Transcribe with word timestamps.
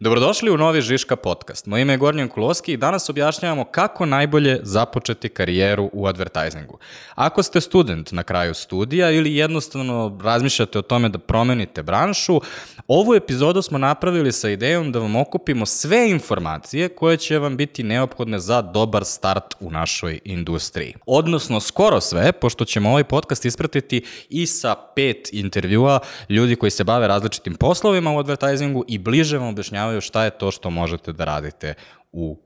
Dobrodošli 0.00 0.50
u 0.50 0.56
novi 0.56 0.80
Žiška 0.80 1.16
podcast. 1.16 1.66
Moje 1.66 1.82
ime 1.82 1.92
je 1.92 1.96
Gornjan 1.96 2.28
Kuloski 2.28 2.72
i 2.72 2.76
danas 2.76 3.08
objašnjavamo 3.08 3.64
kako 3.64 4.06
najbolje 4.06 4.60
započeti 4.62 5.28
karijeru 5.28 5.90
u 5.92 6.06
advertisingu. 6.06 6.78
Ako 7.14 7.42
ste 7.42 7.60
student 7.60 8.12
na 8.12 8.22
kraju 8.22 8.54
studija 8.54 9.10
ili 9.10 9.36
jednostavno 9.36 10.18
razmišljate 10.22 10.78
o 10.78 10.82
tome 10.82 11.08
da 11.08 11.18
promenite 11.18 11.82
branšu, 11.82 12.40
ovu 12.88 13.14
epizodu 13.14 13.62
smo 13.62 13.78
napravili 13.78 14.32
sa 14.32 14.50
idejom 14.50 14.92
da 14.92 14.98
vam 14.98 15.16
okupimo 15.16 15.66
sve 15.66 16.10
informacije 16.10 16.88
koje 16.88 17.16
će 17.16 17.38
vam 17.38 17.56
biti 17.56 17.82
neophodne 17.82 18.38
za 18.38 18.62
dobar 18.62 19.04
start 19.04 19.54
u 19.60 19.70
našoj 19.70 20.20
industriji. 20.24 20.94
Odnosno, 21.06 21.60
skoro 21.60 22.00
sve, 22.00 22.32
pošto 22.32 22.64
ćemo 22.64 22.90
ovaj 22.90 23.04
podcast 23.04 23.44
ispratiti 23.44 24.04
i 24.28 24.46
sa 24.46 24.74
pet 24.96 25.28
intervjua 25.32 25.98
ljudi 26.28 26.56
koji 26.56 26.70
se 26.70 26.84
bave 26.84 27.08
različitim 27.08 27.54
poslovima 27.54 28.12
u 28.12 28.18
advertisingu 28.18 28.84
i 28.88 28.98
bliže 28.98 29.38
vam 29.38 29.48
objašnjavaju 29.48 29.83
objašnjavaju 29.84 30.00
šta 30.00 30.24
je 30.24 30.38
to 30.38 30.50
što 30.50 30.70
možete 30.70 31.12
da 31.12 31.24
radite 31.24 31.74
u 32.12 32.38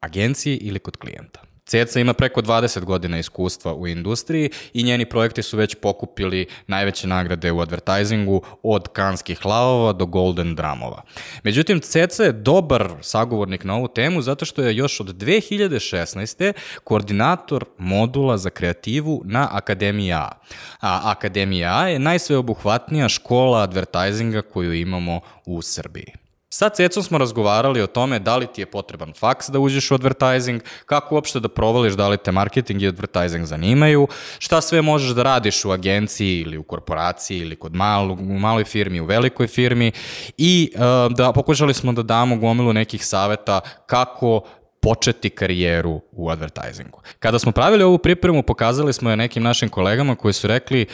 agenciji 0.00 0.56
ili 0.56 0.78
kod 0.78 0.96
klijenta. 0.96 1.40
Ceca 1.66 2.00
ima 2.00 2.12
preko 2.12 2.42
20 2.42 2.84
godina 2.84 3.18
iskustva 3.18 3.74
u 3.74 3.86
industriji 3.86 4.50
i 4.74 4.82
njeni 4.82 5.06
projekti 5.06 5.42
su 5.42 5.56
već 5.56 5.74
pokupili 5.74 6.46
najveće 6.66 7.06
nagrade 7.06 7.52
u 7.52 7.60
advertisingu 7.60 8.42
od 8.62 8.88
kanskih 8.88 9.46
lavova 9.46 9.92
do 9.92 10.06
golden 10.06 10.54
dramova. 10.54 11.02
Međutim, 11.42 11.80
Ceca 11.80 12.24
je 12.24 12.32
dobar 12.32 12.92
sagovornik 13.00 13.64
na 13.64 13.76
ovu 13.76 13.88
temu 13.88 14.22
zato 14.22 14.44
što 14.44 14.62
je 14.62 14.76
još 14.76 15.00
od 15.00 15.16
2016. 15.16 16.52
koordinator 16.84 17.64
modula 17.78 18.36
za 18.36 18.50
kreativu 18.50 19.22
na 19.24 19.48
Akademija 19.52 20.20
A. 20.20 20.38
A 20.80 21.00
Akademija 21.04 21.78
A 21.78 21.88
je 21.88 21.98
najsveobuhvatnija 21.98 23.08
škola 23.08 23.62
advertisinga 23.62 24.42
koju 24.42 24.72
imamo 24.72 25.20
u 25.46 25.62
Srbiji. 25.62 26.23
Sa 26.54 26.68
Cecom 26.68 27.02
smo 27.02 27.18
razgovarali 27.18 27.82
o 27.82 27.86
tome 27.86 28.18
da 28.18 28.36
li 28.36 28.46
ti 28.46 28.62
je 28.62 28.66
potreban 28.66 29.12
faks 29.18 29.48
da 29.48 29.58
uđeš 29.58 29.90
u 29.90 29.94
advertising, 29.94 30.62
kako 30.86 31.14
uopšte 31.14 31.40
da 31.40 31.48
provališ 31.48 31.92
da 31.92 32.08
li 32.08 32.18
te 32.18 32.32
marketing 32.32 32.82
i 32.82 32.88
advertising 32.88 33.46
zanimaju, 33.46 34.08
šta 34.38 34.60
sve 34.60 34.82
možeš 34.82 35.10
da 35.10 35.22
radiš 35.22 35.64
u 35.64 35.70
agenciji 35.70 36.40
ili 36.40 36.58
u 36.58 36.62
korporaciji 36.62 37.38
ili 37.38 37.56
kod 37.56 37.74
malu, 37.74 38.14
u 38.14 38.38
maloj 38.38 38.64
firmi, 38.64 39.00
u 39.00 39.04
velikoj 39.04 39.46
firmi 39.46 39.92
i 40.38 40.72
uh, 40.74 40.80
da 41.16 41.32
pokušali 41.32 41.74
smo 41.74 41.92
da 41.92 42.02
damo 42.02 42.36
gomilu 42.36 42.72
nekih 42.72 43.06
saveta 43.06 43.60
kako 43.86 44.40
početi 44.80 45.30
karijeru 45.30 46.00
u 46.12 46.30
advertisingu. 46.30 47.00
Kada 47.18 47.38
smo 47.38 47.52
pravili 47.52 47.84
ovu 47.84 47.98
pripremu, 47.98 48.42
pokazali 48.42 48.92
smo 48.92 49.10
je 49.10 49.16
nekim 49.16 49.42
našim 49.42 49.68
kolegama 49.68 50.16
koji 50.16 50.34
su 50.34 50.46
rekli 50.46 50.86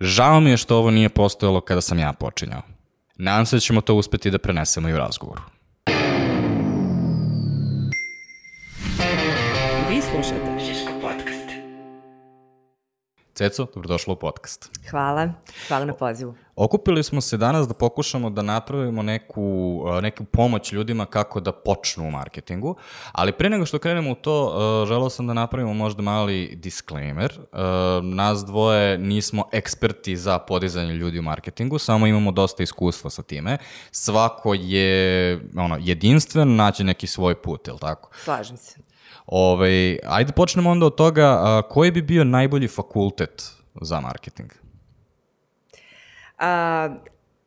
žao 0.00 0.40
mi 0.40 0.50
je 0.50 0.56
što 0.56 0.76
ovo 0.76 0.90
nije 0.90 1.08
postojalo 1.08 1.60
kada 1.60 1.80
sam 1.80 1.98
ja 1.98 2.12
počinjao. 2.12 2.73
Nadam 3.16 3.46
se 3.46 3.56
da 3.56 3.60
ćemo 3.60 3.80
to 3.80 3.94
uspeti 3.94 4.30
da 4.30 4.38
prenesemo 4.38 4.88
i 4.88 4.92
u 4.92 4.96
razgovoru. 4.96 5.42
Vi 9.88 10.00
slušate 10.02 10.58
Žiško 10.66 10.92
podcast. 11.00 11.48
Ceco, 13.34 13.66
dobrodošla 13.74 14.12
u 14.12 14.18
podcast. 14.18 14.70
Hvala, 14.90 15.32
hvala 15.68 15.84
na 15.84 15.94
pozivu. 15.94 16.34
Okupili 16.56 17.02
smo 17.02 17.20
se 17.20 17.36
danas 17.36 17.68
da 17.68 17.74
pokušamo 17.74 18.30
da 18.30 18.42
napravimo 18.42 19.02
neku, 19.02 19.84
neku 20.02 20.24
pomoć 20.24 20.72
ljudima 20.72 21.06
kako 21.06 21.40
da 21.40 21.52
počnu 21.52 22.04
u 22.04 22.10
marketingu, 22.10 22.76
ali 23.12 23.32
pre 23.32 23.50
nego 23.50 23.66
što 23.66 23.78
krenemo 23.78 24.10
u 24.10 24.14
to, 24.14 24.54
želao 24.88 25.10
sam 25.10 25.26
da 25.26 25.32
napravimo 25.32 25.74
možda 25.74 26.02
mali 26.02 26.56
disclaimer. 26.56 27.40
Nas 28.02 28.44
dvoje 28.44 28.98
nismo 28.98 29.44
eksperti 29.52 30.16
za 30.16 30.38
podizanje 30.38 30.92
ljudi 30.92 31.18
u 31.18 31.22
marketingu, 31.22 31.78
samo 31.78 32.06
imamo 32.06 32.32
dosta 32.32 32.62
iskustva 32.62 33.10
sa 33.10 33.22
time. 33.22 33.58
Svako 33.90 34.54
je 34.54 35.40
ono, 35.56 35.78
jedinstven, 35.80 36.56
nađe 36.56 36.84
neki 36.84 37.06
svoj 37.06 37.34
put, 37.34 37.66
je 37.66 37.72
li 37.72 37.78
tako? 37.78 38.10
Slažem 38.24 38.56
se. 38.56 38.78
Ove, 39.26 39.98
ajde 40.06 40.32
počnemo 40.32 40.70
onda 40.70 40.86
od 40.86 40.94
toga, 40.94 41.62
koji 41.68 41.90
bi 41.90 42.02
bio 42.02 42.24
najbolji 42.24 42.68
fakultet 42.68 43.52
za 43.80 44.00
marketing? 44.00 44.63
A, 46.38 46.88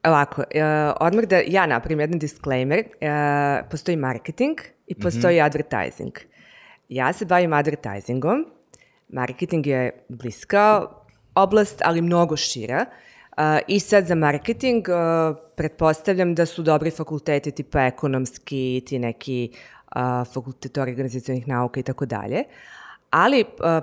ovako, 0.03 0.43
a, 0.55 0.93
odmah 0.99 1.25
da 1.25 1.41
ja 1.47 1.65
napravim 1.65 1.99
jedan 1.99 2.19
disclaimer. 2.19 2.83
A, 3.01 3.61
postoji 3.71 3.97
marketing 3.97 4.57
i 4.87 4.95
postoji 4.95 5.35
mm 5.35 5.39
-hmm. 5.39 5.45
advertising. 5.45 6.13
Ja 6.89 7.13
se 7.13 7.25
bavim 7.25 7.53
advertisingom. 7.53 8.45
Marketing 9.09 9.67
je 9.67 9.91
bliska 10.09 10.87
oblast, 11.35 11.81
ali 11.85 12.01
mnogo 12.01 12.37
šira. 12.37 12.85
Uh, 13.37 13.43
I 13.67 13.79
sad 13.79 14.05
za 14.05 14.15
marketing 14.15 14.87
uh, 14.89 15.37
pretpostavljam 15.55 16.35
da 16.35 16.45
su 16.45 16.63
dobri 16.63 16.91
fakulteti 16.91 17.51
tipa 17.51 17.85
ekonomski, 17.85 18.83
ti 18.85 18.99
neki 18.99 19.51
a, 19.91 20.25
fakultet 20.25 20.77
organizacijonih 20.77 21.47
nauka 21.47 21.79
i 21.79 21.83
tako 21.83 22.05
dalje. 22.05 22.43
Ali, 23.09 23.45
a, 23.59 23.81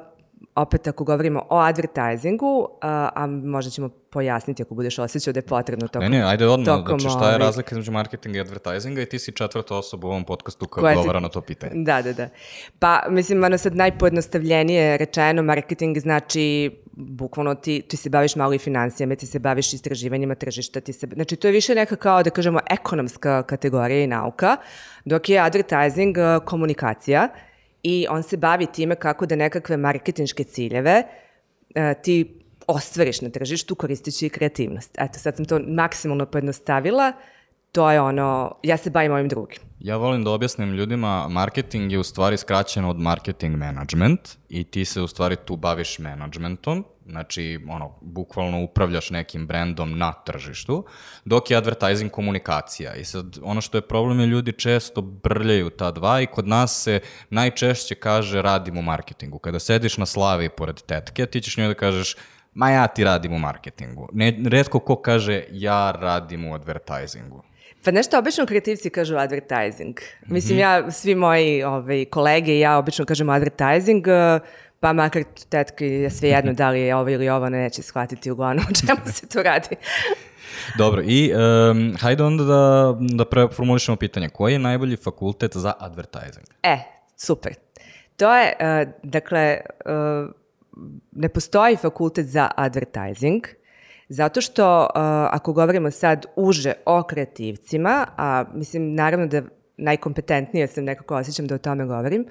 opet 0.54 0.88
ako 0.88 1.04
govorimo 1.04 1.42
o 1.50 1.58
advertisingu, 1.58 2.68
a, 2.80 3.08
a 3.14 3.26
možda 3.26 3.70
ćemo 3.70 3.88
pojasniti 3.88 4.62
ako 4.62 4.74
budeš 4.74 4.98
osjećao 4.98 5.32
da 5.32 5.38
je 5.38 5.42
potrebno 5.46 5.88
tokom... 5.88 6.10
Ne, 6.10 6.18
ne, 6.18 6.24
ajde 6.24 6.46
odmah, 6.46 6.84
znači 6.86 7.08
šta 7.08 7.28
je 7.28 7.34
ovaj- 7.34 7.38
razlika 7.38 7.74
između 7.74 7.92
marketinga 7.92 8.38
i 8.38 8.40
advertisinga 8.40 9.02
i 9.02 9.06
ti 9.06 9.18
si 9.18 9.32
četvrta 9.32 9.76
osoba 9.76 10.06
u 10.08 10.10
ovom 10.10 10.24
podcastu 10.24 10.66
koja 10.66 10.98
odgovara 10.98 11.20
na 11.20 11.28
to 11.28 11.40
pitanje. 11.40 11.72
Da, 11.74 12.02
da, 12.02 12.12
da. 12.12 12.28
Pa, 12.78 13.02
mislim, 13.10 13.44
ono 13.44 13.58
sad 13.58 13.76
najpojednostavljenije 13.76 14.96
rečeno, 14.96 15.42
marketing 15.42 15.98
znači 15.98 16.70
bukvalno 16.92 17.54
ti, 17.54 17.82
ti 17.88 17.96
se 17.96 18.10
baviš 18.10 18.36
malo 18.36 18.54
i 18.54 18.58
financijama, 18.58 19.14
ti 19.14 19.26
se 19.26 19.38
baviš 19.38 19.72
istraživanjima 19.72 20.34
tržišta, 20.34 20.80
ti 20.80 20.92
se, 20.92 21.06
znači 21.14 21.36
to 21.36 21.48
je 21.48 21.52
više 21.52 21.74
neka 21.74 21.96
kao 21.96 22.22
da 22.22 22.30
kažemo 22.30 22.60
ekonomska 22.70 23.42
kategorija 23.42 24.04
i 24.04 24.06
nauka, 24.06 24.56
dok 25.04 25.28
je 25.28 25.38
advertising 25.38 26.16
komunikacija 26.44 27.28
i 27.84 28.06
on 28.10 28.22
se 28.22 28.36
bavi 28.36 28.66
time 28.66 28.94
kako 28.94 29.26
da 29.26 29.36
nekakve 29.36 29.76
marketinške 29.76 30.44
ciljeve 30.44 31.02
uh, 31.02 32.02
ti 32.02 32.40
ostvariš 32.66 33.20
na 33.20 33.30
tržištu 33.30 33.74
koristeći 33.74 34.28
kreativnost. 34.28 34.96
Eto, 34.98 35.18
sad 35.18 35.36
sam 35.36 35.44
to 35.44 35.60
maksimalno 35.68 36.26
pojednostavila, 36.26 37.12
to 37.72 37.90
je 37.90 38.00
ono, 38.00 38.56
ja 38.62 38.76
se 38.76 38.90
bavim 38.90 39.12
ovim 39.12 39.28
drugim. 39.28 39.58
Ja 39.80 39.96
volim 39.96 40.24
da 40.24 40.30
objasnim 40.30 40.72
ljudima, 40.74 41.28
marketing 41.28 41.92
je 41.92 41.98
u 41.98 42.02
stvari 42.02 42.36
skraćeno 42.36 42.90
od 42.90 43.00
marketing 43.00 43.56
management 43.56 44.20
i 44.48 44.64
ti 44.64 44.84
se 44.84 45.00
u 45.00 45.06
stvari 45.06 45.36
tu 45.44 45.56
baviš 45.56 45.98
managementom, 45.98 46.84
znači 47.06 47.60
ono, 47.68 47.98
bukvalno 48.00 48.62
upravljaš 48.62 49.10
nekim 49.10 49.46
brendom 49.46 49.98
na 49.98 50.12
tržištu, 50.12 50.84
dok 51.24 51.50
je 51.50 51.56
advertising 51.56 52.10
komunikacija. 52.10 52.94
I 52.94 53.04
sad 53.04 53.38
ono 53.42 53.60
što 53.60 53.78
je 53.78 53.88
problem 53.88 54.20
je 54.20 54.26
ljudi 54.26 54.52
često 54.52 55.02
brljaju 55.02 55.70
ta 55.70 55.90
dva 55.90 56.20
i 56.20 56.26
kod 56.26 56.48
nas 56.48 56.82
se 56.82 57.00
najčešće 57.30 57.94
kaže 57.94 58.42
radim 58.42 58.78
u 58.78 58.82
marketingu. 58.82 59.38
Kada 59.38 59.58
sediš 59.58 59.96
na 59.96 60.06
slavi 60.06 60.48
pored 60.48 60.82
tetke, 60.82 61.26
ti 61.26 61.40
ćeš 61.40 61.56
njoj 61.56 61.68
da 61.68 61.74
kažeš 61.74 62.16
ma 62.54 62.70
ja 62.70 62.86
ti 62.86 63.04
radim 63.04 63.32
u 63.32 63.38
marketingu. 63.38 64.08
Ne, 64.12 64.36
redko 64.46 64.78
ko 64.78 64.96
kaže 64.96 65.44
ja 65.50 65.92
radim 66.00 66.44
u 66.44 66.54
advertisingu. 66.54 67.42
Pa 67.84 67.90
nešto, 67.90 68.18
obično 68.18 68.46
kreativci 68.46 68.90
kažu 68.90 69.16
advertising. 69.16 69.96
Mislim, 70.26 70.58
ja, 70.58 70.90
svi 70.90 71.14
moji 71.14 71.62
ovaj, 71.62 72.04
kolege 72.04 72.52
i 72.52 72.60
ja 72.60 72.78
obično 72.78 73.04
kažemo 73.04 73.32
advertising, 73.32 74.08
eh, 74.08 74.40
pa 74.84 74.92
makar 74.92 75.22
tetke 75.48 75.86
je 75.88 76.10
sve 76.10 76.28
jedno 76.28 76.52
da 76.60 76.70
li 76.70 76.80
je 76.80 76.96
ovo 76.96 77.08
ili 77.08 77.28
ovo, 77.28 77.48
neće 77.48 77.82
shvatiti 77.82 78.30
uglavnom 78.30 78.64
o 78.70 78.74
čemu 78.86 79.00
se 79.12 79.28
tu 79.28 79.42
radi. 79.42 79.76
Dobro, 80.78 81.02
i 81.04 81.32
um, 81.34 81.96
hajde 82.00 82.24
onda 82.24 82.44
da, 82.44 82.94
da 83.00 83.24
preformulišemo 83.24 83.96
pitanje. 83.96 84.28
Koji 84.28 84.52
je 84.52 84.58
najbolji 84.58 84.96
fakultet 84.96 85.56
za 85.56 85.72
advertising? 85.78 86.46
E, 86.62 86.78
super. 87.16 87.54
To 88.16 88.36
je, 88.36 88.52
uh, 88.60 88.92
dakle, 89.02 89.60
uh, 89.84 90.30
ne 91.12 91.28
postoji 91.28 91.76
fakultet 91.76 92.26
za 92.26 92.50
advertising, 92.56 93.42
Zato 94.08 94.40
što 94.40 94.80
uh, 94.80 94.88
ako 95.30 95.52
govorimo 95.52 95.90
sad 95.90 96.26
uže 96.36 96.72
o 96.86 97.02
kreativcima, 97.02 98.06
a 98.16 98.44
mislim 98.54 98.94
naravno 98.94 99.26
da 99.26 99.42
najkompetentnije 99.76 100.66
sam 100.66 100.84
nekako 100.84 101.16
osjećam 101.16 101.46
da 101.46 101.54
o 101.54 101.58
tome 101.58 101.86
govorim, 101.86 102.26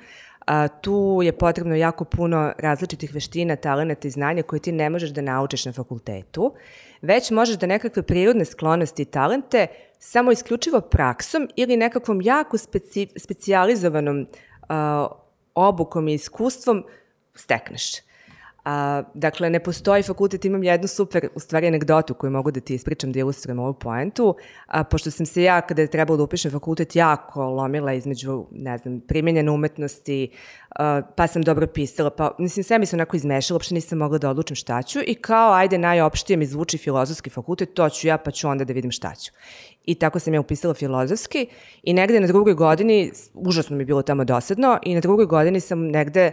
a, 0.46 0.68
tu 0.68 1.20
je 1.24 1.32
potrebno 1.32 1.76
jako 1.76 2.06
puno 2.06 2.54
različitih 2.58 3.14
veština, 3.14 3.56
talenata 3.56 4.08
i 4.08 4.12
znanja 4.12 4.44
koje 4.44 4.60
ti 4.60 4.72
ne 4.72 4.90
možeš 4.90 5.10
da 5.10 5.22
naučiš 5.22 5.66
na 5.66 5.74
fakultetu, 5.74 6.54
već 7.02 7.32
možeš 7.32 7.58
da 7.58 7.68
nekakve 7.68 8.04
prirodne 8.04 8.46
sklonosti 8.46 9.02
i 9.02 9.06
talente 9.06 9.68
samo 10.00 10.32
isključivo 10.32 10.82
praksom 10.82 11.50
ili 11.56 11.78
nekakvom 11.78 12.22
jako 12.22 12.58
speci, 12.58 13.08
specijalizovanom 13.18 14.28
a, 14.70 15.08
obukom 15.56 16.08
i 16.08 16.14
iskustvom 16.14 16.84
stekneš. 17.36 18.13
A, 18.66 19.04
dakle, 19.14 19.50
ne 19.50 19.60
postoji 19.60 20.04
fakultet, 20.04 20.46
imam 20.46 20.64
jednu 20.64 20.88
super, 20.88 21.28
u 21.36 21.40
stvari, 21.40 21.68
anegdotu 21.68 22.14
koju 22.14 22.32
mogu 22.32 22.52
da 22.52 22.60
ti 22.60 22.76
ispričam 22.76 23.12
da 23.12 23.20
ilustrujem 23.20 23.60
ovu 23.60 23.74
poentu, 23.74 24.36
a, 24.68 24.84
pošto 24.84 25.12
sam 25.12 25.26
se 25.26 25.44
ja, 25.44 25.62
kada 25.62 25.82
je 25.82 25.88
trebalo 25.88 26.18
da 26.18 26.24
upišem 26.24 26.52
fakultet, 26.52 26.96
jako 26.96 27.44
lomila 27.50 27.94
između, 27.94 28.46
ne 28.52 28.78
znam, 28.78 29.02
primjenjene 29.08 29.52
umetnosti, 29.52 30.32
a, 30.76 31.02
pa 31.16 31.28
sam 31.28 31.42
dobro 31.42 31.68
pisala, 31.68 32.10
pa, 32.10 32.36
mislim, 32.40 32.64
sve 32.64 32.80
mi 32.80 32.86
se 32.86 32.96
onako 32.96 33.16
izmešala, 33.16 33.56
uopšte 33.56 33.74
nisam 33.74 33.98
mogla 33.98 34.18
da 34.18 34.30
odlučim 34.30 34.56
šta 34.56 34.82
ću 34.82 35.00
i 35.08 35.16
kao, 35.16 35.54
ajde, 35.54 35.78
najopštije 35.78 36.38
mi 36.38 36.46
zvuči 36.46 36.78
filozofski 36.78 37.30
fakultet, 37.30 37.74
to 37.74 37.90
ću 37.90 38.08
ja, 38.08 38.18
pa 38.18 38.32
ću 38.32 38.48
onda 38.48 38.64
da 38.64 38.74
vidim 38.74 38.92
šta 38.92 39.16
ću. 39.16 39.32
I 39.86 39.96
tako 39.96 40.20
sam 40.20 40.34
ja 40.34 40.40
upisala 40.40 40.74
filozofski 40.74 41.48
i 41.84 41.94
negde 41.94 42.20
na 42.20 42.28
drugoj 42.28 42.54
godini, 42.54 43.12
užasno 43.34 43.76
mi 43.76 43.82
je 43.82 43.86
bilo 43.86 44.02
tamo 44.02 44.24
dosadno, 44.24 44.80
i 44.84 44.96
na 44.96 45.02
drugoj 45.02 45.26
godini 45.26 45.60
sam 45.60 45.88
negde 45.88 46.32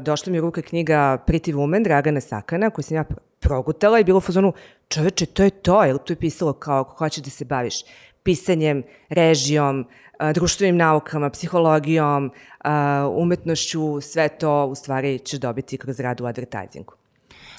došla 0.00 0.32
mi 0.32 0.38
u 0.38 0.42
ruke 0.42 0.62
knjiga 0.62 1.18
Pretty 1.26 1.54
Woman 1.54 1.84
Dragana 1.84 2.20
Sakana, 2.20 2.70
koju 2.70 2.82
sam 2.82 2.96
ja 2.96 3.04
progutala 3.40 3.98
i 3.98 4.04
bilo 4.04 4.18
u 4.18 4.20
fazonu, 4.20 4.52
čoveče, 4.88 5.26
to 5.26 5.42
je 5.42 5.50
to, 5.50 5.84
jer 5.84 5.98
tu 5.98 6.12
je 6.12 6.16
pisalo 6.16 6.52
kao 6.52 6.80
ako 6.80 6.96
hoćeš 6.96 7.24
da 7.24 7.30
se 7.30 7.44
baviš 7.44 7.74
pisanjem, 8.22 8.82
režijom, 9.08 9.80
uh, 10.20 10.30
društvenim 10.32 10.76
naukama, 10.76 11.30
psihologijom, 11.30 12.30
uh, 12.64 12.70
umetnošću, 13.16 14.00
sve 14.00 14.28
to 14.28 14.66
u 14.66 14.74
stvari 14.74 15.18
ćeš 15.18 15.40
dobiti 15.40 15.78
kroz 15.78 16.00
rad 16.00 16.20
u 16.20 16.26
advertisingu. 16.26 16.94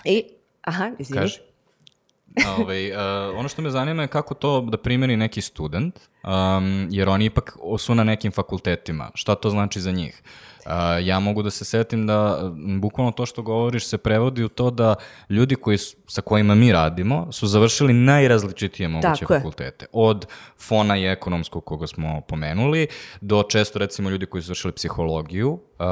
I, 0.03 0.23
aha, 0.61 0.91
izvini. 0.99 1.21
Kaži. 1.21 1.54
Ove, 2.57 2.63
ovaj, 2.63 2.91
uh, 2.91 3.39
ono 3.39 3.49
što 3.49 3.61
me 3.61 3.69
zanima 3.69 4.01
je 4.01 4.07
kako 4.07 4.33
to 4.33 4.61
da 4.61 4.77
primjeri 4.77 5.17
neki 5.17 5.41
student, 5.41 5.99
um, 6.23 6.87
jer 6.91 7.09
oni 7.09 7.25
ipak 7.25 7.57
su 7.79 7.95
na 7.95 8.03
nekim 8.03 8.31
fakultetima. 8.31 9.11
Šta 9.13 9.35
to 9.35 9.49
znači 9.49 9.81
za 9.81 9.91
njih? 9.91 10.21
Uh, 10.65 10.71
ja 11.01 11.19
mogu 11.19 11.43
da 11.43 11.49
se 11.49 11.65
setim 11.65 12.07
da 12.07 12.51
bukvalno 12.79 13.11
to 13.11 13.25
što 13.25 13.41
govoriš 13.41 13.85
se 13.85 13.97
prevodi 13.97 14.43
u 14.43 14.49
to 14.49 14.71
da 14.71 14.95
ljudi 15.29 15.55
koji, 15.55 15.77
sa 16.07 16.21
kojima 16.21 16.55
mi 16.55 16.71
radimo 16.71 17.31
su 17.31 17.47
završili 17.47 17.93
najrazličitije 17.93 18.89
moguće 18.89 19.19
Tako 19.19 19.33
fakultete. 19.33 19.85
Je. 19.85 19.89
Od 19.93 20.25
fona 20.59 20.97
i 20.97 21.05
ekonomskog 21.05 21.65
koga 21.65 21.87
smo 21.87 22.21
pomenuli, 22.21 22.87
do 23.21 23.43
često 23.43 23.79
recimo 23.79 24.09
ljudi 24.09 24.25
koji 24.25 24.41
su 24.41 24.45
završili 24.45 24.73
psihologiju, 24.73 25.51
uh, 25.51 25.85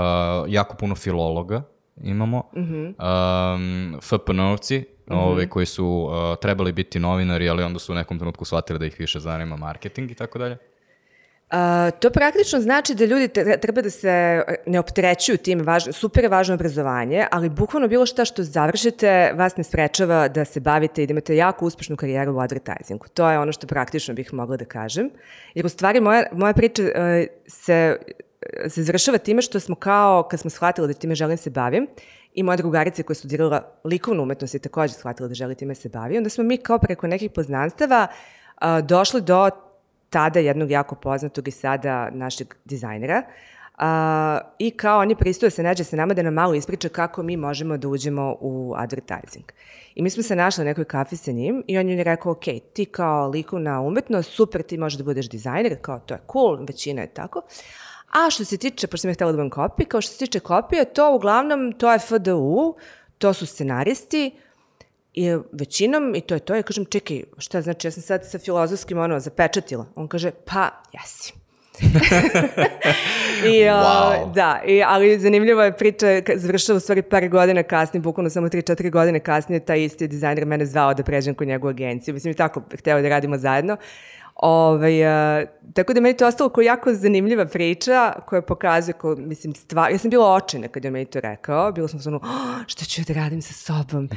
jako 0.48 0.76
puno 0.76 0.96
filologa, 0.96 1.62
imamo, 2.04 2.50
mm 2.56 2.62
-hmm. 2.62 2.88
um, 2.88 4.00
FPN-ovci, 4.02 4.84
mm 5.08 5.14
-hmm. 5.14 5.20
ove, 5.20 5.50
koji 5.50 5.66
su 5.66 5.86
uh, 5.86 6.38
trebali 6.42 6.72
biti 6.72 7.00
novinari, 7.00 7.50
ali 7.50 7.64
onda 7.64 7.80
su 7.80 7.92
u 7.92 7.96
nekom 7.96 8.20
trenutku 8.20 8.46
shvatili 8.46 8.80
da 8.80 8.86
ih 8.86 8.96
više 9.00 9.20
zanima 9.20 9.56
marketing 9.56 10.12
i 10.12 10.16
tako 10.16 10.40
dalje. 10.40 10.58
Uh, 11.54 11.60
to 12.00 12.10
praktično 12.10 12.62
znači 12.62 12.96
da 12.96 13.06
ljudi 13.06 13.28
treba 13.62 13.82
da 13.82 13.90
se 13.90 14.44
ne 14.66 14.80
opterećuju 14.80 15.38
tim, 15.38 15.62
važno, 15.62 15.94
super 15.94 16.28
važno 16.28 16.56
obrazovanje, 16.56 17.26
ali 17.32 17.50
bukvalno 17.50 17.88
bilo 17.88 18.06
šta 18.06 18.26
što 18.26 18.44
završite 18.44 19.34
vas 19.36 19.58
ne 19.58 19.64
sprečava 19.64 20.28
da 20.28 20.46
se 20.46 20.60
bavite 20.60 21.04
i 21.04 21.08
da 21.08 21.12
imate 21.12 21.36
jako 21.36 21.66
uspešnu 21.66 21.96
karijeru 21.96 22.36
u 22.36 22.40
advertisingu. 22.40 23.08
To 23.14 23.30
je 23.30 23.40
ono 23.40 23.52
što 23.52 23.68
praktično 23.68 24.14
bih 24.14 24.34
mogla 24.34 24.58
da 24.58 24.66
kažem. 24.66 25.10
Jer 25.56 25.66
u 25.66 25.70
stvari 25.70 26.02
moja, 26.02 26.24
moja 26.32 26.54
priča 26.54 26.84
uh, 26.84 26.90
se 27.48 27.98
se 28.70 28.84
završava 28.84 29.18
time 29.18 29.42
što 29.42 29.60
smo 29.60 29.76
kao, 29.76 30.24
kad 30.24 30.40
smo 30.40 30.50
shvatili 30.50 30.88
da 30.88 30.94
time 30.94 31.16
želim 31.16 31.38
se 31.38 31.50
bavim, 31.50 31.88
i 32.34 32.44
moja 32.44 32.58
drugarica 32.58 33.04
koja 33.04 33.14
je 33.14 33.18
studirala 33.18 33.62
likovnu 33.84 34.24
umetnost 34.24 34.54
je 34.54 34.60
takođe 34.60 34.94
shvatila 34.94 35.28
da 35.28 35.36
želi 35.36 35.56
time 35.56 35.76
se 35.76 35.90
bavi, 35.90 36.18
onda 36.18 36.30
smo 36.30 36.44
mi 36.44 36.58
kao 36.58 36.80
preko 36.80 37.08
nekih 37.08 37.32
poznanstava 37.32 38.08
a, 38.56 38.82
došli 38.82 39.22
do 39.22 39.50
tada 40.10 40.40
jednog 40.40 40.72
jako 40.72 40.96
poznatog 40.96 41.48
i 41.48 41.52
sada 41.52 42.10
našeg 42.10 42.56
dizajnera, 42.66 43.24
a, 43.78 44.40
i 44.60 44.72
kao 44.72 45.00
oni 45.00 45.16
pristoje 45.16 45.50
se 45.50 45.64
nađe 45.64 45.84
se 45.84 45.96
nama 45.96 46.14
da 46.14 46.22
nam 46.22 46.34
malo 46.34 46.54
ispriča 46.54 46.90
kako 46.90 47.24
mi 47.24 47.38
možemo 47.38 47.78
da 47.78 47.88
uđemo 47.88 48.38
u 48.42 48.74
advertising. 48.78 49.46
I 49.96 50.02
mi 50.02 50.10
smo 50.10 50.24
se 50.24 50.36
našli 50.36 50.64
na 50.64 50.70
nekoj 50.70 50.86
kafi 50.86 51.16
sa 51.16 51.32
njim 51.32 51.64
i 51.68 51.78
on 51.78 51.90
je 51.90 52.04
rekao, 52.04 52.32
ok, 52.32 52.44
ti 52.74 52.86
kao 52.86 53.28
likovna 53.28 53.82
umetnost, 53.82 54.32
super, 54.32 54.62
ti 54.62 54.78
možeš 54.78 54.98
da 54.98 55.04
budeš 55.04 55.30
dizajner, 55.30 55.78
kao 55.82 56.00
to 56.00 56.14
je 56.14 56.20
cool, 56.32 56.66
većina 56.66 57.02
je 57.02 57.08
tako, 57.08 57.42
A 58.14 58.30
što 58.30 58.46
se 58.46 58.58
tiče, 58.58 58.88
pošto 58.88 59.02
sam 59.02 59.10
je 59.10 59.14
htjela 59.14 59.32
da 59.32 59.36
budem 59.36 59.50
kopija, 59.50 59.88
kao 59.88 60.02
što 60.02 60.12
se 60.12 60.18
tiče 60.18 60.40
kopije, 60.40 60.86
to 60.86 61.16
uglavnom, 61.16 61.72
to 61.72 61.92
je 61.92 62.00
FDU, 62.00 62.76
to 63.18 63.34
su 63.34 63.46
scenaristi, 63.46 64.32
i 65.14 65.38
većinom, 65.52 66.16
i 66.16 66.22
to 66.22 66.34
je 66.34 66.40
to, 66.40 66.56
ja 66.56 66.62
kažem, 66.62 66.86
čekaj, 66.86 67.24
šta 67.38 67.62
znači, 67.62 67.88
ja 67.88 67.92
sam 67.92 68.04
sad 68.04 68.26
sa 68.30 68.40
filozofskim 68.40 68.98
ono, 68.98 69.20
zapečatila. 69.20 69.86
On 69.96 70.08
kaže, 70.08 70.32
pa, 70.46 70.70
jesi. 70.94 71.34
I, 73.54 73.64
wow. 73.66 74.34
da, 74.34 74.62
i, 74.68 74.84
ali 74.84 75.20
zanimljiva 75.20 75.66
je 75.66 75.78
priča, 75.78 76.08
završila 76.36 76.78
u 76.78 76.80
stvari 76.80 77.02
par 77.02 77.30
godina 77.30 77.64
kasnije, 77.64 78.02
bukvalno 78.02 78.30
samo 78.30 78.48
3-4 78.48 78.92
godine 78.92 79.20
kasnije, 79.20 79.60
taj 79.60 79.84
isti 79.84 80.08
dizajner 80.08 80.46
mene 80.46 80.66
zvao 80.66 80.94
da 80.94 81.04
pređem 81.04 81.36
kod 81.36 81.48
njegovu 81.48 81.70
agenciju. 81.70 82.14
Mislim, 82.14 82.32
i 82.32 82.36
tako 82.36 82.62
hteo 82.78 83.02
da 83.02 83.10
radimo 83.10 83.38
zajedno. 83.38 83.78
Ovaj, 84.36 85.04
uh, 85.04 85.48
tako 85.74 85.94
da 85.94 86.02
meni 86.02 86.18
to 86.18 86.28
ostalo 86.28 86.50
kao 86.50 86.62
jako 86.62 86.94
zanimljiva 86.94 87.46
priča 87.46 88.14
koja 88.26 88.42
pokazuje, 88.42 88.94
ko, 88.94 89.16
mislim, 89.16 89.56
stvar, 89.56 89.92
ja 89.92 89.98
sam 89.98 90.10
bila 90.10 90.34
očena 90.34 90.68
kad 90.68 90.86
je 90.86 90.92
meni 90.92 91.06
to 91.06 91.20
rekao, 91.20 91.72
bilo 91.72 91.88
sam 91.88 92.00
ono, 92.06 92.18
oh, 92.18 92.64
šta 92.68 92.86
ću 92.86 93.02
da 93.08 93.14
radim 93.14 93.42
sa 93.42 93.54
sobom, 93.54 94.10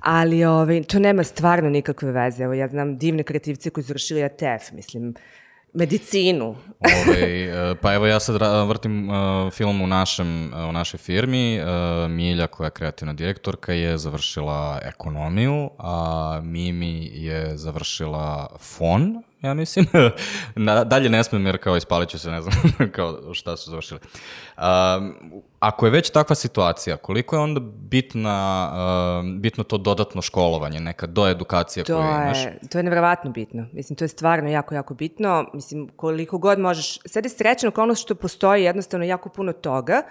ali 0.00 0.44
ovaj, 0.44 0.82
to 0.82 0.98
nema 0.98 1.24
stvarno 1.24 1.70
nikakve 1.70 2.12
veze, 2.12 2.44
evo 2.44 2.54
ja 2.54 2.68
znam 2.68 2.98
divne 2.98 3.22
kreativce 3.22 3.70
koji 3.70 3.84
su 3.84 3.88
završili 3.88 4.24
ATF, 4.24 4.72
mislim, 4.72 5.14
medicinu. 5.74 6.56
Ove, 6.80 6.94
ovaj, 7.06 7.74
pa 7.82 7.94
evo 7.94 8.06
ja 8.06 8.20
sad 8.20 8.66
vrtim 8.68 9.10
uh, 9.10 9.52
film 9.52 9.82
u, 9.82 9.86
našem, 9.86 10.52
u 10.68 10.72
našoj 10.72 10.98
firmi. 10.98 11.60
Uh, 11.60 12.10
Milja 12.10 12.46
koja 12.46 12.66
je 12.66 12.70
kreativna 12.70 13.12
direktorka 13.12 13.72
je 13.72 13.98
završila 13.98 14.80
ekonomiju, 14.82 15.70
a 15.78 16.40
Mimi 16.44 17.10
je 17.12 17.56
završila 17.56 18.56
fon 18.58 19.22
ja 19.44 19.54
mislim. 19.54 19.86
Na, 20.56 20.84
dalje 20.84 21.10
ne 21.10 21.24
smem 21.24 21.46
jer 21.46 21.58
kao 21.58 21.76
ispalit 21.76 22.08
ću 22.08 22.18
se, 22.18 22.30
ne 22.30 22.42
znam 22.42 22.54
kao 22.96 23.34
šta 23.34 23.56
su 23.56 23.70
završili. 23.70 24.00
Um, 24.56 25.14
ako 25.60 25.86
je 25.86 25.90
već 25.90 26.10
takva 26.10 26.36
situacija, 26.36 26.96
koliko 26.96 27.36
je 27.36 27.40
onda 27.40 27.60
bitna, 27.60 28.70
uh, 28.72 29.40
bitno 29.40 29.64
to 29.64 29.78
dodatno 29.78 30.22
školovanje, 30.22 30.80
neka 30.80 31.06
doedukacija 31.06 31.84
to 31.84 31.96
koju 31.96 32.06
imaš? 32.06 32.44
Je, 32.44 32.58
to 32.70 32.78
je 32.78 32.82
nevjerovatno 32.82 33.30
bitno. 33.30 33.66
Mislim, 33.72 33.96
to 33.96 34.04
je 34.04 34.08
stvarno 34.08 34.50
jako, 34.50 34.74
jako 34.74 34.94
bitno. 34.94 35.46
Mislim, 35.54 35.88
koliko 35.96 36.38
god 36.38 36.58
možeš... 36.58 36.98
Sad 37.06 37.24
je 37.24 37.30
kao 37.74 37.84
ono 37.84 37.94
što 37.94 38.14
postoji 38.14 38.64
jednostavno 38.64 39.06
jako 39.06 39.28
puno 39.28 39.52
toga, 39.52 40.02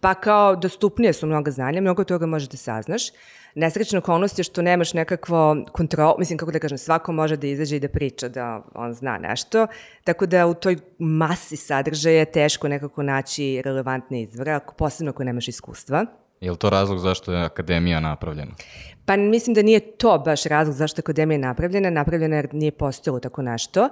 pa 0.00 0.14
kao 0.14 0.56
dostupnije 0.56 1.12
su 1.12 1.26
mnoga 1.26 1.50
znanja, 1.50 1.80
mnogo 1.80 2.04
toga 2.04 2.26
možeš 2.26 2.48
da 2.48 2.56
saznaš 2.56 3.02
nesrećna 3.56 3.98
okolnost 3.98 4.38
je 4.38 4.44
što 4.44 4.62
nemaš 4.62 4.94
nekakvo 4.94 5.56
kontrol, 5.72 6.14
mislim 6.18 6.38
kako 6.38 6.52
da 6.52 6.58
kažem, 6.58 6.78
svako 6.78 7.12
može 7.12 7.36
da 7.36 7.46
izađe 7.46 7.76
i 7.76 7.80
da 7.80 7.88
priča 7.88 8.28
da 8.28 8.62
on 8.74 8.92
zna 8.92 9.18
nešto, 9.18 9.66
tako 10.04 10.26
da 10.26 10.46
u 10.46 10.54
toj 10.54 10.76
masi 10.98 11.56
sadržaja 11.56 12.18
je 12.18 12.32
teško 12.32 12.68
nekako 12.68 13.02
naći 13.02 13.62
relevantne 13.64 14.22
izvore, 14.22 14.52
ako, 14.52 14.74
posebno 14.74 15.10
ako 15.10 15.24
nemaš 15.24 15.48
iskustva. 15.48 16.06
Je 16.40 16.50
li 16.50 16.56
to 16.56 16.70
razlog 16.70 16.98
zašto 16.98 17.32
je 17.32 17.44
akademija 17.44 18.00
napravljena? 18.00 18.52
Pa 19.06 19.16
mislim 19.16 19.54
da 19.54 19.62
nije 19.62 19.80
to 19.80 20.18
baš 20.18 20.44
razlog 20.44 20.76
zašto 20.76 20.98
je 20.98 21.02
akademija 21.02 21.38
napravljena, 21.38 21.90
napravljena 21.90 22.36
jer 22.36 22.48
nije 22.52 22.72
postojalo 22.72 23.20
tako 23.20 23.42
nešto, 23.42 23.88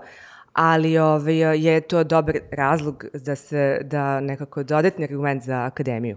ali 0.55 0.99
ovaj, 0.99 1.67
je 1.67 1.81
to 1.81 2.05
dobar 2.05 2.39
razlog 2.53 3.05
da 3.15 3.37
se, 3.37 3.81
da 3.85 4.20
nekako 4.20 4.63
dodatni 4.63 5.05
argument 5.05 5.43
za 5.43 5.65
akademiju. 5.65 6.17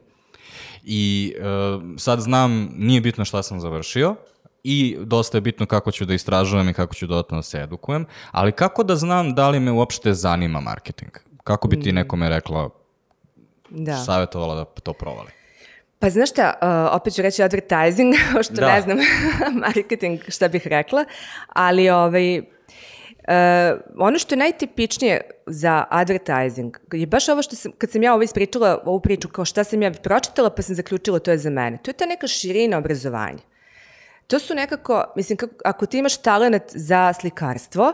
I 0.84 1.34
uh, 1.38 1.84
sad 1.98 2.20
znam, 2.20 2.70
nije 2.78 3.02
bitno 3.02 3.26
šta 3.26 3.44
sam 3.44 3.60
završio, 3.60 4.16
i 4.64 4.98
dosta 5.00 5.38
je 5.38 5.42
bitno 5.42 5.66
kako 5.66 5.92
ću 5.92 6.06
da 6.06 6.14
istražujem 6.14 6.70
i 6.70 6.74
kako 6.74 6.96
ću 6.96 7.08
dodatno 7.08 7.38
da 7.38 7.42
se 7.42 7.58
edukujem, 7.58 8.06
ali 8.32 8.52
kako 8.52 8.84
da 8.84 8.96
znam 8.96 9.36
da 9.36 9.50
li 9.50 9.60
me 9.60 9.72
uopšte 9.72 10.14
zanima 10.14 10.60
marketing? 10.60 11.12
Kako 11.44 11.68
bi 11.68 11.80
ti 11.80 11.92
mm. 11.92 11.96
nekome 11.96 12.30
rekla, 12.30 12.70
da. 13.70 13.98
savjetovala 13.98 14.56
da 14.56 14.66
to 14.66 14.94
provali? 14.94 15.30
Pa 16.00 16.10
znaš 16.10 16.30
šta, 16.30 16.54
uh, 16.62 16.96
opet 16.96 17.14
ću 17.14 17.22
reći 17.22 17.44
advertising, 17.44 18.14
što 18.46 18.54
da. 18.54 18.74
ne 18.74 18.82
znam 18.82 18.98
marketing 19.66 20.20
šta 20.28 20.48
bih 20.48 20.68
rekla, 20.68 21.06
ali 21.54 21.90
ovaj, 21.90 22.42
ono 23.98 24.20
što 24.20 24.36
je 24.36 24.40
najtipičnije 24.40 25.22
za 25.46 25.86
advertising 25.90 26.78
je 26.94 27.08
baš 27.08 27.30
ovo 27.30 27.42
što 27.42 27.56
sam, 27.56 27.72
kad 27.78 27.92
sam 27.92 28.04
ja 28.04 28.14
ovo 28.14 28.24
ispričala, 28.24 28.84
ovu 28.86 29.00
priču, 29.00 29.28
kao 29.28 29.46
šta 29.46 29.64
sam 29.64 29.82
ja 29.82 29.92
pročitala, 29.92 30.50
pa 30.50 30.62
sam 30.62 30.76
zaključila 30.76 31.20
to 31.20 31.32
je 31.32 31.38
za 31.38 31.50
mene. 31.50 31.78
To 31.84 31.92
je 31.92 31.96
ta 31.96 32.06
neka 32.06 32.28
širina 32.28 32.78
obrazovanja. 32.78 33.40
To 34.28 34.40
su 34.40 34.56
nekako, 34.56 35.04
mislim, 35.16 35.38
kako, 35.38 35.54
ako 35.66 35.86
ti 35.86 35.98
imaš 35.98 36.18
talent 36.18 36.64
za 36.68 37.14
slikarstvo 37.14 37.94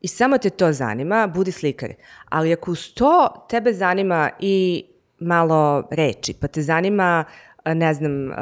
i 0.00 0.08
samo 0.08 0.38
te 0.38 0.50
to 0.50 0.72
zanima, 0.72 1.26
budi 1.26 1.52
slikar. 1.52 1.92
Ali 2.28 2.52
ako 2.52 2.70
uz 2.70 2.94
to 2.94 3.46
tebe 3.48 3.72
zanima 3.72 4.30
i 4.40 4.84
malo 5.18 5.88
reči, 5.90 6.34
pa 6.40 6.46
te 6.46 6.62
zanima, 6.62 7.24
ne 7.64 7.94
znam, 7.94 8.28
uh, 8.28 8.34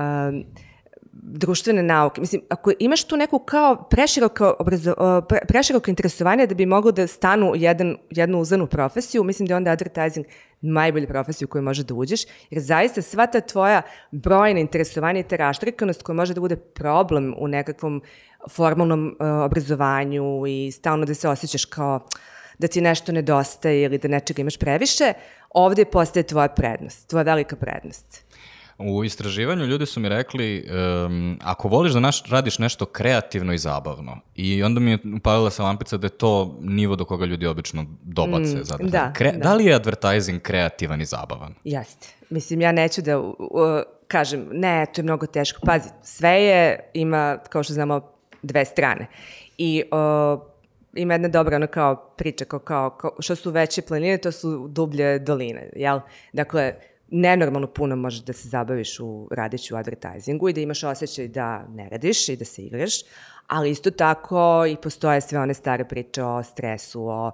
društvene 1.23 1.83
nauke. 1.83 2.21
Mislim, 2.21 2.43
ako 2.49 2.73
imaš 2.79 3.05
tu 3.05 3.17
neku 3.17 3.39
kao 3.39 3.77
preširoko, 3.91 4.55
obrazo, 4.59 4.95
pre, 5.29 5.39
preširoko 5.49 5.91
interesovanje 5.91 6.47
da 6.47 6.55
bi 6.55 6.67
moglo 6.67 6.93
da 6.93 7.07
stanu 7.07 7.53
jedan, 7.57 7.97
jednu 8.11 8.41
uzanu 8.41 8.67
profesiju, 8.67 9.25
mislim 9.25 9.47
da 9.47 9.55
je 9.55 9.57
onda 9.57 9.71
advertising 9.71 10.27
najbolja 10.61 11.07
profesija 11.07 11.47
u 11.47 11.49
koju 11.49 11.63
može 11.63 11.85
da 11.85 11.95
uđeš, 11.95 12.21
jer 12.51 12.63
zaista 12.63 13.03
sva 13.03 13.27
ta 13.27 13.41
tvoja 13.41 13.83
brojna 14.11 14.61
interesovanja 14.61 15.21
i 15.21 15.29
ta 15.29 15.37
raštrikanost 15.37 16.03
koja 16.03 16.17
može 16.17 16.35
da 16.35 16.41
bude 16.41 16.57
problem 16.57 17.35
u 17.39 17.49
nekakvom 17.49 18.03
formalnom 18.51 19.07
uh, 19.07 19.27
obrazovanju 19.45 20.47
i 20.47 20.73
stalno 20.73 21.07
da 21.07 21.15
se 21.15 21.29
osjećaš 21.29 21.65
kao 21.65 22.01
da 22.59 22.69
ti 22.69 22.81
nešto 22.81 23.13
nedostaje 23.13 23.83
ili 23.83 23.99
da 23.99 24.09
nečega 24.09 24.41
imaš 24.41 24.57
previše, 24.57 25.13
ovde 25.51 25.85
postaje 25.85 26.23
tvoja 26.23 26.49
prednost, 26.49 27.09
tvoja 27.09 27.23
velika 27.23 27.57
prednost. 27.57 28.22
U 28.85 29.05
istraživanju 29.05 29.67
ljudi 29.67 29.87
su 29.87 30.01
mi 30.01 30.09
rekli, 30.09 30.69
um, 31.07 31.39
ako 31.43 31.69
voliš 31.69 31.93
da 31.93 32.01
naš, 32.01 32.23
radiš 32.31 32.59
nešto 32.59 32.85
kreativno 32.85 33.53
i 33.53 33.59
zabavno, 33.59 34.21
i 34.35 34.63
onda 34.63 34.81
mi 34.81 34.91
je 34.91 34.99
upalila 35.17 35.51
sa 35.51 35.63
lampica 35.63 35.97
da 35.97 36.07
je 36.07 36.11
to 36.11 36.59
nivo 36.61 36.97
do 36.97 37.05
koga 37.05 37.25
ljudi 37.25 37.47
obično 37.47 37.87
dobace. 38.03 38.57
Mm, 38.57 38.89
da, 38.89 39.13
Kre, 39.13 39.33
da. 39.33 39.39
da 39.39 39.55
li 39.55 39.65
je 39.65 39.75
advertising 39.75 40.43
kreativan 40.43 41.01
i 41.01 41.05
zabavan? 41.05 41.55
Jeste. 41.65 42.09
Mislim, 42.31 42.61
ja 42.61 42.73
neću 42.73 43.03
da 43.03 43.19
uh, 43.19 43.37
kažem, 44.09 44.49
ne, 44.53 44.87
to 44.95 45.01
je 45.01 45.03
mnogo 45.03 45.27
teško. 45.27 45.61
Pazi, 45.67 45.89
sve 46.03 46.43
je, 46.43 46.91
ima, 46.95 47.39
kao 47.49 47.63
što 47.63 47.73
znamo, 47.73 48.01
dve 48.43 48.65
strane. 48.65 49.07
I 49.59 49.83
uh, 49.93 50.41
ima 50.95 51.15
jedna 51.15 51.29
dobra 51.29 51.57
ono 51.57 51.67
kao 51.67 51.97
priča, 51.97 52.45
kao, 52.45 52.59
kao, 52.59 52.91
kao 52.91 53.13
što 53.19 53.37
su 53.37 53.51
veće 53.51 53.83
planine, 53.83 54.19
to 54.19 54.33
su 54.33 54.69
dublje 54.69 55.19
doline, 55.19 55.71
jel? 55.77 56.01
Dakle, 56.33 56.75
nenormalno 57.13 57.67
puno 57.67 57.97
možeš 57.97 58.25
da 58.25 58.33
se 58.33 58.49
zabaviš 58.49 59.01
u 59.01 59.29
radiću 59.31 59.77
advertisingu 59.77 60.49
i 60.49 60.53
da 60.53 60.61
imaš 60.61 60.85
osjećaj 60.85 61.29
da 61.29 61.67
ne 61.69 61.89
radiš 61.89 62.29
i 62.29 62.37
da 62.37 62.45
se 62.45 62.63
igraš, 62.63 62.93
ali 63.47 63.71
isto 63.71 63.91
tako 63.91 64.65
i 64.67 64.77
postoje 64.77 65.21
sve 65.21 65.39
one 65.39 65.55
stare 65.55 65.85
priče 65.85 66.23
o 66.23 66.43
stresu, 66.43 67.07
o 67.07 67.33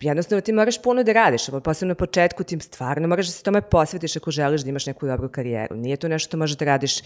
jednostavno 0.00 0.40
ti 0.40 0.52
moraš 0.52 0.82
puno 0.82 1.02
da 1.02 1.12
radiš, 1.12 1.48
ali 1.48 1.62
posebno 1.62 1.90
na 1.90 1.94
početku 1.94 2.44
ti 2.44 2.60
stvarno 2.60 3.08
moraš 3.08 3.26
da 3.26 3.32
se 3.32 3.42
tome 3.42 3.62
posvetiš 3.62 4.16
ako 4.16 4.30
želiš 4.30 4.62
da 4.62 4.68
imaš 4.68 4.86
neku 4.86 5.06
dobru 5.06 5.28
karijeru. 5.28 5.76
Nije 5.76 5.96
to 5.96 6.08
nešto 6.08 6.28
što 6.28 6.36
možeš 6.36 6.56
da 6.56 6.64
radiš 6.64 6.98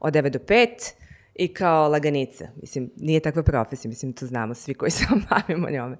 od 0.00 0.14
9 0.14 0.28
do 0.28 0.38
5 0.38 0.66
i 1.34 1.54
kao 1.54 1.88
laganica. 1.88 2.48
Mislim, 2.60 2.90
nije 2.96 3.20
takva 3.20 3.42
profesija, 3.42 3.88
mislim, 3.88 4.12
to 4.12 4.26
znamo 4.26 4.54
svi 4.54 4.74
koji 4.74 4.90
se 4.96 5.04
bavimo 5.30 5.70
njome. 5.70 5.96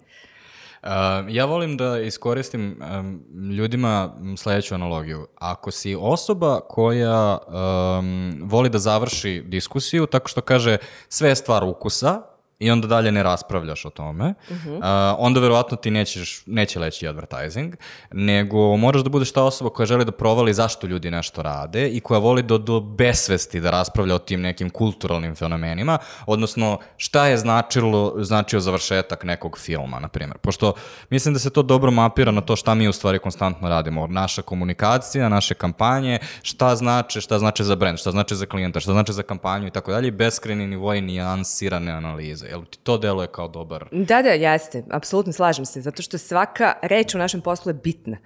Uh, 0.87 0.93
ja 1.29 1.45
volim 1.45 1.77
da 1.77 2.01
iskoristim 2.01 2.81
um, 2.81 3.23
ljudima 3.51 4.15
sledeću 4.37 4.75
analogiju. 4.75 5.27
Ako 5.35 5.71
si 5.71 5.97
osoba 6.01 6.61
koja 6.69 7.39
um, 7.39 8.39
voli 8.43 8.69
da 8.69 8.79
završi 8.79 9.43
diskusiju 9.47 10.07
tako 10.07 10.29
što 10.29 10.41
kaže 10.41 10.77
sve 11.09 11.29
je 11.29 11.37
stvar 11.37 11.65
ukusa, 11.65 12.23
i 12.59 12.71
onda 12.71 12.87
dalje 12.87 13.13
ne 13.13 13.23
raspravljaš 13.23 13.85
o 13.85 13.91
tome, 13.91 14.35
uh 14.51 14.57
-huh. 14.57 14.77
uh, 14.77 15.17
onda 15.19 15.41
verovatno 15.41 15.77
ti 15.77 15.91
nećeš, 15.91 16.43
neće 16.47 16.79
leći 16.79 17.09
advertising, 17.09 17.75
nego 18.13 18.77
moraš 18.77 19.03
da 19.03 19.11
budeš 19.11 19.33
ta 19.33 19.45
osoba 19.45 19.71
koja 19.71 19.87
želi 19.87 20.05
da 20.05 20.13
provali 20.13 20.55
zašto 20.55 20.87
ljudi 20.87 21.11
nešto 21.11 21.43
rade 21.43 21.89
i 21.89 22.01
koja 22.01 22.19
voli 22.19 22.43
do, 22.43 22.59
do 22.59 22.81
besvesti 22.81 23.61
da 23.61 23.71
raspravlja 23.71 24.15
o 24.15 24.19
tim 24.19 24.41
nekim 24.41 24.71
kulturalnim 24.71 25.35
fenomenima, 25.35 25.99
odnosno 26.27 26.79
šta 26.97 27.27
je 27.27 27.37
značilo, 27.37 28.15
značio 28.19 28.61
završetak 28.61 29.25
nekog 29.25 29.59
filma, 29.59 29.99
na 29.99 30.09
primjer. 30.09 30.39
Pošto 30.39 30.75
mislim 31.11 31.35
da 31.35 31.41
se 31.41 31.51
to 31.51 31.63
dobro 31.63 31.91
mapira 31.91 32.33
na 32.33 32.41
to 32.41 32.57
šta 32.57 32.75
mi 32.75 32.89
u 32.89 32.93
stvari 32.93 33.19
konstantno 33.19 33.69
radimo. 33.69 34.07
Naša 34.07 34.43
komunikacija, 34.43 35.29
naše 35.29 35.55
kampanje, 35.55 36.19
šta 36.43 36.77
znače, 36.77 37.21
šta 37.21 37.39
znače 37.39 37.65
za 37.65 37.77
brand, 37.77 37.99
šta 37.99 38.11
znače 38.11 38.35
za 38.35 38.47
klijenta, 38.47 38.81
šta 38.81 38.93
znače 38.93 39.13
za 39.13 39.23
kampanju 39.23 39.67
i 39.67 39.71
tako 39.71 39.93
dalje, 39.93 40.11
beskreni 40.11 40.67
nivoji 40.67 41.01
nijansirane 41.01 41.93
analize. 41.93 42.46
Jel 42.49 42.65
ti 42.65 42.79
to 42.79 42.99
deluje 42.99 43.27
kao 43.27 43.49
dobar? 43.49 43.89
Da, 43.93 44.23
da, 44.23 44.29
jeste. 44.29 44.85
Apsolutno 44.91 45.33
slažem 45.33 45.65
se. 45.65 45.81
Zato 45.81 46.03
što 46.03 46.19
svaka 46.19 46.75
reč 46.83 47.15
u 47.15 47.19
našem 47.19 47.41
poslu 47.41 47.71
je 47.71 47.75
bitna. 47.75 48.17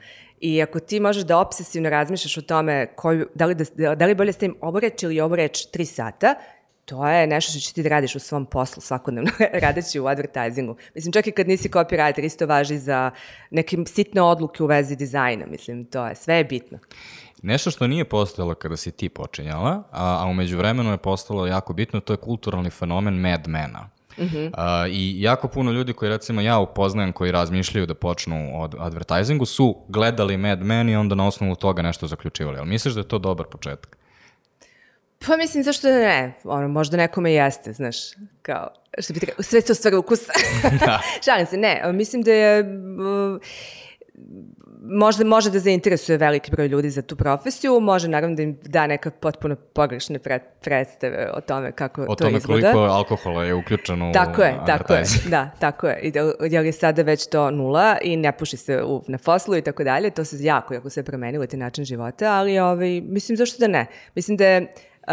I 0.40 0.62
ako 0.62 0.80
ti 0.80 1.00
možeš 1.00 1.22
da 1.22 1.38
obsesivno 1.38 1.90
razmišljaš 1.90 2.36
o 2.36 2.42
tome 2.42 2.86
koju, 2.96 3.26
da 3.34 3.46
li, 3.46 3.54
da, 3.54 3.94
da 3.94 4.06
li 4.06 4.14
bolje 4.14 4.32
stavim 4.32 4.56
ovu 4.60 4.80
reč 4.80 5.02
ili 5.02 5.20
ovu 5.20 5.36
reč 5.36 5.66
tri 5.66 5.84
sata, 5.84 6.34
to 6.84 7.08
je 7.08 7.26
nešto 7.26 7.50
što 7.50 7.60
će 7.60 7.72
ti 7.74 7.82
da 7.82 7.88
radiš 7.88 8.14
u 8.14 8.18
svom 8.18 8.46
poslu 8.46 8.82
svakodnevno, 8.82 9.30
radeći 9.62 10.00
u 10.00 10.06
advertisingu. 10.06 10.76
Mislim, 10.94 11.12
čak 11.12 11.26
i 11.26 11.32
kad 11.32 11.48
nisi 11.48 11.68
copywriter, 11.68 12.24
isto 12.24 12.46
važi 12.46 12.78
za 12.78 13.10
neke 13.50 13.76
sitne 13.86 14.22
odluke 14.22 14.62
u 14.62 14.66
vezi 14.66 14.96
dizajna. 14.96 15.46
Mislim, 15.46 15.84
to 15.84 16.06
je, 16.06 16.14
sve 16.14 16.34
je 16.34 16.44
bitno. 16.44 16.78
Nešto 17.42 17.70
što 17.70 17.86
nije 17.86 18.04
postojalo 18.04 18.54
kada 18.54 18.76
si 18.76 18.90
ti 18.90 19.08
počinjala, 19.08 19.82
a, 19.92 20.22
a 20.22 20.26
umeđu 20.26 20.58
vremenu 20.58 20.90
je 20.90 20.96
postalo 20.96 21.46
jako 21.46 21.72
bitno, 21.72 22.00
to 22.00 22.12
je 22.12 22.16
kulturalni 22.16 22.70
fenomen 22.70 23.14
Madmana. 23.14 23.90
Uh 23.94 23.99
-huh. 24.18 24.46
uh, 24.46 24.90
I 24.90 25.22
jako 25.22 25.48
puno 25.48 25.72
ljudi 25.72 25.92
koji 25.92 26.08
recimo 26.08 26.40
ja 26.40 26.58
upoznajem 26.58 27.12
koji 27.12 27.32
razmišljaju 27.32 27.86
da 27.86 27.94
počnu 27.94 28.62
od 28.62 28.74
advertisingu 28.78 29.46
su 29.46 29.76
gledali 29.88 30.36
Mad 30.36 30.62
Men 30.62 30.88
i 30.88 30.96
onda 30.96 31.14
na 31.14 31.26
osnovu 31.26 31.54
toga 31.54 31.82
nešto 31.82 32.06
zaključivali. 32.06 32.58
Ali 32.58 32.68
misliš 32.68 32.94
da 32.94 33.00
je 33.00 33.08
to 33.08 33.18
dobar 33.18 33.46
početak? 33.46 33.96
Pa 35.26 35.36
mislim, 35.36 35.62
zašto 35.62 35.88
da 35.88 35.94
ne? 35.94 36.32
Ono, 36.44 36.68
možda 36.68 36.96
nekome 36.96 37.32
jeste, 37.32 37.72
znaš, 37.72 37.96
kao, 38.42 38.68
što 38.98 39.14
bi 39.14 39.20
te 39.20 39.42
sve 39.42 39.60
to 39.60 39.74
stvar 39.74 39.94
ukusa. 39.94 40.32
da. 40.86 41.00
Šalim 41.24 41.46
se, 41.46 41.56
ne, 41.56 41.92
mislim 41.92 42.22
da 42.22 42.32
je... 42.32 42.60
Uh, 42.60 43.40
možda 44.82 45.24
može 45.24 45.50
da 45.50 45.58
zainteresuje 45.58 46.18
veliki 46.18 46.50
broj 46.50 46.68
ljudi 46.68 46.90
za 46.90 47.02
tu 47.02 47.16
profesiju, 47.16 47.80
može 47.80 48.08
naravno 48.08 48.36
da 48.36 48.42
im 48.42 48.58
da 48.64 48.86
neka 48.86 49.10
potpuno 49.10 49.56
pogrešne 49.56 50.18
pre, 50.18 50.38
predstave 50.38 51.30
o 51.34 51.40
tome 51.40 51.72
kako 51.72 52.02
o 52.02 52.06
to 52.06 52.14
tome 52.14 52.36
izgleda. 52.36 52.72
koliko 52.72 52.92
alkohola 52.92 53.44
je 53.44 53.54
uključeno 53.54 54.12
tako 54.12 54.42
u 54.42 54.44
je, 54.44 54.54
tako 54.66 54.94
je, 54.94 55.02
da, 55.30 55.50
tako 55.58 55.86
je. 55.86 56.00
I 56.00 56.10
da, 56.10 56.32
jer 56.50 56.64
je 56.64 56.72
sada 56.72 57.02
već 57.02 57.26
to 57.26 57.50
nula 57.50 57.96
i 58.02 58.16
ne 58.16 58.32
puši 58.32 58.56
se 58.56 58.82
u, 58.82 59.02
na 59.08 59.18
foslu 59.18 59.56
i 59.56 59.62
tako 59.62 59.84
dalje, 59.84 60.10
to 60.10 60.24
se 60.24 60.36
jako, 60.40 60.74
jako 60.74 60.90
se 60.90 61.02
promenilo 61.02 61.46
ti 61.46 61.56
način 61.56 61.84
života, 61.84 62.32
ali 62.32 62.58
ovaj, 62.58 63.00
mislim 63.00 63.36
zašto 63.36 63.58
da 63.58 63.66
ne? 63.66 63.86
Mislim 64.14 64.36
da 64.36 64.46
je 64.46 64.60
uh, 64.62 65.12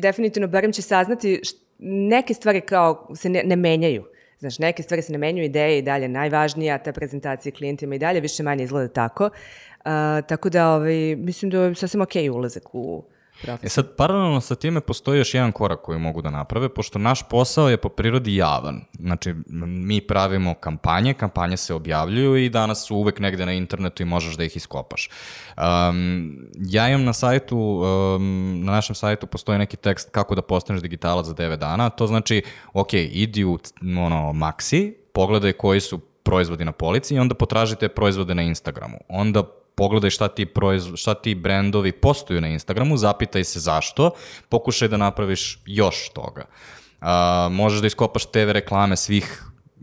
definitivno, 0.00 0.48
barem 0.48 0.72
će 0.72 0.82
saznati 0.82 1.40
št, 1.44 1.56
neke 1.82 2.34
stvari 2.34 2.60
kao 2.60 3.08
se 3.14 3.28
ne, 3.28 3.42
ne 3.44 3.56
menjaju. 3.56 4.04
Znaš, 4.40 4.58
neke 4.58 4.82
stvari 4.82 5.02
se 5.02 5.12
ne 5.12 5.18
menjuju, 5.18 5.44
ideje 5.44 5.78
i 5.78 5.82
dalje 5.82 6.08
najvažnija, 6.08 6.78
ta 6.78 6.92
prezentacija 6.92 7.52
klijentima 7.52 7.94
i 7.94 7.98
dalje 7.98 8.20
više 8.20 8.42
manje 8.42 8.64
izgleda 8.64 8.88
tako. 8.88 9.24
Uh, 9.24 9.90
tako 10.28 10.48
da, 10.50 10.74
ovaj, 10.74 11.16
mislim 11.16 11.50
da 11.50 11.62
je 11.62 11.74
sasvim 11.74 12.02
okej 12.02 12.24
okay 12.24 12.36
ulazak 12.36 12.74
u 12.74 13.04
E 13.62 13.68
sad, 13.68 13.96
paralelno 13.96 14.40
sa 14.40 14.54
time 14.54 14.80
postoji 14.80 15.18
još 15.18 15.34
jedan 15.34 15.52
korak 15.52 15.80
koji 15.82 15.98
mogu 15.98 16.22
da 16.22 16.30
naprave, 16.30 16.68
pošto 16.68 16.98
naš 16.98 17.28
posao 17.28 17.68
je 17.68 17.76
po 17.76 17.88
prirodi 17.88 18.36
javan. 18.36 18.80
Znači, 18.98 19.34
mi 19.66 20.00
pravimo 20.00 20.54
kampanje, 20.54 21.14
kampanje 21.14 21.56
se 21.56 21.74
objavljuju 21.74 22.36
i 22.36 22.48
danas 22.48 22.86
su 22.86 22.96
uvek 22.96 23.18
negde 23.18 23.46
na 23.46 23.52
internetu 23.52 24.02
i 24.02 24.06
možeš 24.06 24.36
da 24.36 24.44
ih 24.44 24.56
iskopaš. 24.56 25.10
Um, 25.56 26.38
ja 26.56 26.88
imam 26.88 27.04
na 27.04 27.12
sajtu, 27.12 27.58
um, 27.58 28.60
na 28.64 28.72
našem 28.72 28.94
sajtu 28.94 29.26
postoji 29.26 29.58
neki 29.58 29.76
tekst 29.76 30.10
kako 30.10 30.34
da 30.34 30.42
postaneš 30.42 30.82
digitalac 30.82 31.26
za 31.26 31.34
9 31.34 31.56
dana, 31.56 31.90
to 31.90 32.06
znači, 32.06 32.42
ok, 32.72 32.92
idi 32.94 33.44
u 33.44 33.58
ono, 33.82 34.32
Maxi, 34.32 34.94
pogledaj 35.12 35.52
koji 35.52 35.80
su 35.80 35.98
proizvodi 36.22 36.64
na 36.64 36.72
polici 36.72 37.14
i 37.14 37.18
onda 37.18 37.34
potražite 37.34 37.88
proizvode 37.88 38.34
na 38.34 38.42
Instagramu. 38.42 38.98
Onda 39.08 39.42
pogledaj 39.80 40.10
šta 40.10 40.28
ti, 40.28 40.44
proizv... 40.46 40.94
šta 40.94 41.14
ti 41.14 41.34
brendovi 41.34 41.92
postoju 41.92 42.40
na 42.40 42.48
Instagramu, 42.52 42.96
zapitaj 43.00 43.44
se 43.44 43.60
zašto, 43.60 44.10
pokušaj 44.48 44.88
da 44.92 44.96
napraviš 45.00 45.58
još 45.66 46.10
toga. 46.12 46.44
Uh, 47.00 47.06
možeš 47.52 47.80
da 47.80 47.86
iskopaš 47.86 48.26
TV 48.28 48.52
reklame 48.52 48.96
svih 48.96 49.30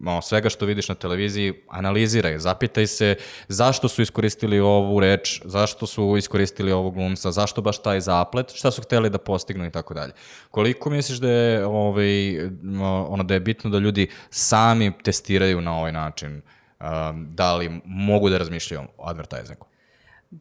o, 0.06 0.22
svega 0.22 0.50
što 0.54 0.66
vidiš 0.66 0.89
na 0.89 0.96
televiziji, 0.96 1.54
analiziraj, 1.70 2.38
zapitaj 2.39 2.88
se 2.88 3.16
zašto 3.48 3.89
su 3.89 4.01
iskoristili 4.01 4.60
ovu 4.60 5.00
reč, 5.00 5.42
zašto 5.46 5.88
su 5.88 6.13
iskoristili 6.18 6.72
ovog 6.72 6.94
glumca, 6.94 7.32
zašto 7.32 7.62
baš 7.62 7.82
taj 7.82 8.01
zaplet, 8.01 8.54
šta 8.54 8.72
su 8.72 8.82
hteli 8.82 9.10
da 9.10 9.18
postignu 9.18 9.66
i 9.66 9.72
tako 9.72 9.94
dalje. 9.94 10.13
Koliko 10.51 10.89
misliš 10.89 11.18
da 11.18 11.30
je, 11.30 11.66
ovaj, 11.66 12.38
ono, 13.10 13.24
da 13.24 13.34
je 13.34 13.39
bitno 13.39 13.70
da 13.70 13.80
ljudi 13.80 14.10
sami 14.30 14.92
testiraju 15.04 15.62
na 15.62 15.77
ovaj 15.77 15.92
način 15.92 16.42
um, 16.80 17.27
da 17.30 17.56
li 17.56 17.82
mogu 17.86 18.30
da 18.30 18.38
razmišljaju 18.38 18.82
o 18.98 19.10
advertisingu? 19.10 19.66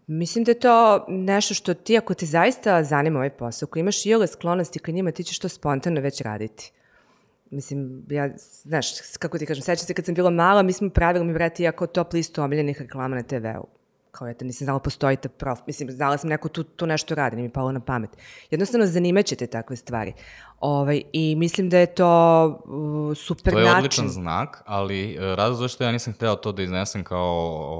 Mislim 0.06 0.44
da 0.44 0.50
je 0.50 0.60
to 0.60 1.04
nešto 1.08 1.54
što 1.54 1.74
ti, 1.74 1.98
ako 1.98 2.14
te 2.14 2.26
zaista 2.26 2.82
zanima 2.82 3.18
ovaj 3.18 3.30
posao, 3.30 3.66
ako 3.66 3.78
imaš 3.78 4.06
i 4.06 4.14
ove 4.14 4.26
sklonosti 4.26 4.78
ka 4.78 4.92
njima, 4.92 5.10
ti 5.10 5.24
ćeš 5.24 5.38
to 5.38 5.48
spontano 5.48 6.00
već 6.00 6.20
raditi. 6.20 6.72
Mislim, 7.50 8.06
ja, 8.10 8.30
znaš, 8.62 8.86
kako 9.18 9.38
ti 9.38 9.46
kažem, 9.46 9.62
sećam 9.62 9.86
se 9.86 9.94
kad 9.94 10.04
sam 10.04 10.14
bila 10.14 10.30
mala, 10.30 10.62
mi 10.62 10.72
smo 10.72 10.90
pravili, 10.90 11.24
mi 11.24 11.32
brati, 11.32 11.62
jako 11.62 11.86
top 11.86 12.12
listu 12.12 12.42
omiljenih 12.42 12.80
reklama 12.80 13.16
na 13.16 13.22
TV-u. 13.22 13.66
Kao 14.16 14.28
eto, 14.28 14.44
nisam 14.44 14.64
znala 14.64 14.78
postoji 14.78 15.16
ta 15.16 15.28
prof, 15.28 15.58
mislim, 15.66 15.90
znala 15.90 16.18
sam 16.18 16.30
neko 16.30 16.48
tu, 16.48 16.62
tu 16.62 16.86
nešto 16.86 17.14
radi, 17.14 17.36
nije 17.36 17.48
mi 17.48 17.52
palo 17.52 17.72
na 17.72 17.80
pamet. 17.80 18.10
Jednostavno, 18.50 18.86
zanimaće 18.86 19.36
te 19.36 19.46
takve 19.46 19.76
stvari. 19.76 20.12
Ovaj, 20.60 21.02
I 21.12 21.34
mislim 21.36 21.68
da 21.68 21.78
je 21.78 21.86
to 21.86 22.46
uh, 22.46 23.16
super 23.16 23.54
način. 23.54 23.64
To 23.64 23.70
je 23.70 23.76
odličan 23.76 24.08
znak, 24.08 24.62
ali 24.66 25.16
uh, 25.18 25.34
razlog 25.34 25.58
zašto 25.58 25.84
ja 25.84 25.92
nisam 25.92 26.12
hteo 26.12 26.36
to 26.36 26.52
da 26.52 26.62
iznesem 26.62 27.04
kao 27.04 27.26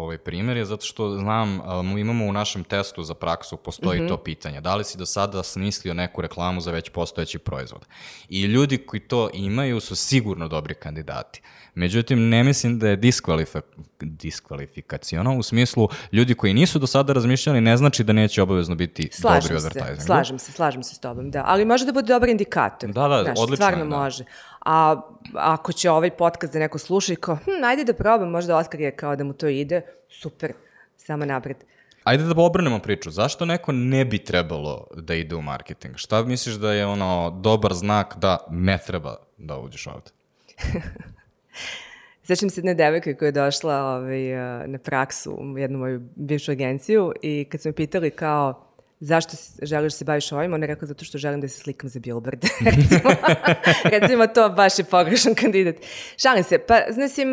ovaj 0.03 0.19
primjer 0.19 0.57
je 0.57 0.65
zato 0.65 0.87
što 0.87 1.19
znam, 1.19 1.61
um, 1.61 1.99
imamo 1.99 2.27
u 2.27 2.33
našem 2.33 2.65
testu 2.65 3.03
za 3.03 3.15
praksu, 3.15 3.57
postoji 3.57 4.01
mm 4.01 4.05
-hmm. 4.05 4.09
to 4.09 4.17
pitanje. 4.17 4.61
Da 4.61 4.77
li 4.77 4.85
si 4.85 4.99
do 4.99 5.07
sada 5.07 5.43
smislio 5.43 5.95
neku 5.95 6.21
reklamu 6.21 6.61
za 6.61 6.71
već 6.71 6.91
postojeći 6.91 7.39
proizvod? 7.39 7.87
I 8.29 8.43
ljudi 8.43 8.79
koji 8.79 9.01
to 9.01 9.31
imaju 9.35 9.81
su 9.81 9.97
sigurno 9.97 10.49
dobri 10.49 10.75
kandidati. 10.75 11.43
Međutim, 11.75 12.29
ne 12.29 12.45
mislim 12.45 12.79
da 12.79 12.89
je 12.89 12.97
diskvalif 12.97 13.57
diskvalifikacijono, 14.01 15.39
u 15.39 15.43
smislu 15.43 15.89
ljudi 16.13 16.26
koji 16.35 16.55
nisu 16.55 16.79
do 16.79 16.87
sada 16.87 17.13
razmišljali 17.13 17.61
ne 17.61 17.77
znači 17.77 18.05
da 18.05 18.13
neće 18.13 18.43
obavezno 18.43 18.75
biti 18.75 19.09
slažem 19.13 19.41
dobri 19.41 19.55
u 19.55 19.59
advertisingu. 19.59 20.07
Slažem 20.07 20.39
se, 20.39 20.53
slažem 20.53 20.83
se 20.83 20.95
s 20.95 20.99
tobom, 20.99 21.31
da. 21.31 21.43
Ali 21.47 21.65
može 21.65 21.87
da 21.87 21.93
bude 21.93 22.13
dobar 22.13 22.29
indikator. 22.29 22.91
Da, 22.91 23.09
da, 23.09 23.23
Znaš, 23.23 23.39
odlično 23.39 23.67
Stvarno 23.67 23.85
da. 23.85 23.97
može. 23.97 24.25
A 24.61 25.01
ako 25.35 25.73
će 25.73 25.91
ovaj 25.91 26.11
podcast 26.11 26.53
da 26.53 26.59
neko 26.59 26.79
sluša 26.79 27.13
i 27.13 27.17
kao, 27.17 27.37
hm, 27.37 27.65
ajde 27.65 27.85
da 27.85 27.93
probam, 27.93 28.31
možda 28.31 28.57
Oskar 28.57 28.81
je 28.81 28.97
kao 28.97 29.17
da 29.17 29.25
mu 29.25 29.33
to 29.33 29.49
ide, 29.49 29.83
super, 30.09 30.53
samo 30.97 31.25
napred. 31.25 31.57
Ajde 32.05 32.25
da 32.25 32.41
obranemo 32.43 32.79
priču. 32.79 33.11
Zašto 33.11 33.45
neko 33.45 33.73
ne 33.73 34.05
bi 34.05 34.19
trebalo 34.19 34.87
da 34.95 35.15
ide 35.15 35.35
u 35.35 35.43
marketing? 35.43 35.97
Šta 35.97 36.23
misliš 36.23 36.55
da 36.55 36.73
je 36.73 36.87
ono 36.87 37.31
dobar 37.31 37.75
znak 37.75 38.17
da 38.17 38.39
ne 38.51 38.79
treba 38.87 39.17
da 39.37 39.59
uđeš 39.59 39.87
ovde? 39.87 40.11
Sećam 42.27 42.51
se 42.51 42.59
jedne 42.61 42.75
devojke 42.75 43.15
koja 43.15 43.27
je 43.27 43.33
došla 43.33 43.75
ovaj, 43.75 44.21
na 44.67 44.79
praksu 44.79 45.33
u 45.33 45.59
jednu 45.59 45.79
moju 45.79 46.01
bivšu 46.17 46.53
agenciju 46.53 47.13
i 47.23 47.47
kad 47.51 47.63
su 47.63 47.69
me 47.69 47.73
pitali 47.73 48.11
kao 48.11 48.67
zašto 49.01 49.37
želiš 49.63 49.93
da 49.93 49.97
se 49.97 50.05
baviš 50.05 50.33
ovim, 50.33 50.55
ona 50.55 50.65
je 50.65 50.67
rekla 50.67 50.89
zato 50.89 51.05
što 51.05 51.19
želim 51.19 51.41
da 51.41 51.49
se 51.49 51.61
slikam 51.61 51.91
za 51.91 52.01
billboard. 52.01 52.45
recimo, 52.77 53.11
recimo 54.01 54.27
to 54.27 54.49
baš 54.49 54.79
je 54.79 54.85
pogrešan 54.85 55.35
kandidat. 55.35 55.77
Šalim 56.17 56.45
se, 56.45 56.59
pa 56.59 56.81
znači, 56.91 57.27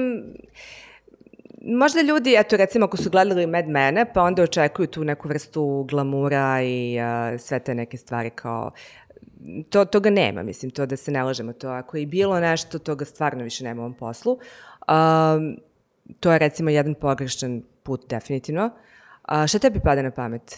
možda 1.62 2.02
ljudi, 2.02 2.36
eto 2.38 2.58
recimo 2.58 2.86
ako 2.86 2.98
su 2.98 3.10
gledali 3.10 3.48
Mad 3.48 3.68
Mene, 3.68 4.06
pa 4.14 4.22
onda 4.22 4.44
očekuju 4.44 4.88
tu 4.88 5.04
neku 5.04 5.28
vrstu 5.28 5.86
glamura 5.90 6.62
i 6.64 6.98
uh, 7.00 7.40
sve 7.40 7.60
te 7.60 7.76
neke 7.76 7.98
stvari 7.98 8.30
kao 8.30 8.72
to, 9.70 9.86
toga 9.86 10.10
nema, 10.10 10.44
mislim, 10.44 10.72
to 10.72 10.86
da 10.86 10.98
se 10.98 11.12
ne 11.12 11.24
lažemo, 11.24 11.54
to 11.54 11.68
ako 11.68 11.98
je 11.98 12.06
bilo 12.06 12.40
nešto, 12.40 12.80
toga 12.80 13.06
stvarno 13.06 13.44
više 13.44 13.64
nema 13.64 13.82
u 13.82 13.86
ovom 13.86 13.94
poslu. 13.94 14.40
Um, 14.88 15.58
to 16.20 16.32
je 16.32 16.40
recimo 16.40 16.70
jedan 16.70 16.94
pogrešan 16.94 17.62
put, 17.84 18.10
definitivno. 18.10 18.70
A, 19.22 19.48
šta 19.48 19.60
tebi 19.60 19.80
pada 19.80 20.02
na 20.02 20.12
pamet? 20.12 20.58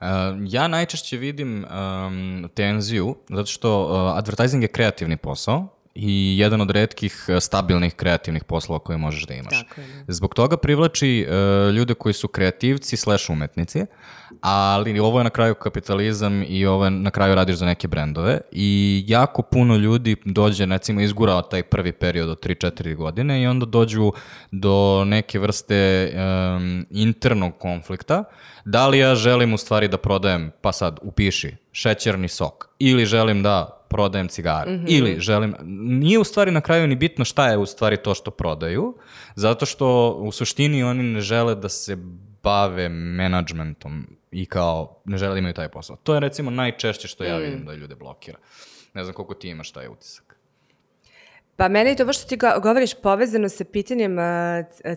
Uh, 0.00 0.06
ja 0.46 0.68
najčešće 0.68 1.16
vidim 1.16 1.64
um, 1.64 2.48
tenziju, 2.54 3.16
zato 3.28 3.46
što 3.46 3.82
uh, 3.82 4.18
advertising 4.18 4.62
je 4.62 4.68
kreativni 4.68 5.16
posao 5.16 5.75
i 5.96 6.38
jedan 6.38 6.60
od 6.60 6.70
redkih 6.70 7.24
e, 7.28 7.40
stabilnih 7.40 7.94
kreativnih 7.94 8.44
poslova 8.44 8.78
koje 8.78 8.98
možeš 8.98 9.26
da 9.26 9.34
imaš. 9.34 9.62
Tako 9.62 9.80
je. 9.80 9.86
Da. 9.86 10.12
Zbog 10.12 10.34
toga 10.34 10.56
privlači 10.56 11.26
uh, 11.28 11.74
ljude 11.74 11.94
koji 11.94 12.12
su 12.12 12.28
kreativci 12.28 12.96
slash 12.96 13.30
umetnici, 13.30 13.86
ali 14.40 15.00
ovo 15.00 15.20
je 15.20 15.24
na 15.24 15.30
kraju 15.30 15.54
kapitalizam 15.54 16.44
i 16.48 16.66
ovo 16.66 16.84
je 16.84 16.90
na 16.90 17.10
kraju 17.10 17.34
radiš 17.34 17.56
za 17.56 17.66
neke 17.66 17.88
brendove 17.88 18.40
i 18.52 19.04
jako 19.06 19.42
puno 19.42 19.76
ljudi 19.76 20.16
dođe, 20.24 20.66
recimo, 20.66 21.00
izgurao 21.00 21.42
taj 21.42 21.62
prvi 21.62 21.92
period 21.92 22.28
od 22.28 22.46
3-4 22.46 22.94
godine 22.94 23.42
i 23.42 23.46
onda 23.46 23.66
dođu 23.66 24.12
do 24.50 25.04
neke 25.06 25.38
vrste 25.38 26.12
um, 26.14 26.86
internog 26.90 27.58
konflikta. 27.58 28.24
Da 28.64 28.88
li 28.88 28.98
ja 28.98 29.14
želim 29.14 29.54
u 29.54 29.58
stvari 29.58 29.88
da 29.88 29.96
prodajem, 29.96 30.50
pa 30.60 30.72
sad 30.72 30.98
upiši, 31.02 31.56
šećerni 31.72 32.28
sok 32.28 32.68
ili 32.78 33.06
želim 33.06 33.42
da 33.42 33.75
prodajem 33.88 34.28
cigare. 34.28 34.72
Mm 34.72 34.74
-hmm. 34.74 34.84
Ili 34.88 35.20
želim, 35.20 35.54
nije 36.00 36.18
u 36.18 36.24
stvari 36.24 36.50
na 36.50 36.60
kraju 36.60 36.86
ni 36.86 36.96
bitno 36.96 37.24
šta 37.24 37.48
je 37.48 37.58
u 37.58 37.66
stvari 37.66 37.96
to 37.96 38.14
što 38.14 38.30
prodaju, 38.30 38.94
zato 39.34 39.66
što 39.66 40.10
u 40.10 40.32
suštini 40.32 40.82
oni 40.82 41.02
ne 41.02 41.20
žele 41.20 41.54
da 41.54 41.68
se 41.68 41.96
bave 42.42 42.88
menadžmentom 42.88 44.06
i 44.30 44.46
kao 44.46 45.02
ne 45.04 45.18
žele 45.18 45.32
da 45.32 45.38
imaju 45.38 45.54
taj 45.54 45.68
posao. 45.68 45.96
To 45.96 46.14
je 46.14 46.20
recimo 46.20 46.50
najčešće 46.50 47.08
što 47.08 47.24
ja 47.24 47.38
mm. 47.38 47.42
vidim 47.42 47.64
da 47.64 47.74
ljude 47.74 47.94
blokira. 47.94 48.38
Ne 48.94 49.04
znam 49.04 49.14
koliko 49.14 49.34
ti 49.34 49.48
imaš 49.48 49.70
taj 49.72 49.88
utisak. 49.88 50.25
Pa 51.56 51.68
meni 51.68 51.90
je 51.90 51.96
to 51.96 52.12
što 52.12 52.28
ti 52.28 52.38
govoriš 52.62 52.94
povezano 52.94 53.48
sa 53.48 53.64
pitanjem 53.64 54.18
uh, 54.18 54.24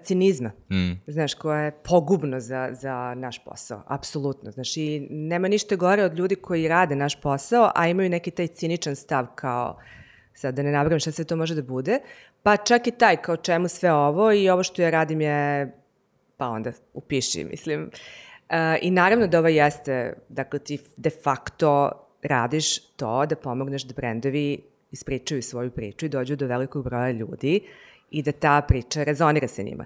cinizma, 0.03 0.51
mm. 0.71 0.91
znaš, 1.07 1.33
koje 1.33 1.65
je 1.65 1.71
pogubno 1.71 2.39
za, 2.39 2.69
za 2.71 3.13
naš 3.17 3.43
posao, 3.43 3.83
apsolutno. 3.87 4.51
Znaš, 4.51 4.77
i 4.77 5.07
nema 5.09 5.47
ništa 5.47 5.75
gore 5.75 6.03
od 6.03 6.17
ljudi 6.17 6.35
koji 6.35 6.67
rade 6.67 6.95
naš 6.95 7.21
posao, 7.21 7.71
a 7.75 7.87
imaju 7.87 8.09
neki 8.09 8.31
taj 8.31 8.47
ciničan 8.47 8.95
stav 8.95 9.27
kao, 9.35 9.79
sad 10.33 10.55
da 10.55 10.63
ne 10.63 10.71
nabrajam 10.71 10.99
šta 10.99 11.11
sve 11.11 11.25
to 11.25 11.35
može 11.35 11.55
da 11.55 11.61
bude, 11.61 11.99
pa 12.43 12.57
čak 12.57 12.87
i 12.87 12.91
taj 12.91 13.17
kao 13.17 13.37
čemu 13.37 13.67
sve 13.67 13.93
ovo 13.93 14.31
i 14.31 14.49
ovo 14.49 14.63
što 14.63 14.81
ja 14.81 14.89
radim 14.89 15.21
je, 15.21 15.71
pa 16.37 16.47
onda 16.47 16.71
upiši, 16.93 17.43
mislim. 17.43 17.83
Uh, 17.83 18.55
I 18.81 18.91
naravno 18.91 19.27
da 19.27 19.39
ovo 19.39 19.47
jeste, 19.47 20.13
dakle 20.29 20.59
ti 20.59 20.79
de 20.97 21.09
facto 21.09 21.91
radiš 22.23 22.79
to 22.79 23.25
da 23.25 23.35
pomogneš 23.35 23.83
da 23.83 23.93
brendovi 23.93 24.68
ispričaju 24.91 25.41
svoju 25.41 25.71
priču 25.71 26.05
i 26.05 26.09
dođu 26.09 26.35
do 26.35 26.47
velikog 26.47 26.83
broja 26.83 27.11
ljudi 27.11 27.61
i 28.11 28.23
da 28.23 28.31
ta 28.31 28.61
priča 28.61 29.03
rezonira 29.03 29.47
sa 29.47 29.61
njima. 29.61 29.85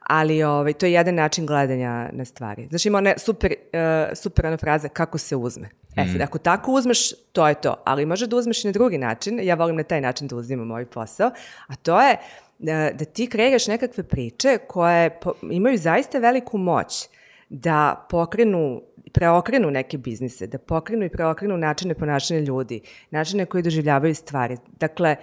Ali 0.00 0.42
ovaj, 0.42 0.72
to 0.72 0.86
je 0.86 0.92
jedan 0.92 1.14
način 1.14 1.46
gledanja 1.46 2.10
na 2.12 2.24
stvari. 2.24 2.66
Znači 2.68 2.88
ima 2.88 2.98
ona 2.98 3.14
super, 3.18 3.52
uh, 3.52 4.16
super 4.16 4.46
ona 4.46 4.56
fraza 4.56 4.88
kako 4.88 5.18
se 5.18 5.36
uzme. 5.36 5.68
E 5.96 6.06
sad, 6.06 6.16
mm. 6.16 6.22
ako 6.22 6.38
tako 6.38 6.72
uzmeš, 6.72 7.12
to 7.32 7.48
je 7.48 7.54
to. 7.54 7.82
Ali 7.84 8.06
možeš 8.06 8.28
da 8.28 8.36
uzmeš 8.36 8.64
i 8.64 8.68
na 8.68 8.72
drugi 8.72 8.98
način. 8.98 9.40
Ja 9.42 9.54
volim 9.54 9.76
na 9.76 9.82
taj 9.82 10.00
način 10.00 10.28
da 10.28 10.36
uzimam 10.36 10.70
ovaj 10.70 10.86
posao. 10.86 11.30
A 11.66 11.74
to 11.76 12.02
je 12.02 12.16
da, 12.58 12.90
da 12.92 13.04
ti 13.04 13.26
kreiraš 13.26 13.66
nekakve 13.66 14.04
priče 14.04 14.58
koje 14.68 15.20
po, 15.20 15.32
imaju 15.50 15.78
zaista 15.78 16.18
veliku 16.18 16.58
moć 16.58 17.08
da 17.52 18.06
pokrenu 18.10 18.82
preokrenu 19.12 19.70
neke 19.70 19.98
biznise, 19.98 20.46
da 20.46 20.58
pokrenu 20.58 21.04
i 21.04 21.08
preokrenu 21.08 21.56
načine 21.56 21.94
ponašanja 21.94 22.40
ljudi, 22.40 22.80
načine 23.10 23.46
koji 23.46 23.62
doživljavaju 23.62 24.14
stvari. 24.14 24.56
Dakle, 24.80 25.16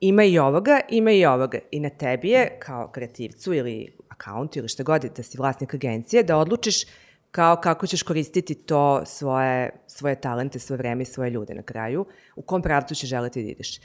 ima 0.00 0.24
i 0.24 0.38
ovoga, 0.38 0.80
ima 0.88 1.10
i 1.12 1.26
ovoga. 1.26 1.58
I 1.70 1.80
na 1.80 1.90
tebi 1.90 2.28
je, 2.28 2.58
kao 2.58 2.88
kreativcu 2.88 3.54
ili 3.54 3.96
akauntu 4.08 4.58
ili 4.58 4.68
šta 4.68 4.82
god, 4.82 5.04
da 5.16 5.22
si 5.22 5.38
vlasnik 5.38 5.74
agencije, 5.74 6.22
da 6.22 6.36
odlučiš 6.36 6.84
kao 7.30 7.56
kako 7.56 7.86
ćeš 7.86 8.02
koristiti 8.02 8.54
to 8.54 9.02
svoje, 9.06 9.70
svoje 9.86 10.20
talente, 10.20 10.58
svoje 10.58 10.78
vreme 10.78 11.02
i 11.02 11.06
svoje 11.06 11.30
ljude 11.30 11.54
na 11.54 11.62
kraju, 11.62 12.06
u 12.36 12.42
kom 12.42 12.62
pravcu 12.62 12.94
ćeš 12.94 13.08
želeti 13.08 13.42
da 13.42 13.50
ideš. 13.50 13.80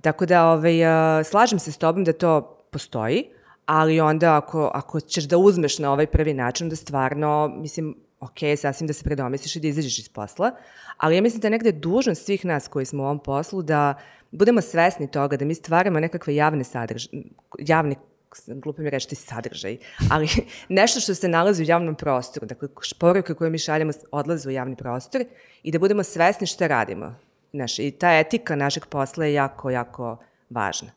Tako 0.00 0.26
da 0.26 0.46
ovaj, 0.50 0.74
slažem 1.24 1.58
se 1.58 1.72
s 1.72 1.78
tobom 1.78 2.04
da 2.04 2.12
to 2.12 2.66
postoji, 2.70 3.24
ali 3.66 4.00
onda 4.00 4.36
ako, 4.36 4.70
ako 4.74 5.00
ćeš 5.00 5.24
da 5.24 5.38
uzmeš 5.38 5.78
na 5.78 5.92
ovaj 5.92 6.06
prvi 6.06 6.34
način, 6.34 6.68
da 6.68 6.76
stvarno, 6.76 7.48
mislim, 7.56 7.96
ok, 8.20 8.38
sasvim 8.56 8.86
da 8.86 8.92
se 8.92 9.04
predomisliš 9.04 9.56
i 9.56 9.60
da 9.60 9.68
izađeš 9.68 9.98
iz 9.98 10.08
posla, 10.08 10.50
ali 10.96 11.16
ja 11.16 11.22
mislim 11.22 11.40
da 11.40 11.46
je 11.46 11.50
negde 11.50 11.72
dužnost 11.72 12.24
svih 12.24 12.44
nas 12.44 12.68
koji 12.68 12.86
smo 12.86 13.02
u 13.02 13.06
ovom 13.06 13.18
poslu 13.18 13.62
da 13.62 13.94
budemo 14.30 14.60
svesni 14.60 15.10
toga 15.10 15.36
da 15.36 15.44
mi 15.44 15.54
stvaramo 15.54 16.00
nekakve 16.00 16.34
javne 16.34 16.64
sadržaje, 16.64 17.22
javne 17.58 17.94
glupo 18.46 18.82
mi 18.82 18.90
reći 18.90 19.14
sadržaj, 19.14 19.76
ali 20.10 20.28
nešto 20.68 21.00
što 21.00 21.14
se 21.14 21.28
nalazi 21.28 21.62
u 21.62 21.66
javnom 21.66 21.94
prostoru, 21.94 22.46
dakle 22.46 22.68
poruke 22.98 23.34
koje 23.34 23.50
mi 23.50 23.58
šaljemo 23.58 23.92
odlaze 24.10 24.48
u 24.48 24.52
javni 24.52 24.76
prostor 24.76 25.24
i 25.62 25.70
da 25.70 25.78
budemo 25.78 26.02
svesni 26.02 26.46
šta 26.46 26.66
radimo. 26.66 27.14
Znaš, 27.52 27.78
I 27.78 27.90
ta 27.90 28.18
etika 28.18 28.56
našeg 28.56 28.86
posla 28.86 29.24
je 29.24 29.32
jako, 29.32 29.70
jako 29.70 30.16
važna. 30.50 30.90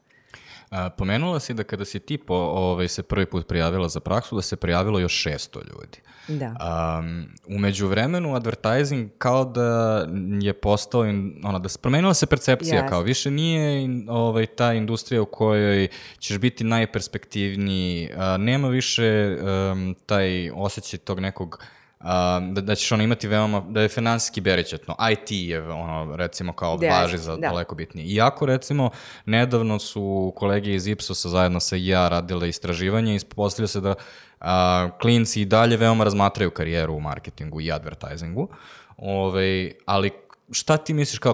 A, 0.69 0.89
pomenula 0.89 1.39
si 1.39 1.53
da 1.53 1.63
kada 1.63 1.85
si 1.85 1.99
ti 1.99 2.17
po, 2.17 2.33
ovaj, 2.35 2.87
se 2.87 3.03
prvi 3.03 3.25
put 3.25 3.47
prijavila 3.47 3.89
za 3.89 3.99
praksu, 3.99 4.35
da 4.35 4.41
se 4.41 4.55
prijavilo 4.55 4.99
još 4.99 5.23
600 5.25 5.55
ljudi. 5.55 5.97
Da. 6.27 6.55
Um, 6.99 7.27
umeđu 7.47 7.87
vremenu, 7.87 8.35
advertising 8.35 9.09
kao 9.17 9.45
da 9.45 10.07
je 10.41 10.53
postao, 10.53 11.05
in, 11.05 11.41
ona, 11.43 11.59
da 11.59 11.69
se 11.69 11.79
promenila 11.81 12.13
se 12.13 12.25
percepcija, 12.25 12.83
yes. 12.83 12.89
kao 12.89 13.01
više 13.01 13.31
nije 13.31 13.83
in, 13.83 14.07
ovaj, 14.09 14.45
ta 14.45 14.73
industrija 14.73 15.21
u 15.21 15.25
kojoj 15.25 15.87
ćeš 16.19 16.37
biti 16.37 16.63
najperspektivniji, 16.63 18.09
uh, 18.13 18.21
nema 18.39 18.67
više 18.67 19.37
um, 19.41 19.95
taj 20.05 20.51
osjećaj 20.51 20.99
tog 20.99 21.19
nekog 21.19 21.63
Um, 22.03 22.53
da, 22.53 22.61
da 22.61 22.75
ćeš 22.75 22.91
ono 22.91 23.03
imati 23.03 23.27
veoma, 23.27 23.63
da 23.69 23.81
je 23.81 23.87
finansijski 23.87 24.41
beričetno. 24.41 24.95
IT 25.11 25.31
je 25.31 25.61
ono, 25.61 26.15
recimo 26.15 26.53
kao 26.53 26.77
yes, 26.77 26.91
važi 26.91 27.17
za 27.17 27.35
da. 27.35 27.47
daleko 27.47 27.75
bitnije. 27.75 28.07
Iako 28.07 28.45
recimo 28.45 28.89
nedavno 29.25 29.79
su 29.79 30.33
kolege 30.35 30.73
iz 30.73 30.87
Ipsosa 30.87 31.29
zajedno 31.29 31.59
sa 31.59 31.75
ja 31.75 32.09
radile 32.09 32.49
istraživanje 32.49 33.13
i 33.13 33.15
ispostavlja 33.15 33.67
se 33.67 33.81
da 33.81 33.95
a, 34.39 34.89
klinci 35.01 35.41
i 35.41 35.45
dalje 35.45 35.77
veoma 35.77 36.03
razmatraju 36.03 36.51
karijeru 36.51 36.93
u 36.93 36.99
marketingu 36.99 37.61
i 37.61 37.71
advertisingu. 37.71 38.49
Ove, 38.97 39.71
ali 39.85 40.11
šta 40.51 40.77
ti 40.77 40.93
misliš 40.93 41.19
kao 41.19 41.33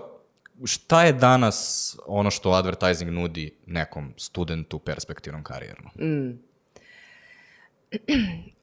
šta 0.63 1.03
je 1.03 1.13
danas 1.13 1.97
ono 2.05 2.31
što 2.31 2.51
advertising 2.51 3.11
nudi 3.11 3.57
nekom 3.65 4.13
studentu 4.17 4.79
perspektivnom 4.79 5.43
karijernom? 5.43 5.91
Mm. 5.99 6.39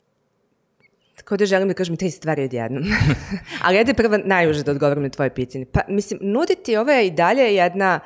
kao 1.24 1.38
da 1.38 1.46
želim 1.46 1.68
da 1.68 1.74
kažem 1.74 1.96
tri 1.96 2.10
stvari 2.10 2.44
odjednom. 2.44 2.84
Ali 3.64 3.78
ajde 3.78 3.94
prvo 3.94 4.18
najuže 4.24 4.62
da 4.62 4.70
odgovorim 4.70 5.02
na 5.02 5.08
tvoje 5.08 5.30
pitanje. 5.30 5.64
Pa, 5.72 5.80
mislim, 5.88 6.20
nuditi 6.22 6.76
ove 6.76 7.06
i 7.06 7.10
dalje 7.10 7.54
jedna... 7.54 8.00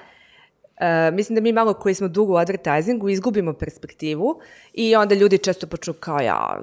Uh, 0.81 1.15
mislim 1.15 1.35
da 1.35 1.41
mi 1.41 1.53
malo 1.53 1.75
koji 1.75 1.95
smo 1.95 2.09
dugo 2.09 2.33
u 2.33 2.37
advertisingu 2.37 3.09
izgubimo 3.09 3.53
perspektivu 3.53 4.41
i 4.73 4.97
onda 4.97 5.15
ljudi 5.15 5.39
često 5.39 5.67
počnu 5.67 5.93
kao 5.93 6.21
ja, 6.21 6.61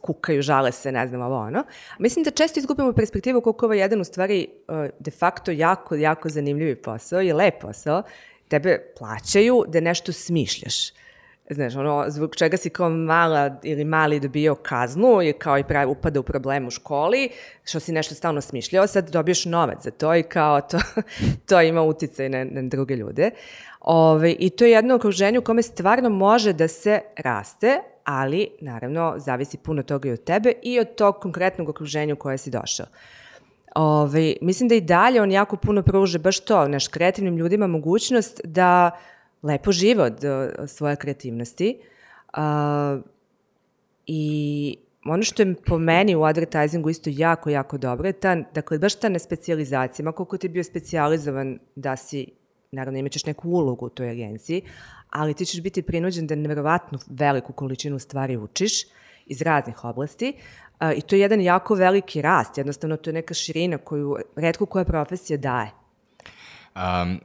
kukaju, 0.00 0.42
žale 0.42 0.72
se, 0.72 0.92
ne 0.92 1.08
znam, 1.08 1.20
ovo 1.20 1.36
ono. 1.36 1.64
Mislim 1.98 2.24
da 2.24 2.30
često 2.30 2.60
izgubimo 2.60 2.92
perspektivu 2.92 3.40
koliko 3.40 3.66
ovo 3.66 3.74
je 3.74 3.80
jedan 3.80 4.00
u 4.00 4.04
stvari 4.04 4.48
uh, 4.68 4.76
de 4.98 5.10
facto 5.10 5.50
jako, 5.50 5.94
jako 5.94 6.28
zanimljivi 6.28 6.74
posao 6.74 7.22
i 7.22 7.32
lep 7.32 7.60
posao. 7.60 8.02
Tebe 8.48 8.92
plaćaju 8.98 9.64
da 9.68 9.80
nešto 9.80 10.12
smišljaš. 10.12 10.90
Znaš, 11.50 11.76
ono, 11.76 12.04
zbog 12.08 12.36
čega 12.36 12.56
si 12.56 12.70
kao 12.70 12.90
mala 12.90 13.56
ili 13.62 13.84
mali 13.84 14.20
dobio 14.20 14.54
kaznu 14.54 15.22
i 15.22 15.32
kao 15.32 15.58
i 15.58 15.64
pravi 15.64 15.90
upada 15.90 16.20
u 16.20 16.22
problem 16.22 16.66
u 16.66 16.70
školi, 16.70 17.28
što 17.64 17.80
si 17.80 17.92
nešto 17.92 18.14
stalno 18.14 18.40
smišljao, 18.40 18.86
sad 18.86 19.10
dobiješ 19.10 19.44
novac 19.44 19.84
za 19.84 19.90
to 19.90 20.14
i 20.14 20.22
kao 20.22 20.60
to, 20.60 20.78
to 21.48 21.60
ima 21.60 21.82
uticaj 21.82 22.28
na, 22.28 22.44
na 22.44 22.62
druge 22.62 22.96
ljude. 22.96 23.30
Ove, 23.80 24.32
I 24.38 24.50
to 24.50 24.64
je 24.64 24.70
jedno 24.70 24.94
okruženje 24.94 25.38
u 25.38 25.42
kome 25.42 25.62
stvarno 25.62 26.08
može 26.08 26.52
da 26.52 26.68
se 26.68 27.00
raste, 27.16 27.80
ali 28.04 28.48
naravno 28.60 29.14
zavisi 29.16 29.58
puno 29.58 29.82
toga 29.82 30.08
i 30.08 30.12
od 30.12 30.24
tebe 30.24 30.52
i 30.62 30.80
od 30.80 30.94
tog 30.94 31.20
konkretnog 31.20 31.68
okruženja 31.68 32.14
u 32.14 32.16
koje 32.16 32.38
si 32.38 32.50
došao. 32.50 32.86
Ove, 33.74 34.34
mislim 34.40 34.68
da 34.68 34.74
i 34.74 34.80
dalje 34.80 35.22
on 35.22 35.32
jako 35.32 35.56
puno 35.56 35.82
pruže 35.82 36.18
baš 36.18 36.40
to, 36.40 36.68
naš 36.68 36.88
kreativnim 36.88 37.36
ljudima 37.36 37.66
mogućnost 37.66 38.40
da 38.44 38.90
lepo 39.42 39.72
žive 39.72 40.02
od 40.02 40.18
svoje 40.66 40.96
kreativnosti. 40.96 41.78
Uh, 42.36 43.02
I 44.06 44.76
ono 45.04 45.22
što 45.22 45.42
je 45.42 45.54
po 45.66 45.78
meni 45.78 46.16
u 46.16 46.24
advertisingu 46.24 46.90
isto 46.90 47.10
jako, 47.12 47.50
jako 47.50 47.78
dobro 47.78 48.06
je 48.06 48.12
ta, 48.12 48.36
dakle, 48.54 48.78
baš 48.78 48.94
ta 48.94 49.08
nespecializacija. 49.08 50.04
Ma 50.04 50.12
koliko 50.12 50.38
ti 50.38 50.46
je 50.46 50.50
bio 50.50 50.64
specializovan 50.64 51.58
da 51.74 51.96
si, 51.96 52.26
naravno 52.72 52.98
imat 52.98 53.12
ćeš 53.12 53.26
neku 53.26 53.48
ulogu 53.48 53.86
u 53.86 53.88
toj 53.88 54.10
agenciji, 54.10 54.62
ali 55.10 55.34
ti 55.34 55.44
ćeš 55.44 55.62
biti 55.62 55.82
prinuđen 55.82 56.26
da 56.26 56.34
neverovatnu 56.34 56.98
veliku 57.06 57.52
količinu 57.52 57.98
stvari 57.98 58.36
učiš 58.36 58.72
iz 59.26 59.42
raznih 59.42 59.84
oblasti 59.84 60.32
i 60.96 61.00
to 61.00 61.14
je 61.14 61.20
jedan 61.20 61.40
jako 61.40 61.74
veliki 61.74 62.22
rast. 62.22 62.58
Jednostavno, 62.58 62.96
to 62.96 63.10
je 63.10 63.14
neka 63.14 63.34
širina 63.34 63.78
koju 63.78 64.16
redko 64.36 64.66
koja 64.66 64.84
profesija 64.84 65.36
daje. 65.36 65.70
Um, 66.74 67.20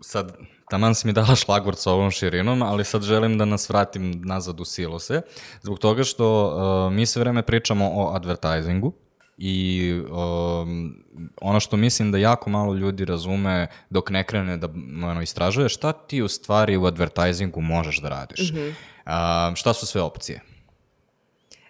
sad, 0.00 0.36
taman 0.70 0.94
si 0.94 1.06
mi 1.06 1.12
dala 1.12 1.36
šlagvort 1.44 1.78
sa 1.78 1.92
ovom 1.92 2.10
širinom, 2.10 2.62
ali 2.62 2.84
sad 2.84 3.02
želim 3.02 3.38
da 3.38 3.44
nas 3.44 3.68
vratim 3.68 4.22
nazad 4.24 4.60
u 4.60 4.64
silose, 4.64 5.20
zbog 5.62 5.78
toga 5.78 6.04
što 6.04 6.46
uh, 6.46 6.92
mi 6.92 7.06
sve 7.06 7.20
vreme 7.20 7.42
pričamo 7.42 7.90
o 7.94 8.12
advertisingu, 8.14 8.92
i 9.38 9.92
um, 10.10 11.04
ono 11.40 11.60
što 11.60 11.76
mislim 11.76 12.12
da 12.12 12.18
jako 12.18 12.50
malo 12.50 12.74
ljudi 12.74 13.04
razume 13.04 13.66
dok 13.90 14.10
ne 14.10 14.24
krene 14.24 14.56
da 14.56 14.68
ono, 15.04 15.22
istražuje 15.22 15.68
šta 15.68 15.92
ti 15.92 16.22
u 16.22 16.28
stvari 16.28 16.76
u 16.76 16.86
advertisingu 16.86 17.60
možeš 17.60 18.00
da 18.00 18.08
radiš. 18.08 18.52
Mm 18.52 18.56
-hmm. 18.56 19.50
uh, 19.50 19.56
šta 19.56 19.72
su 19.74 19.86
sve 19.86 20.02
opcije? 20.02 20.40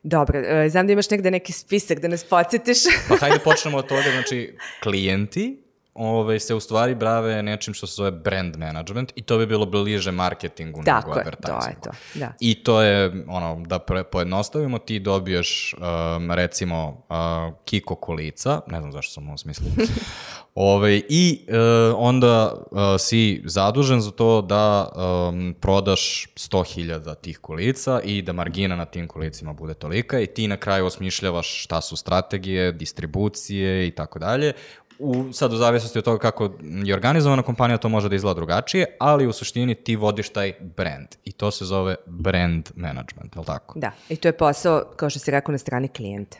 Dobro, 0.02 0.38
uh, 0.38 0.70
znam 0.70 0.86
da 0.86 0.92
imaš 0.92 1.10
negde 1.10 1.30
neki 1.30 1.52
spisak 1.52 2.00
da 2.00 2.08
nas 2.08 2.24
podsjetiš. 2.24 2.78
pa 3.08 3.16
hajde 3.16 3.38
počnemo 3.48 3.78
od 3.78 3.86
toga, 3.86 4.10
znači 4.12 4.56
klijenti 4.82 5.67
ove, 5.98 6.40
se 6.40 6.54
u 6.54 6.60
stvari 6.60 6.94
brave 6.94 7.42
nečim 7.42 7.74
što 7.74 7.86
se 7.86 7.94
zove 7.94 8.10
brand 8.10 8.56
management 8.56 9.12
i 9.16 9.22
to 9.22 9.38
bi 9.38 9.46
bilo 9.46 9.66
bliže 9.66 10.12
marketingu 10.12 10.82
Tako 10.84 11.08
nego 11.08 11.20
advertisingu. 11.20 11.52
Tako 11.52 11.68
je, 11.68 11.74
to 11.82 11.90
je 11.90 11.94
to, 12.14 12.18
da. 12.18 12.32
I 12.40 12.64
to 12.64 12.82
je, 12.82 13.24
ono, 13.28 13.62
da 13.66 13.78
pre, 13.78 14.04
pojednostavimo, 14.04 14.78
ti 14.78 14.98
dobiješ, 14.98 15.74
um, 15.74 16.32
recimo, 16.32 16.88
uh, 17.08 17.54
kiko 17.64 17.94
kolica, 17.94 18.60
ne 18.66 18.80
znam 18.80 18.92
zašto 18.92 19.12
sam 19.12 19.28
ovo 19.28 19.36
smislio, 19.36 19.70
Ove, 20.60 21.02
I 21.08 21.46
uh, 21.48 21.54
onda 21.96 22.52
uh, 22.70 22.78
si 22.98 23.42
zadužen 23.44 24.00
za 24.00 24.10
to 24.10 24.42
da 24.42 24.88
um, 25.28 25.54
prodaš 25.60 26.26
100.000 26.36 27.14
tih 27.20 27.38
kolica 27.38 28.00
i 28.04 28.22
da 28.22 28.32
margina 28.32 28.76
na 28.76 28.84
tim 28.84 29.08
kolicima 29.08 29.52
bude 29.52 29.74
tolika 29.74 30.20
i 30.20 30.26
ti 30.26 30.48
na 30.48 30.56
kraju 30.56 30.86
osmišljavaš 30.86 31.62
šta 31.62 31.80
su 31.80 31.96
strategije, 31.96 32.72
distribucije 32.72 33.88
i 33.88 33.90
tako 33.90 34.18
dalje 34.18 34.52
u, 34.98 35.32
sad 35.32 35.52
u 35.52 35.56
zavisnosti 35.56 35.98
od 35.98 36.04
toga 36.04 36.18
kako 36.18 36.50
je 36.84 36.94
organizovana 36.94 37.42
kompanija, 37.42 37.78
to 37.78 37.88
može 37.88 38.08
da 38.08 38.16
izgleda 38.16 38.34
drugačije, 38.34 38.96
ali 39.00 39.26
u 39.26 39.32
suštini 39.32 39.74
ti 39.74 39.96
vodiš 39.96 40.28
taj 40.28 40.52
brand 40.76 41.08
i 41.24 41.32
to 41.32 41.50
se 41.50 41.64
zove 41.64 41.96
brand 42.06 42.70
management, 42.74 43.36
je 43.36 43.40
li 43.40 43.46
tako? 43.46 43.78
Da, 43.78 43.92
i 44.08 44.16
to 44.16 44.28
je 44.28 44.32
posao, 44.32 44.84
kao 44.96 45.10
što 45.10 45.18
si 45.18 45.30
rekao, 45.30 45.52
na 45.52 45.58
strani 45.58 45.88
klijenta. 45.88 46.38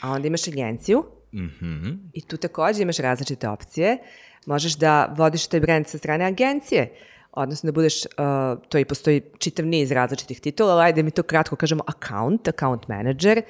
A 0.00 0.10
onda 0.10 0.28
imaš 0.28 0.48
agenciju 0.48 1.04
mm 1.32 1.46
-hmm. 1.60 1.98
i 2.12 2.20
tu 2.20 2.36
takođe 2.36 2.82
imaš 2.82 2.96
različite 2.96 3.48
opcije. 3.48 3.98
Možeš 4.46 4.76
da 4.76 5.14
vodiš 5.16 5.46
taj 5.46 5.60
brand 5.60 5.86
sa 5.86 5.98
strane 5.98 6.24
agencije, 6.24 6.92
odnosno 7.32 7.66
da 7.66 7.72
budeš, 7.72 8.04
uh, 8.04 8.62
to 8.68 8.78
i 8.78 8.84
postoji 8.84 9.22
čitav 9.38 9.66
niz 9.66 9.92
različitih 9.92 10.40
titula, 10.40 10.72
ali 10.72 10.82
ajde 10.82 11.02
mi 11.02 11.10
to 11.10 11.22
kratko 11.22 11.56
kažemo 11.56 11.84
account, 11.86 12.48
account 12.48 12.88
manager, 12.88 13.42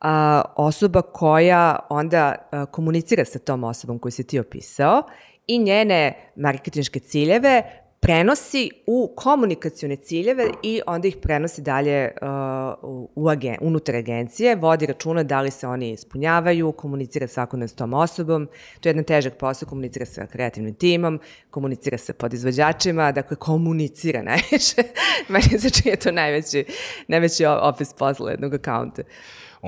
a, 0.00 0.42
osoba 0.56 1.02
koja 1.02 1.78
onda 1.88 2.34
a, 2.50 2.66
komunicira 2.66 3.24
sa 3.24 3.38
tom 3.38 3.64
osobom 3.64 3.98
koju 3.98 4.12
si 4.12 4.24
ti 4.24 4.38
opisao 4.38 5.02
i 5.46 5.58
njene 5.58 6.32
marketinške 6.36 7.00
ciljeve 7.00 7.62
prenosi 8.00 8.70
u 8.86 9.12
komunikacione 9.16 9.96
ciljeve 9.96 10.50
i 10.62 10.80
onda 10.86 11.08
ih 11.08 11.16
prenosi 11.22 11.62
dalje 11.62 12.10
uh, 12.22 13.08
u 13.14 13.28
agen, 13.28 13.56
unutar 13.60 13.96
agencije, 13.96 14.56
vodi 14.56 14.86
računa 14.86 15.22
da 15.22 15.40
li 15.40 15.50
se 15.50 15.66
oni 15.66 15.90
ispunjavaju, 15.90 16.72
komunicira 16.72 17.26
svakodnevno 17.28 17.68
s 17.68 17.74
tom 17.74 17.94
osobom, 17.94 18.48
to 18.80 18.88
je 18.88 18.90
jedan 18.90 19.04
težak 19.04 19.34
posao, 19.38 19.68
komunicira 19.68 20.06
sa 20.06 20.26
kreativnim 20.26 20.74
timom, 20.74 21.20
komunicira 21.50 21.98
sa 21.98 22.12
podizvođačima, 22.12 23.12
dakle 23.12 23.36
komunicira 23.36 24.22
najviše. 24.22 24.82
Meni 25.28 25.70
čini 25.70 25.90
je 25.90 25.96
to 25.96 26.12
najveći, 26.12 26.64
najveći 27.08 27.44
opis 27.46 27.92
posla 27.92 28.30
jednog 28.30 28.54
akaunta. 28.54 29.02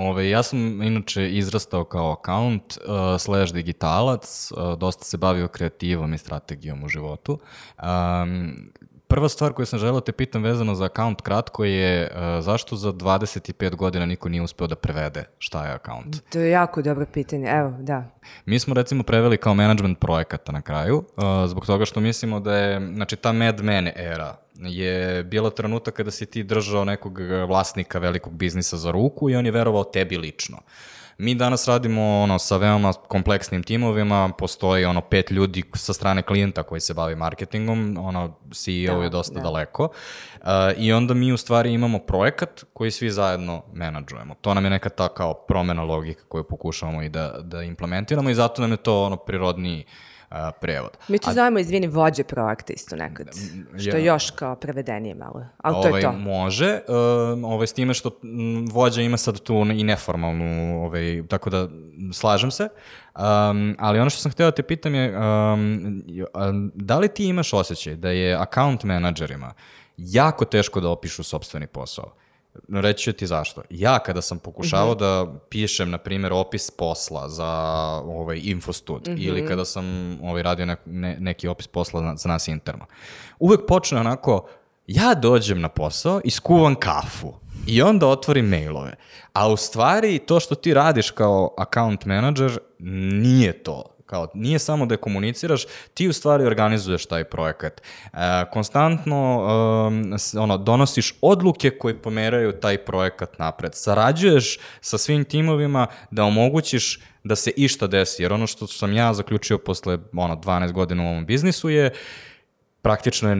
Ove, 0.01 0.31
ja 0.31 0.43
sam 0.43 0.83
inače 0.83 1.31
izrastao 1.31 1.85
kao 1.85 2.13
account 2.13 2.63
uh, 2.63 3.21
slash 3.21 3.53
digitalac, 3.53 4.53
uh, 4.53 4.79
dosta 4.79 5.05
se 5.05 5.17
bavio 5.17 5.49
kreativom 5.49 6.15
i 6.15 6.19
strategijom 6.19 6.85
u 6.85 6.89
životu. 6.89 7.39
Um, 7.83 8.73
prva 9.09 9.29
stvar 9.29 9.53
koju 9.53 9.67
sam 9.67 9.79
želeo 9.79 10.01
te 10.01 10.13
pitam 10.13 10.43
vezano 10.43 10.75
za 10.75 10.85
account 10.85 11.21
kratko 11.21 11.65
je 11.65 12.11
uh, 12.11 12.45
zašto 12.45 12.77
za 12.77 12.93
25 12.93 13.77
godina 13.77 14.07
niko 14.07 14.29
nije 14.29 14.43
uspeo 14.43 14.67
da 14.67 14.77
prevede 14.77 15.25
šta 15.39 15.67
je 15.67 15.73
account? 15.73 16.31
To 16.33 16.39
je 16.39 16.51
jako 16.51 16.83
dobro 16.83 17.07
pitanje, 17.13 17.49
evo, 17.51 17.75
da. 17.81 18.05
Mi 18.47 18.59
smo 18.59 18.75
recimo 18.75 19.03
preveli 19.03 19.37
kao 19.37 19.55
management 19.55 19.99
projekata 19.99 20.53
na 20.53 20.63
kraju, 20.63 20.97
uh, 20.97 21.25
zbog 21.47 21.67
toga 21.67 21.85
što 21.85 22.01
mislimo 22.01 22.41
da 22.41 22.57
je, 22.57 22.93
znači 22.95 23.17
ta 23.17 23.33
Mad 23.33 23.63
Men 23.63 23.89
era 23.97 24.37
je 24.59 25.25
bila 25.25 25.51
trenutak 25.51 25.95
kada 25.95 26.11
si 26.11 26.27
ti 26.27 26.43
držao 26.43 26.85
nekog 26.85 27.19
vlasnika 27.49 27.99
velikog 27.99 28.33
biznisa 28.33 28.77
za 28.77 28.91
ruku 28.91 29.31
i 29.31 29.37
on 29.37 29.47
je 29.47 29.53
verovao 29.53 29.85
tebi 29.85 30.17
lično. 30.17 30.59
Mi 31.21 31.35
danas 31.35 31.69
radimo 31.69 32.21
ono 32.21 32.39
sa 32.39 32.57
veoma 32.57 32.93
kompleksnim 32.93 33.63
timovima, 33.63 34.33
postoji 34.39 34.85
ono 34.85 35.01
pet 35.01 35.31
ljudi 35.31 35.63
sa 35.75 35.93
strane 35.93 36.23
klijenta 36.23 36.63
koji 36.63 36.81
se 36.81 36.95
bavi 36.95 37.17
marketingom, 37.17 37.97
ono 38.01 38.35
CEO 38.53 38.99
da, 38.99 39.05
je 39.05 39.11
dosta 39.11 39.35
da. 39.35 39.41
daleko. 39.41 39.85
Uh, 39.85 40.49
I 40.77 40.93
onda 40.93 41.15
mi 41.15 41.33
u 41.33 41.37
stvari 41.37 41.73
imamo 41.73 41.99
projekat 41.99 42.65
koji 42.73 42.91
svi 42.91 43.11
zajedno 43.11 43.63
menadžujemo. 43.73 44.35
To 44.41 44.55
nam 44.55 44.65
je 44.65 44.71
neka 44.71 44.89
ta 44.89 45.09
kao 45.09 45.35
promena 45.35 45.83
logika 45.83 46.23
koju 46.29 46.45
pokušavamo 46.45 47.03
i 47.03 47.09
da, 47.09 47.35
da 47.43 47.63
implementiramo 47.63 48.31
i 48.31 48.35
zato 48.35 48.63
nam 48.63 48.71
je 48.71 48.77
to 48.77 49.03
ono 49.03 49.17
prirodniji 49.17 49.85
uh, 49.87 50.18
a, 50.29 50.53
prevod. 50.53 50.91
Mi 51.09 51.19
to 51.19 51.33
zovemo, 51.33 51.59
izvini, 51.59 51.87
vođe 51.87 52.25
projekta 52.25 52.73
isto 52.73 52.97
nekad, 52.97 53.29
što 53.79 53.97
je 53.97 54.05
još 54.05 54.31
kao 54.31 54.57
prevedenije 54.57 55.15
malo, 55.15 55.47
ali 55.59 55.77
ovaj, 55.77 55.91
to 55.91 55.97
je 55.97 56.03
to. 56.03 56.13
Može, 56.13 56.81
uh, 56.89 57.45
ovaj, 57.45 57.67
s 57.67 57.73
time 57.73 57.95
što 57.95 58.11
vođa 58.73 59.03
ima 59.03 59.17
sad 59.17 59.41
tu 59.41 59.55
i 59.55 59.85
neformalnu, 59.85 60.85
ovaj, 60.85 61.23
tako 61.29 61.51
da 61.51 61.69
slažem 62.13 62.51
se, 62.51 62.69
um, 63.15 63.77
ali 63.79 64.01
ono 64.01 64.11
što 64.11 64.21
sam 64.21 64.33
htio 64.33 64.47
da 64.47 64.51
te 64.51 64.63
pitam 64.63 64.95
je, 64.95 65.19
um, 65.19 66.73
da 66.75 66.99
li 66.99 67.09
ti 67.09 67.25
imaš 67.25 67.53
osjećaj 67.53 67.97
da 67.97 68.11
je 68.11 68.35
account 68.35 68.85
menadžerima 68.85 69.53
jako 69.97 70.45
teško 70.45 70.81
da 70.81 70.89
opišu 70.89 71.23
sobstveni 71.23 71.67
posao? 71.67 72.15
Reći 72.69 73.05
ću 73.05 73.13
ti 73.13 73.27
zašto. 73.27 73.63
Ja 73.71 73.99
kada 73.99 74.23
sam 74.23 74.39
pokušavao 74.39 74.95
mm 74.95 74.97
-hmm. 74.97 74.99
da 74.99 75.39
pišem, 75.49 75.91
na 75.91 75.99
primjer, 75.99 76.33
opis 76.33 76.71
posla 76.71 77.29
za 77.29 77.47
ovaj, 78.05 78.41
Infostud 78.43 79.09
mm 79.09 79.11
-hmm. 79.11 79.29
ili 79.29 79.47
kada 79.47 79.65
sam 79.65 79.85
ovaj, 80.23 80.43
radio 80.43 80.67
ne, 80.67 80.77
ne, 80.87 81.17
neki 81.21 81.49
opis 81.49 81.67
posla 81.67 82.01
na, 82.01 82.17
za 82.17 82.29
nas 82.29 82.49
interno, 82.49 82.87
uvek 83.39 83.61
počne 83.69 84.01
onako, 84.01 84.49
ja 84.87 85.15
dođem 85.15 85.61
na 85.61 85.69
posao 85.69 86.21
i 86.25 86.31
skuvam 86.31 86.75
kafu 86.75 87.35
i 87.67 87.83
onda 87.83 88.07
otvorim 88.07 88.49
mailove. 88.49 88.95
A 89.33 89.49
u 89.49 89.57
stvari 89.57 90.19
to 90.19 90.41
što 90.41 90.55
ti 90.55 90.75
radiš 90.75 91.11
kao 91.11 91.55
account 91.59 92.05
manager 92.05 92.59
nije 92.79 93.63
to 93.63 93.98
Kao, 94.09 94.29
nije 94.35 94.59
samo 94.59 94.87
da 94.87 94.95
je 94.95 94.99
komuniciraš, 94.99 95.65
ti 95.95 96.09
u 96.09 96.13
stvari 96.13 96.45
organizuješ 96.45 97.07
taj 97.07 97.25
projekat. 97.25 97.81
E, 97.81 98.17
konstantno 98.53 99.47
um, 99.87 100.15
ono, 100.39 100.59
donosiš 100.59 101.15
odluke 101.21 101.71
koje 101.71 102.03
pomeraju 102.03 102.53
taj 102.53 102.79
projekat 102.79 103.39
napred. 103.39 103.75
Sarađuješ 103.75 104.59
sa 104.81 104.99
svim 104.99 105.25
timovima 105.25 105.87
da 106.11 106.25
omogućiš 106.25 107.01
da 107.25 107.37
se 107.37 107.51
išta 107.57 107.87
desi, 107.87 108.23
jer 108.23 108.33
ono 108.33 108.47
što 108.47 108.67
sam 108.67 108.93
ja 108.93 109.15
zaključio 109.15 109.59
posle 109.59 109.99
ono, 110.17 110.37
12 110.37 110.73
godina 110.73 111.03
u 111.03 111.07
ovom 111.07 111.27
biznisu 111.27 111.69
je 111.69 111.93
praktično 112.83 113.31
je 113.31 113.37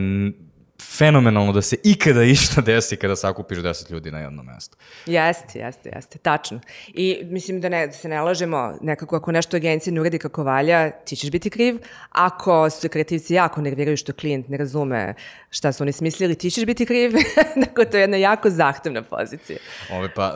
fenomenalno 0.81 1.51
da 1.51 1.61
se 1.61 1.75
ikada 1.83 2.23
išta 2.23 2.61
desi 2.61 2.95
kada 2.95 3.15
sakupiš 3.15 3.57
10 3.57 3.91
ljudi 3.91 4.11
na 4.11 4.19
jednom 4.19 4.45
mestu. 4.45 4.77
Jeste, 5.05 5.59
jeste, 5.59 5.89
jeste, 5.95 6.17
tačno. 6.17 6.59
I 6.87 7.19
mislim 7.23 7.61
da, 7.61 7.69
ne, 7.69 7.87
da 7.87 7.93
se 7.93 8.07
ne 8.07 8.21
lažemo, 8.21 8.73
nekako 8.81 9.15
ako 9.15 9.31
nešto 9.31 9.57
agencija 9.57 9.93
ne 9.93 10.01
uradi 10.01 10.17
kako 10.17 10.43
valja, 10.43 10.91
ti 10.91 11.15
ćeš 11.15 11.31
biti 11.31 11.49
kriv. 11.49 11.77
Ako 12.09 12.69
su 12.69 12.89
kreativci 12.89 13.33
jako 13.33 13.61
nerviraju 13.61 13.97
što 13.97 14.13
klijent 14.13 14.49
ne 14.49 14.57
razume 14.57 15.13
šta 15.49 15.71
su 15.71 15.83
oni 15.83 15.91
smislili, 15.91 16.35
ti 16.35 16.51
ćeš 16.51 16.65
biti 16.65 16.85
kriv. 16.85 17.11
dakle, 17.65 17.85
to 17.85 17.97
je 17.97 18.01
jedna 18.01 18.17
jako 18.17 18.49
zahtevna 18.49 19.01
pozicija. 19.01 19.59
Ove, 19.91 20.13
pa, 20.13 20.35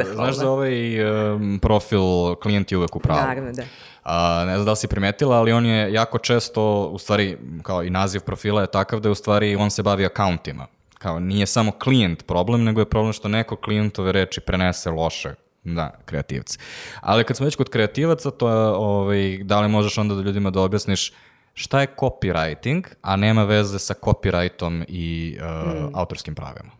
uh, 0.00 0.14
znaš 0.14 0.34
za 0.34 0.50
ovaj 0.50 1.04
um, 1.32 1.58
profil 1.62 2.34
klijent 2.42 2.72
je 2.72 2.78
uvek 2.78 2.96
u 2.96 3.00
pravu. 3.00 3.20
Naravno, 3.20 3.52
da. 3.52 3.62
A, 4.04 4.44
ne 4.46 4.54
znam 4.54 4.64
da 4.64 4.70
li 4.70 4.76
si 4.76 4.88
primetila, 4.88 5.36
ali 5.36 5.52
on 5.52 5.66
je 5.66 5.92
jako 5.92 6.18
često, 6.18 6.86
u 6.86 6.98
stvari, 6.98 7.38
kao 7.62 7.82
i 7.82 7.90
naziv 7.90 8.20
profila 8.20 8.60
je 8.60 8.66
takav 8.70 9.00
da 9.00 9.08
je 9.08 9.12
u 9.12 9.14
stvari 9.14 9.56
on 9.56 9.70
se 9.70 9.82
bavi 9.82 10.06
akauntima. 10.06 10.66
Kao 10.98 11.20
nije 11.20 11.46
samo 11.46 11.72
klijent 11.72 12.26
problem, 12.26 12.64
nego 12.64 12.80
je 12.80 12.90
problem 12.90 13.12
što 13.12 13.28
neko 13.28 13.56
klijentove 13.56 14.12
reči 14.12 14.40
prenese 14.40 14.90
loše 14.90 15.34
Da, 15.64 15.90
kreativci. 16.04 16.58
Ali 17.00 17.24
kad 17.24 17.36
smo 17.36 17.44
već 17.44 17.56
kod 17.56 17.68
kreativaca, 17.68 18.30
to 18.30 18.48
je, 18.48 18.56
ovaj, 18.68 19.38
da 19.42 19.60
li 19.60 19.68
možeš 19.68 19.98
onda 19.98 20.14
da 20.14 20.22
ljudima 20.22 20.50
da 20.50 20.60
objasniš 20.60 21.12
šta 21.54 21.80
je 21.80 21.94
copywriting, 21.96 22.84
a 23.02 23.16
nema 23.16 23.44
veze 23.44 23.78
sa 23.78 23.94
copyrightom 23.94 24.84
i 24.88 25.38
uh, 25.40 25.74
mm. 25.74 25.94
autorskim 25.94 26.34
pravima? 26.34 26.70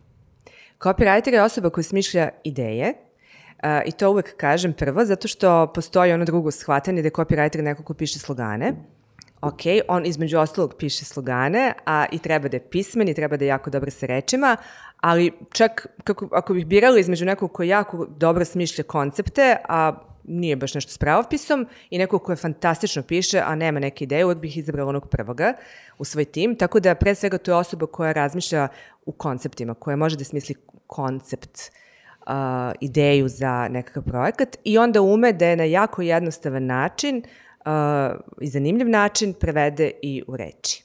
Copywriter 0.79 1.33
je 1.33 1.43
osoba 1.43 1.69
koja 1.69 1.83
smišlja 1.83 2.29
ideje, 2.43 2.93
I 3.85 3.91
to 3.91 4.09
uvek 4.09 4.37
kažem 4.37 4.73
prvo, 4.73 5.05
zato 5.05 5.27
što 5.27 5.71
postoji 5.73 6.13
ono 6.13 6.25
drugo 6.25 6.51
shvatanje 6.51 7.01
da 7.01 7.07
je 7.07 7.11
copywriter 7.11 7.61
neko 7.61 7.83
ko 7.83 7.93
piše 7.93 8.19
slogane. 8.19 8.73
Ok, 9.41 9.61
on 9.87 10.05
između 10.05 10.37
ostalog 10.39 10.75
piše 10.79 11.05
slogane, 11.05 11.73
a 11.85 12.05
i 12.11 12.19
treba 12.19 12.47
da 12.47 12.57
je 12.57 12.69
pismen 12.69 13.09
i 13.09 13.13
treba 13.13 13.37
da 13.37 13.45
je 13.45 13.49
jako 13.49 13.69
dobro 13.69 13.91
sa 13.91 14.05
rečima, 14.05 14.57
ali 15.01 15.31
čak 15.51 15.87
kako, 16.03 16.29
ako 16.31 16.53
bih 16.53 16.65
birala 16.65 16.99
između 16.99 17.25
nekog 17.25 17.51
ko 17.51 17.63
jako 17.63 18.05
dobro 18.05 18.45
smišlja 18.45 18.83
koncepte, 18.83 19.57
a 19.69 19.93
nije 20.23 20.55
baš 20.55 20.73
nešto 20.73 20.91
s 20.91 20.97
pravopisom 20.97 21.67
i 21.89 21.97
nekog 21.97 22.23
ko 22.23 22.31
je 22.31 22.35
fantastično 22.35 23.03
piše, 23.03 23.39
a 23.45 23.55
nema 23.55 23.79
neke 23.79 24.03
ideje, 24.03 24.25
uvek 24.25 24.37
bih 24.37 24.57
izabrala 24.57 24.89
onog 24.89 25.07
prvoga 25.09 25.53
u 25.97 26.05
svoj 26.05 26.25
tim, 26.25 26.55
tako 26.55 26.79
da 26.79 26.95
pre 26.95 27.15
svega 27.15 27.37
to 27.37 27.51
je 27.51 27.55
osoba 27.55 27.85
koja 27.85 28.11
razmišlja 28.11 28.67
u 29.05 29.11
konceptima, 29.11 29.73
koja 29.73 29.95
može 29.95 30.17
da 30.17 30.23
smisli 30.23 30.55
koncept 30.87 31.49
uh, 31.55 31.84
uh, 32.27 32.33
ideju 32.81 33.27
za 33.27 33.67
nekakav 33.67 34.03
projekat 34.03 34.57
i 34.63 34.77
onda 34.77 35.01
ume 35.01 35.33
da 35.33 35.45
je 35.45 35.55
na 35.55 35.63
jako 35.63 36.01
jednostavan 36.01 36.65
način 36.65 37.21
uh, 37.65 37.71
i 38.41 38.47
zanimljiv 38.47 38.89
način 38.89 39.33
prevede 39.33 39.91
i 40.01 40.23
u 40.27 40.37
reči. 40.37 40.83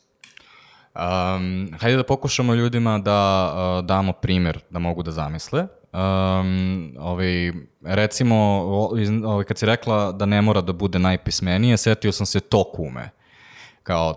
Um, 0.94 1.68
hajde 1.80 1.96
da 1.96 2.04
pokušamo 2.04 2.54
ljudima 2.54 2.98
da 2.98 3.52
uh, 3.52 3.86
damo 3.86 4.12
primer 4.12 4.60
da 4.70 4.78
mogu 4.78 5.02
da 5.02 5.10
zamisle. 5.10 5.66
Um, 5.92 6.94
ovaj, 6.98 7.52
recimo, 7.84 8.36
ovaj, 9.24 9.44
kad 9.44 9.58
si 9.58 9.66
rekla 9.66 10.12
da 10.12 10.26
ne 10.26 10.42
mora 10.42 10.60
da 10.60 10.72
bude 10.72 10.98
najpismenije, 10.98 11.76
setio 11.76 12.12
sam 12.12 12.26
se 12.26 12.40
to 12.40 12.64
kume 12.72 13.19
kao 13.90 14.14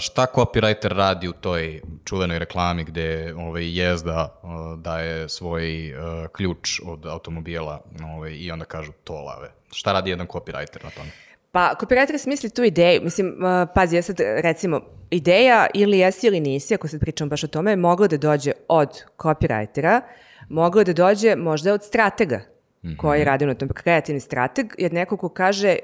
šta 0.00 0.26
copywriter 0.34 0.88
radi 0.88 1.28
u 1.28 1.32
toj 1.32 1.80
čuvenoj 2.04 2.38
reklami 2.38 2.84
gde 2.84 3.34
ovaj, 3.34 3.78
jezda 3.78 4.40
daje 4.78 5.28
svoj 5.28 5.92
uh, 5.92 6.26
ključ 6.32 6.80
od 6.86 7.06
automobila 7.06 7.80
ovaj, 8.14 8.32
i 8.32 8.50
onda 8.50 8.64
kažu 8.64 8.92
to 9.04 9.14
lave. 9.14 9.50
Šta 9.72 9.92
radi 9.92 10.10
jedan 10.10 10.26
copywriter 10.26 10.84
na 10.84 10.90
tome? 10.90 11.10
Pa, 11.52 11.74
copywriter 11.80 12.18
smisli 12.18 12.50
tu 12.50 12.62
ideju. 12.62 13.00
Mislim, 13.02 13.26
uh, 13.28 13.68
pazi, 13.74 13.96
ja 13.96 14.02
sad 14.02 14.16
recimo, 14.20 14.80
ideja 15.10 15.66
ili 15.74 15.98
jesi 15.98 16.26
ili 16.26 16.40
nisi, 16.40 16.74
ako 16.74 16.88
sad 16.88 17.00
pričam 17.00 17.28
baš 17.28 17.44
o 17.44 17.46
tome, 17.46 17.72
je 17.72 17.76
mogla 17.76 18.06
da 18.06 18.16
dođe 18.16 18.52
od 18.68 19.04
copywritera, 19.18 20.00
mogla 20.48 20.84
da 20.84 20.92
dođe 20.92 21.36
možda 21.36 21.74
od 21.74 21.84
stratega, 21.84 22.36
mm 22.36 22.88
-hmm. 22.88 22.96
koji 22.96 23.24
radi 23.24 23.46
na 23.46 23.54
tom 23.54 23.68
kreativni 23.68 24.20
strateg, 24.20 24.66
jer 24.78 24.92
neko 24.92 25.16
ko 25.16 25.28
kaže 25.28 25.76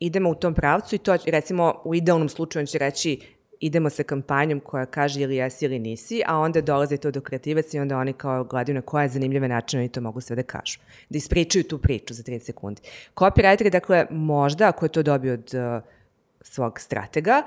idemo 0.00 0.30
u 0.30 0.34
tom 0.34 0.54
pravcu 0.54 0.94
i 0.94 0.98
to 0.98 1.16
recimo 1.26 1.74
u 1.84 1.94
idealnom 1.94 2.28
slučaju 2.28 2.62
on 2.62 2.66
će 2.66 2.78
reći 2.78 3.20
idemo 3.60 3.90
sa 3.90 4.02
kampanjom 4.02 4.60
koja 4.60 4.86
kaže 4.86 5.20
ili 5.20 5.36
jesi 5.36 5.64
ili 5.64 5.78
nisi, 5.78 6.22
a 6.26 6.38
onda 6.38 6.60
dolaze 6.60 6.96
to 6.96 7.10
do 7.10 7.20
kreativaca 7.20 7.76
i 7.76 7.80
onda 7.80 7.98
oni 7.98 8.12
kao 8.12 8.44
gledaju 8.44 8.74
na 8.74 8.82
koje 8.82 9.08
zanimljive 9.08 9.48
načine 9.48 9.80
oni 9.80 9.88
to 9.88 10.00
mogu 10.00 10.20
sve 10.20 10.36
da 10.36 10.42
kažu. 10.42 10.78
Da 11.08 11.18
ispričaju 11.18 11.64
tu 11.64 11.78
priču 11.78 12.14
za 12.14 12.22
30 12.22 12.40
sekundi. 12.40 12.82
Copywriter 13.16 13.64
je 13.64 13.70
dakle 13.70 14.06
možda, 14.10 14.68
ako 14.68 14.84
je 14.84 14.88
to 14.88 15.02
dobio 15.02 15.32
od 15.32 15.54
uh, 15.54 15.82
svog 16.40 16.80
stratega, 16.80 17.42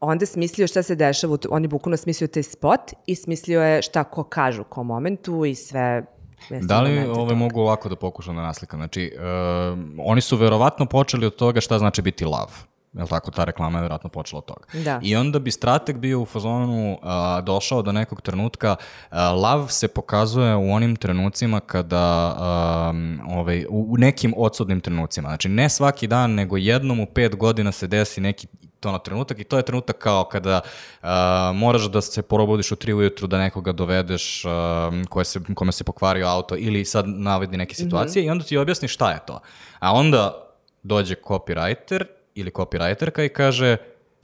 onda 0.00 0.26
smislio 0.26 0.66
šta 0.66 0.82
se 0.82 0.94
dešava, 0.94 1.38
on 1.50 1.64
je 1.64 1.68
bukvalno 1.68 1.96
smislio 1.96 2.28
taj 2.28 2.42
spot 2.42 2.92
i 3.06 3.14
smislio 3.14 3.62
je 3.62 3.82
šta 3.82 4.04
ko 4.04 4.24
kažu 4.24 4.64
ko 4.64 4.82
momentu 4.82 5.44
i 5.44 5.54
sve 5.54 6.04
Da 6.48 6.80
li 6.80 6.98
ove 7.08 7.34
mogu 7.34 7.60
ovako 7.60 7.88
da 7.88 7.96
pokušam 7.96 8.36
da 8.36 8.42
naslikam? 8.42 8.78
Znači, 8.80 9.12
uh, 9.16 9.78
oni 9.98 10.20
su 10.20 10.36
verovatno 10.36 10.86
počeli 10.86 11.26
od 11.26 11.36
toga 11.36 11.60
šta 11.60 11.78
znači 11.78 12.02
biti 12.02 12.24
love. 12.24 12.69
Jel 12.92 13.06
tako, 13.06 13.30
ta 13.30 13.44
reklama 13.44 13.78
je 13.78 13.82
vjerojatno 13.82 14.10
počela 14.10 14.38
od 14.38 14.44
toga. 14.44 14.66
Da. 14.84 15.00
I 15.02 15.16
onda 15.16 15.38
bi 15.38 15.50
strateg 15.50 15.98
bio 15.98 16.20
u 16.20 16.26
fazonu 16.26 16.92
uh, 16.92 17.44
došao 17.44 17.82
do 17.82 17.92
nekog 17.92 18.20
trenutka, 18.20 18.76
uh, 18.78 19.16
lav 19.16 19.66
se 19.68 19.88
pokazuje 19.88 20.56
u 20.56 20.72
onim 20.72 20.96
trenucima 20.96 21.60
kada, 21.60 22.36
um, 22.90 23.20
ovaj, 23.28 23.64
u, 23.68 23.86
u 23.92 23.96
nekim 23.96 24.34
odsudnim 24.36 24.80
trenucima. 24.80 25.28
Znači, 25.28 25.48
ne 25.48 25.68
svaki 25.68 26.06
dan, 26.06 26.30
nego 26.30 26.56
jednom 26.56 27.00
u 27.00 27.06
pet 27.06 27.36
godina 27.36 27.72
se 27.72 27.86
desi 27.86 28.20
neki 28.20 28.46
to 28.80 28.92
na 28.92 28.98
trenutak 28.98 29.38
i 29.38 29.44
to 29.44 29.56
je 29.56 29.62
trenutak 29.62 29.98
kao 29.98 30.24
kada 30.24 30.60
uh, 31.02 31.08
moraš 31.54 31.90
da 31.90 32.00
se 32.00 32.22
probudiš 32.22 32.72
u 32.72 32.76
tri 32.76 32.92
ujutru 32.92 33.26
da 33.26 33.38
nekoga 33.38 33.72
dovedeš 33.72 34.44
uh, 34.44 34.50
koje 35.08 35.24
se, 35.24 35.40
kome 35.54 35.72
se 35.72 35.84
pokvario 35.84 36.26
auto 36.26 36.56
ili 36.56 36.84
sad 36.84 37.08
navedi 37.08 37.56
neke 37.56 37.74
situacije 37.74 38.22
mm 38.22 38.24
-hmm. 38.24 38.28
i 38.28 38.30
onda 38.30 38.44
ti 38.44 38.56
objasni 38.56 38.88
šta 38.88 39.10
je 39.10 39.18
to. 39.26 39.40
A 39.78 39.92
onda 39.92 40.46
dođe 40.82 41.14
copywriter 41.14 42.04
ili 42.34 42.50
copywriterka 42.50 43.24
i 43.24 43.28
kaže 43.28 43.76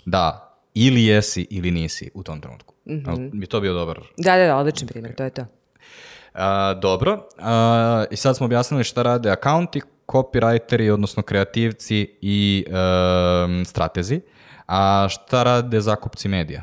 da, 0.05 0.57
ili 0.75 1.05
jesi 1.05 1.47
ili 1.51 1.71
nisi 1.71 2.11
u 2.15 2.23
tom 2.23 2.41
trenutku. 2.41 2.75
Mm 2.87 2.95
-hmm. 2.95 3.41
Bi 3.41 3.47
to 3.47 3.61
bio 3.61 3.73
dobar? 3.73 4.01
Da, 4.17 4.37
da, 4.37 4.47
da, 4.47 4.57
odličan 4.57 4.89
primjer, 4.89 5.15
to 5.15 5.25
je 5.25 5.31
to. 5.31 5.43
Uh, 5.43 6.41
dobro, 6.81 7.13
uh, 7.13 8.05
i 8.11 8.17
sad 8.17 8.37
smo 8.37 8.47
objasnili 8.47 8.85
šta 8.85 9.03
rade 9.03 9.31
akaunti, 9.31 9.81
copywriteri, 10.07 10.91
odnosno 10.91 11.23
kreativci 11.23 12.19
i 12.21 12.65
uh, 12.69 13.67
stratezi. 13.67 14.21
A 14.67 15.07
šta 15.11 15.43
rade 15.43 15.81
zakupci 15.81 16.29
medija? 16.29 16.63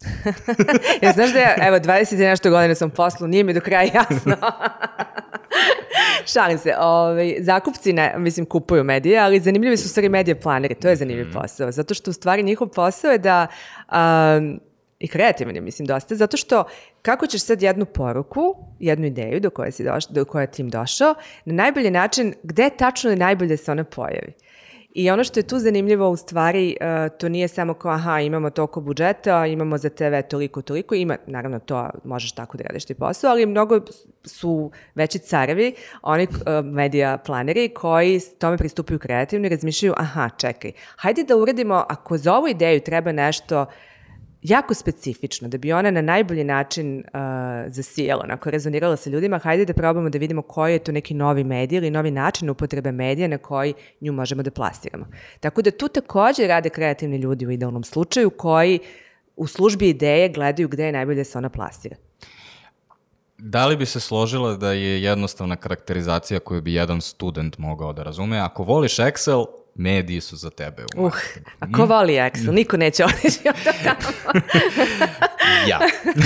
ja 1.02 1.12
znaš 1.12 1.32
da 1.32 1.38
ja, 1.38 1.54
evo, 1.60 1.76
20 1.76 2.14
i 2.14 2.18
nešto 2.18 2.50
godina 2.50 2.74
sam 2.74 2.90
poslu, 2.90 3.26
nije 3.26 3.44
mi 3.44 3.54
do 3.54 3.60
kraja 3.60 3.90
jasno. 3.94 4.36
Šalim 6.32 6.58
se. 6.58 6.74
Ove, 6.78 7.12
ovaj, 7.12 7.36
zakupci, 7.40 7.92
ne, 7.92 8.14
mislim, 8.18 8.46
kupuju 8.46 8.84
medije, 8.84 9.18
ali 9.18 9.40
zanimljivi 9.40 9.76
su 9.76 9.88
stvari 9.88 10.08
medije 10.08 10.40
planeri. 10.40 10.74
To 10.74 10.88
je 10.88 10.96
zanimljiv 10.96 11.26
mm. 11.26 11.32
posao. 11.32 11.72
Zato 11.72 11.94
što 11.94 12.10
u 12.10 12.14
stvari 12.14 12.42
njihov 12.42 12.68
posao 12.68 13.10
je 13.10 13.18
da... 13.18 13.46
Um, 13.92 14.60
i 14.98 15.08
kreativan 15.08 15.54
je, 15.54 15.60
mislim, 15.60 15.86
dosta, 15.86 16.14
zato 16.14 16.36
što 16.36 16.64
kako 17.02 17.26
ćeš 17.26 17.42
sad 17.42 17.62
jednu 17.62 17.86
poruku, 17.86 18.56
jednu 18.78 19.06
ideju 19.06 19.40
do 19.40 19.50
koje, 19.50 19.72
si 19.72 19.84
doš, 19.84 20.06
do 20.06 20.24
koje 20.24 20.42
je 20.42 20.50
tim 20.50 20.68
došao, 20.68 21.14
na 21.44 21.54
najbolji 21.54 21.90
način, 21.90 22.34
gde 22.42 22.70
tačno 22.70 23.10
je 23.10 23.16
najbolje 23.16 23.48
da 23.48 23.56
se 23.56 23.72
ona 23.72 23.84
pojavi. 23.84 24.32
I 24.98 25.10
ono 25.10 25.24
što 25.24 25.40
je 25.40 25.46
tu 25.46 25.58
zanimljivo 25.58 26.10
u 26.10 26.16
stvari, 26.16 26.76
uh, 26.80 27.18
to 27.18 27.28
nije 27.28 27.48
samo 27.48 27.74
kao 27.74 27.90
aha, 27.90 28.20
imamo 28.20 28.50
toliko 28.50 28.80
budžeta, 28.80 29.46
imamo 29.46 29.78
za 29.78 29.88
TV 29.88 30.14
toliko, 30.30 30.62
toliko, 30.62 30.94
ima, 30.94 31.16
naravno 31.26 31.58
to 31.58 31.90
možeš 32.04 32.32
tako 32.32 32.56
da 32.56 32.64
radiš 32.64 32.84
ti 32.84 32.94
posao, 32.94 33.30
ali 33.30 33.46
mnogo 33.46 33.80
su 34.24 34.70
veći 34.94 35.18
carevi, 35.18 35.74
oni 36.02 36.24
uh, 36.24 36.64
medija 36.64 37.18
planeri 37.18 37.68
koji 37.68 38.20
tome 38.38 38.56
pristupaju 38.56 38.98
kreativno 38.98 39.46
i 39.46 39.50
razmišljaju, 39.50 39.94
aha, 39.96 40.30
čekaj, 40.36 40.72
hajde 40.96 41.22
da 41.22 41.36
uradimo, 41.36 41.84
ako 41.88 42.18
za 42.18 42.34
ovu 42.34 42.48
ideju 42.48 42.80
treba 42.80 43.12
nešto 43.12 43.66
jako 44.42 44.74
specifično, 44.74 45.48
da 45.48 45.58
bi 45.58 45.72
ona 45.72 45.90
na 45.90 46.02
najbolji 46.02 46.44
način 46.44 46.98
uh, 46.98 47.20
zasijela, 47.66 48.20
onako 48.24 48.50
rezonirala 48.50 48.96
sa 48.96 49.10
ljudima, 49.10 49.38
hajde 49.38 49.64
da 49.64 49.72
probamo 49.72 50.10
da 50.10 50.18
vidimo 50.18 50.42
koji 50.42 50.72
je 50.72 50.78
to 50.78 50.92
neki 50.92 51.14
novi 51.14 51.44
medij 51.44 51.76
ili 51.76 51.90
novi 51.90 52.10
način 52.10 52.50
upotrebe 52.50 52.92
medija 52.92 53.28
na 53.28 53.38
koji 53.38 53.74
nju 54.00 54.12
možemo 54.12 54.42
da 54.42 54.50
plasiramo. 54.50 55.06
Tako 55.40 55.62
da 55.62 55.70
tu 55.70 55.88
takođe 55.88 56.46
rade 56.46 56.68
kreativni 56.68 57.16
ljudi 57.16 57.46
u 57.46 57.50
idealnom 57.50 57.84
slučaju 57.84 58.30
koji 58.30 58.78
u 59.36 59.46
službi 59.46 59.88
ideje 59.88 60.28
gledaju 60.28 60.68
gde 60.68 60.86
je 60.86 60.92
najbolje 60.92 61.16
da 61.16 61.24
se 61.24 61.38
ona 61.38 61.48
plasira. 61.48 61.96
Da 63.38 63.66
li 63.66 63.76
bi 63.76 63.86
se 63.86 64.00
složila 64.00 64.56
da 64.56 64.72
je 64.72 65.02
jednostavna 65.02 65.56
karakterizacija 65.56 66.40
koju 66.40 66.62
bi 66.62 66.74
jedan 66.74 67.00
student 67.00 67.58
mogao 67.58 67.92
da 67.92 68.02
razume? 68.02 68.38
Ako 68.38 68.62
voliš 68.62 68.96
Excel, 68.96 69.44
mediji 69.78 70.20
su 70.20 70.36
za 70.36 70.50
tebe. 70.50 70.84
U 70.96 71.04
uh, 71.04 71.12
a 71.60 71.72
ko 71.72 71.86
voli 71.86 72.12
Excel? 72.12 72.52
Niko 72.52 72.76
neće 72.76 73.04
otići 73.04 73.48
od 73.48 73.74
tamo. 73.84 74.14
ja. 75.70 75.80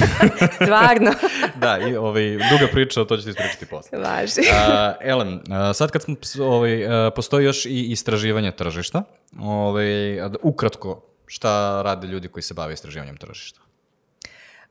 Stvarno. 0.63 1.13
da, 1.55 1.79
i 1.89 1.97
ovaj, 1.97 2.31
duga 2.31 2.73
priča, 2.73 3.05
to 3.05 3.17
ću 3.17 3.23
ti 3.23 3.31
ispričati 3.31 3.67
posle. 3.67 3.99
Važi. 3.99 4.41
Uh, 4.41 5.09
Ellen, 5.11 5.35
uh, 5.35 5.43
sad 5.75 5.91
kad 5.91 6.03
smo, 6.03 6.17
ovaj, 6.41 6.85
uh, 6.85 7.13
postoji 7.17 7.45
još 7.45 7.67
i 7.67 7.91
istraživanje 7.91 8.53
tržišta, 8.53 9.03
ovaj, 9.41 10.21
ukratko, 10.43 11.03
šta 11.27 11.83
rade 11.85 12.07
ljudi 12.07 12.29
koji 12.29 12.43
se 12.43 12.55
bave 12.55 12.75
istraživanjem 12.75 13.17
tržišta? 13.17 13.61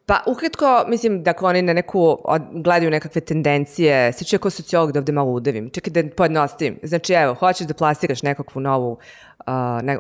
Pa, 0.05 0.23
ukratko, 0.27 0.85
mislim, 0.87 1.23
dakle, 1.23 1.49
oni 1.49 1.61
na 1.61 1.73
neku, 1.73 2.17
od, 2.23 2.41
gledaju 2.51 2.91
nekakve 2.91 3.21
tendencije, 3.21 4.13
ću 4.25 4.39
kao 4.39 4.51
sociolog 4.51 4.91
da 4.91 4.99
ovde 4.99 5.11
malo 5.11 5.31
udavim, 5.31 5.69
čekaj 5.69 5.93
da 5.93 6.09
pojednostavim. 6.15 6.79
Znači, 6.83 7.13
evo, 7.13 7.33
hoćeš 7.33 7.67
da 7.67 7.73
plasiraš 7.73 8.23
nekakvu 8.23 8.59
novu 8.61 8.91
uh, 8.91 8.99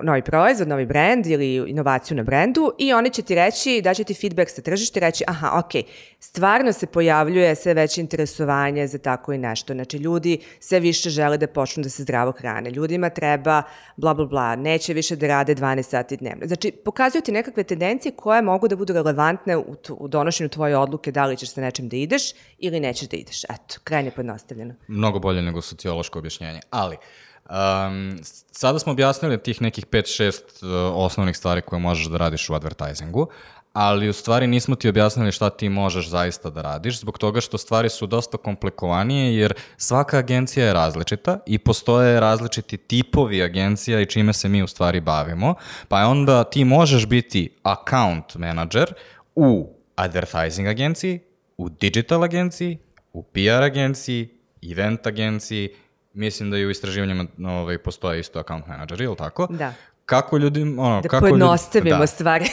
novi 0.01 0.21
proizvod, 0.21 0.67
novi 0.67 0.85
brand 0.85 1.27
ili 1.27 1.55
inovaciju 1.67 2.17
na 2.17 2.23
brendu 2.23 2.71
i 2.77 2.93
oni 2.93 3.09
će 3.09 3.21
ti 3.21 3.35
reći, 3.35 3.81
da 3.83 3.93
će 3.93 4.03
ti 4.03 4.13
feedback 4.13 4.51
sa 4.51 4.61
tržište, 4.61 4.99
reći, 4.99 5.23
aha, 5.27 5.59
ok, 5.59 5.85
stvarno 6.19 6.73
se 6.73 6.87
pojavljuje 6.87 7.55
sve 7.55 7.73
veće 7.73 8.01
interesovanje 8.01 8.87
za 8.87 8.97
tako 8.97 9.33
i 9.33 9.37
nešto. 9.37 9.73
Znači, 9.73 9.97
ljudi 9.97 10.39
sve 10.59 10.79
više 10.79 11.09
žele 11.09 11.37
da 11.37 11.47
počnu 11.47 11.83
da 11.83 11.89
se 11.89 12.03
zdravo 12.03 12.31
hrane. 12.31 12.69
Ljudima 12.69 13.09
treba 13.09 13.63
bla, 13.97 14.13
bla, 14.13 14.25
bla, 14.25 14.55
neće 14.55 14.93
više 14.93 15.15
da 15.15 15.27
rade 15.27 15.55
12 15.55 15.81
sati 15.81 16.17
dnevno. 16.17 16.47
Znači, 16.47 16.71
pokazuju 16.71 17.21
ti 17.21 17.31
nekakve 17.31 17.63
tendencije 17.63 18.11
koje 18.11 18.41
mogu 18.41 18.67
da 18.67 18.75
budu 18.75 18.93
relevantne 18.93 19.57
u, 19.57 19.75
u 19.89 20.07
donošenju 20.07 20.49
tvoje 20.49 20.77
odluke 20.77 21.11
da 21.11 21.25
li 21.25 21.37
ćeš 21.37 21.53
sa 21.53 21.61
nečim 21.61 21.89
da 21.89 21.97
ideš 21.97 22.33
ili 22.57 22.79
nećeš 22.79 23.09
da 23.09 23.17
ideš. 23.17 23.43
Eto, 23.43 23.79
krajnje 23.83 24.11
podnostavljeno. 24.11 24.73
Mnogo 24.87 25.19
bolje 25.19 25.41
nego 25.41 25.61
sociološko 25.61 26.19
objašnjenje. 26.19 26.59
Ali, 26.69 26.95
uh, 26.95 27.30
Um, 27.51 28.19
sada 28.51 28.79
smo 28.79 28.91
objasnili 28.91 29.43
tih 29.43 29.61
nekih 29.61 29.85
5-6 29.85 30.31
uh, 30.31 30.95
osnovnih 30.95 31.37
stvari 31.37 31.61
koje 31.61 31.79
možeš 31.79 32.05
da 32.05 32.17
radiš 32.17 32.49
u 32.49 32.53
advertisingu, 32.53 33.27
ali 33.73 34.09
u 34.09 34.13
stvari 34.13 34.47
nismo 34.47 34.75
ti 34.75 34.89
objasnili 34.89 35.31
šta 35.31 35.49
ti 35.49 35.69
možeš 35.69 36.09
zaista 36.09 36.49
da 36.49 36.61
radiš, 36.61 36.99
zbog 36.99 37.17
toga 37.17 37.41
što 37.41 37.57
stvari 37.57 37.89
su 37.89 38.07
dosta 38.07 38.37
komplikovanije, 38.37 39.35
jer 39.35 39.53
svaka 39.77 40.17
agencija 40.17 40.65
je 40.65 40.73
različita 40.73 41.39
i 41.45 41.57
postoje 41.57 42.19
različiti 42.19 42.77
tipovi 42.77 43.43
agencija 43.43 44.01
i 44.01 44.05
čime 44.05 44.33
se 44.33 44.49
mi 44.49 44.63
u 44.63 44.67
stvari 44.67 45.01
bavimo, 45.01 45.55
pa 45.87 46.05
onda 46.05 46.43
ti 46.43 46.65
možeš 46.65 47.05
biti 47.05 47.49
account 47.63 48.35
manager 48.35 48.93
u 49.35 49.73
advertising 49.95 50.67
agenciji, 50.67 51.19
u 51.57 51.69
digital 51.69 52.23
agenciji, 52.23 52.77
u 53.13 53.23
PR 53.23 53.63
agenciji, 53.63 54.29
event 54.71 55.07
agenciji, 55.07 55.69
mislim 56.13 56.51
da 56.51 56.57
i 56.57 56.65
u 56.65 56.69
istraživanjima 56.69 57.25
ovaj, 57.45 57.77
postoje 57.77 58.19
isto 58.19 58.39
account 58.39 58.67
manager, 58.67 59.01
ili 59.01 59.15
tako? 59.15 59.47
Da. 59.49 59.73
Kako 60.05 60.37
ljudi... 60.37 60.61
Ono, 60.61 61.01
da 61.01 61.09
kako 61.09 61.21
pojednostavimo 61.21 61.97
da. 61.99 62.07
stvari. 62.07 62.45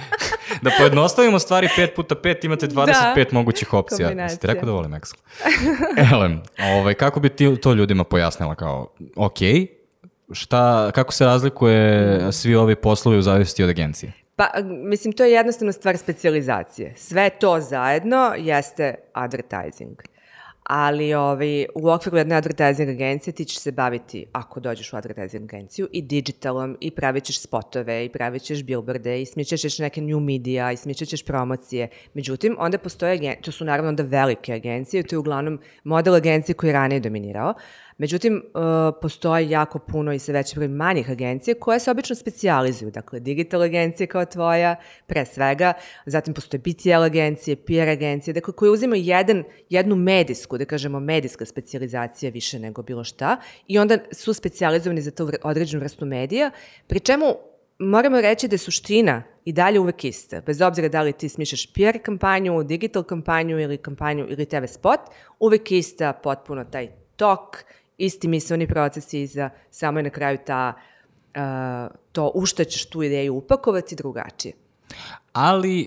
da 0.62 0.70
pojednostavimo 0.78 1.38
stvari 1.38 1.68
5 1.76 1.94
puta 1.96 2.14
5, 2.14 2.44
imate 2.44 2.66
25 2.66 3.14
da. 3.14 3.24
mogućih 3.32 3.72
opcija. 3.72 4.10
Jesi 4.10 4.40
ti 4.40 4.46
rekao 4.46 4.66
da 4.66 4.72
volim 4.72 4.92
Excel? 4.92 5.16
Elem, 6.12 6.42
ovaj, 6.78 6.94
kako 6.94 7.20
bi 7.20 7.28
ti 7.28 7.56
to 7.56 7.72
ljudima 7.72 8.04
pojasnila 8.04 8.54
kao, 8.54 8.88
ok, 9.16 9.38
šta, 10.32 10.90
kako 10.94 11.12
se 11.12 11.24
razlikuje 11.24 12.20
svi 12.32 12.54
ovi 12.54 12.76
poslovi 12.76 13.18
u 13.18 13.22
zavisnosti 13.22 13.62
od 13.64 13.70
agencije? 13.70 14.12
Pa, 14.36 14.50
mislim, 14.62 15.12
to 15.12 15.24
je 15.24 15.32
jednostavno 15.32 15.72
stvar 15.72 15.96
specializacije. 15.96 16.94
Sve 16.96 17.30
to 17.30 17.60
zajedno 17.60 18.34
jeste 18.38 18.94
advertising 19.12 19.96
ali 20.68 21.14
ovaj, 21.14 21.66
u 21.74 21.90
okviru 21.90 22.18
jedne 22.18 22.34
advertising 22.34 22.90
agencije 22.90 23.34
ti 23.34 23.44
ćeš 23.44 23.58
se 23.58 23.72
baviti, 23.72 24.26
ako 24.32 24.60
dođeš 24.60 24.92
u 24.92 24.96
advertising 24.96 25.54
agenciju, 25.54 25.88
i 25.92 26.02
digitalom, 26.02 26.76
i 26.80 26.90
pravit 26.90 27.24
ćeš 27.24 27.40
spotove, 27.40 28.04
i 28.04 28.08
pravit 28.08 28.42
ćeš 28.42 28.62
billboarde, 28.62 29.22
i 29.22 29.26
smićeš 29.26 29.78
neke 29.78 30.00
new 30.00 30.20
media, 30.20 30.72
i 30.72 30.76
smićeš 30.76 31.24
promocije. 31.24 31.88
Međutim, 32.14 32.56
onda 32.58 32.78
postoje, 32.78 33.40
to 33.40 33.52
su 33.52 33.64
naravno 33.64 33.88
onda 33.88 34.02
velike 34.02 34.52
agencije, 34.52 35.02
to 35.02 35.14
je 35.14 35.18
uglavnom 35.18 35.58
model 35.84 36.14
agencije 36.14 36.54
koji 36.54 36.68
je 36.68 36.74
ranije 36.74 37.00
dominirao, 37.00 37.54
Međutim, 37.98 38.42
uh, 38.44 38.62
postoje 39.02 39.50
jako 39.50 39.78
puno 39.78 40.12
i 40.12 40.18
sve 40.18 40.34
veći 40.34 40.54
broj 40.54 40.68
manjih 40.68 41.10
agencija 41.10 41.54
koje 41.60 41.80
se 41.80 41.90
obično 41.90 42.16
specializuju. 42.16 42.90
Dakle, 42.90 43.20
digital 43.20 43.62
agencije 43.62 44.06
kao 44.06 44.24
tvoja, 44.24 44.76
pre 45.06 45.24
svega, 45.24 45.72
zatim 46.06 46.34
postoje 46.34 46.58
BTL 46.60 47.02
agencije, 47.02 47.56
PR 47.56 47.88
agencije, 47.88 48.34
dakle, 48.34 48.54
koje 48.54 48.70
uzimaju 48.70 49.02
jedan, 49.02 49.44
jednu 49.68 49.96
medijsku, 49.96 50.58
da 50.58 50.64
kažemo 50.64 51.00
medijska 51.00 51.46
specializacija 51.46 52.30
više 52.30 52.58
nego 52.58 52.82
bilo 52.82 53.04
šta, 53.04 53.36
i 53.66 53.78
onda 53.78 53.98
su 54.12 54.34
specializovani 54.34 55.00
za 55.00 55.10
tu 55.10 55.30
određenu 55.42 55.80
vrstu 55.80 56.06
medija, 56.06 56.50
pri 56.86 57.00
čemu 57.00 57.26
moramo 57.78 58.20
reći 58.20 58.48
da 58.48 58.54
je 58.54 58.58
suština 58.58 59.22
i 59.44 59.52
dalje 59.52 59.80
uvek 59.80 60.04
ista. 60.04 60.40
Bez 60.40 60.60
obzira 60.60 60.88
da 60.88 61.02
li 61.02 61.12
ti 61.12 61.28
smišljaš 61.28 61.72
PR 61.72 61.98
kampanju, 62.02 62.62
digital 62.62 63.02
kampanju 63.02 63.60
ili 63.60 63.76
kampanju 63.76 64.26
ili 64.28 64.46
TV 64.46 64.64
spot, 64.66 65.00
uvek 65.40 65.72
ista 65.72 66.12
potpuno 66.12 66.64
taj 66.64 66.88
tok 67.16 67.56
isti 67.98 68.28
misleni 68.28 68.66
procesi 68.66 69.20
iza, 69.20 69.50
samo 69.70 69.98
je 69.98 70.02
na 70.02 70.10
kraju 70.10 70.38
ta, 70.46 70.72
uh, 71.36 71.96
to 72.12 72.30
u 72.34 72.46
što 72.46 72.64
ćeš 72.64 72.86
tu 72.86 73.02
ideju 73.02 73.34
upakovati 73.34 73.96
drugačije. 73.96 74.54
Ali 75.32 75.80
e, 75.80 75.86